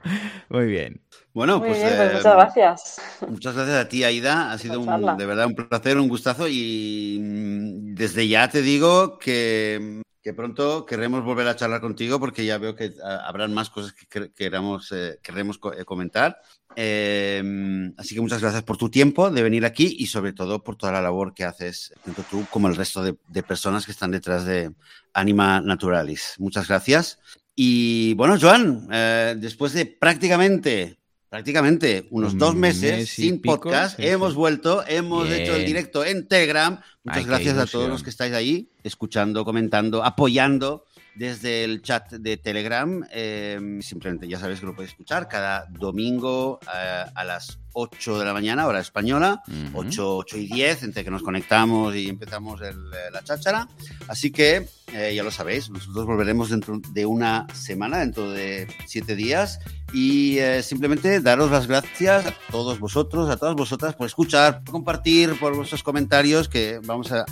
Muy 0.49 0.67
bien. 0.67 1.01
Bueno, 1.33 1.59
pues, 1.59 1.79
pues, 1.79 2.13
muchas 2.13 2.35
gracias. 2.35 3.01
Muchas 3.27 3.55
gracias 3.55 3.77
a 3.77 3.89
ti, 3.89 4.03
Aida. 4.03 4.51
Ha 4.51 4.57
sido 4.59 4.81
de 4.81 5.25
verdad 5.25 5.47
un 5.47 5.55
placer, 5.55 5.97
un 5.97 6.07
gustazo 6.07 6.47
y 6.47 7.17
mm, 7.21 7.95
desde 7.95 8.27
ya 8.27 8.47
te 8.49 8.61
digo 8.61 9.17
que 9.17 10.04
que 10.25 10.33
pronto 10.33 10.87
queremos 10.87 11.23
volver 11.23 11.47
a 11.47 11.55
charlar 11.55 11.81
contigo 11.81 12.19
porque 12.19 12.43
ya 12.43 12.57
veo 12.57 12.75
que 12.75 12.95
ah, 13.03 13.25
habrán 13.27 13.53
más 13.53 13.69
cosas 13.69 13.93
que 13.93 14.31
queramos, 14.31 14.91
eh, 14.91 15.19
queremos 15.21 15.59
eh, 15.77 15.85
comentar. 15.85 16.41
Em, 16.75 17.93
así 17.95 18.15
que 18.15 18.21
muchas 18.21 18.41
gracias 18.41 18.63
por 18.63 18.75
tu 18.75 18.89
tiempo 18.89 19.29
de 19.29 19.43
venir 19.43 19.65
aquí 19.65 19.95
y 19.99 20.07
sobre 20.07 20.33
todo 20.33 20.63
por 20.63 20.77
toda 20.77 20.93
la 20.93 21.01
labor 21.03 21.35
que 21.35 21.43
haces, 21.43 21.93
tanto 22.03 22.23
tú 22.23 22.43
como 22.49 22.67
el 22.67 22.75
resto 22.75 23.03
de, 23.03 23.43
personas 23.43 23.85
que 23.85 23.91
están 23.91 24.09
detrás 24.09 24.45
de 24.45 24.73
Anima 25.13 25.61
Naturalis. 25.61 26.33
Muchas 26.39 26.69
gracias. 26.69 27.19
Y 27.55 28.15
bueno, 28.15 28.39
Joan, 28.41 28.87
eh, 28.91 29.35
después 29.37 29.73
de 29.73 29.85
prácticamente 29.85 30.97
prácticamente 31.35 32.07
unos 32.11 32.37
dos 32.37 32.55
meses 32.55 33.09
sin 33.09 33.41
podcast. 33.41 33.99
hemos 33.99 34.35
vuelto, 34.35 34.85
hemos 34.87 35.29
hecho 35.29 35.53
el 35.53 35.65
directo 35.65 36.05
en 36.05 36.29
Telegram. 36.29 36.79
Muchas 37.03 37.25
gracias 37.25 37.57
a 37.57 37.65
todos 37.65 37.89
los 37.89 38.03
que 38.03 38.09
estáis 38.09 38.33
ahí, 38.33 38.69
escuchando, 38.85 39.43
comentando, 39.43 40.01
apoyando 40.01 40.85
desde 41.15 41.63
el 41.63 41.81
chat 41.81 42.11
de 42.11 42.37
Telegram. 42.37 43.05
Em, 43.11 43.81
simplemente 43.81 44.27
ya 44.27 44.39
sabéis 44.39 44.59
que 44.59 44.65
lo 44.65 44.75
podéis 44.75 44.91
escuchar 44.91 45.27
cada 45.27 45.65
domingo 45.69 46.59
eh, 46.63 47.05
a 47.13 47.23
las 47.23 47.59
8 47.73 48.19
de 48.19 48.25
la 48.25 48.33
mañana, 48.33 48.67
hora 48.67 48.79
española, 48.79 49.41
8, 49.73 50.17
8 50.17 50.37
y 50.37 50.47
10, 50.47 50.83
entre 50.83 51.03
que 51.03 51.11
nos 51.11 51.23
conectamos 51.23 51.93
y 51.95 52.07
empezamos 52.07 52.61
el, 52.61 52.75
eh, 52.75 53.11
la 53.11 53.21
cháchara. 53.21 53.67
Así 54.07 54.31
que 54.31 54.67
eh, 54.93 55.13
ya 55.13 55.23
lo 55.23 55.31
sabéis, 55.31 55.69
nosotros 55.69 56.05
volveremos 56.05 56.49
dentro 56.49 56.79
de 56.93 57.05
una 57.05 57.47
semana, 57.53 57.99
dentro 57.99 58.31
de 58.31 58.67
7 58.87 59.15
días. 59.15 59.59
Y 59.93 60.39
simplemente 60.61 61.21
daros 61.21 61.51
las 61.51 61.67
gracias 61.67 62.25
a 62.25 62.33
todos 62.51 62.79
vosotros, 62.79 63.29
a 63.29 63.37
todas 63.37 63.55
vosotras 63.55 63.95
por 63.95 64.07
escuchar, 64.07 64.61
por 64.63 64.73
compartir, 64.73 65.39
por 65.39 65.55
vuestros 65.55 65.83
comentarios, 65.83 66.49
que 66.49 66.81
vamos 66.83 67.13
a 67.13 67.25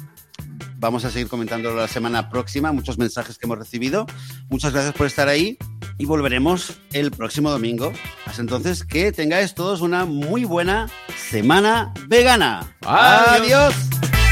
Vamos 0.77 1.05
a 1.05 1.11
seguir 1.11 1.29
comentando 1.29 1.73
la 1.73 1.87
semana 1.87 2.29
próxima, 2.29 2.71
muchos 2.71 2.97
mensajes 2.97 3.37
que 3.37 3.45
hemos 3.45 3.57
recibido. 3.57 4.05
Muchas 4.49 4.73
gracias 4.73 4.93
por 4.93 5.07
estar 5.07 5.27
ahí 5.27 5.57
y 5.97 6.05
volveremos 6.05 6.73
el 6.91 7.11
próximo 7.11 7.49
domingo. 7.49 7.93
Hasta 8.25 8.41
entonces, 8.41 8.83
que 8.83 9.11
tengáis 9.11 9.53
todos 9.53 9.81
una 9.81 10.05
muy 10.05 10.43
buena 10.43 10.89
semana 11.15 11.93
vegana. 12.07 12.75
Adiós. 12.81 13.73
Adiós. 13.73 14.22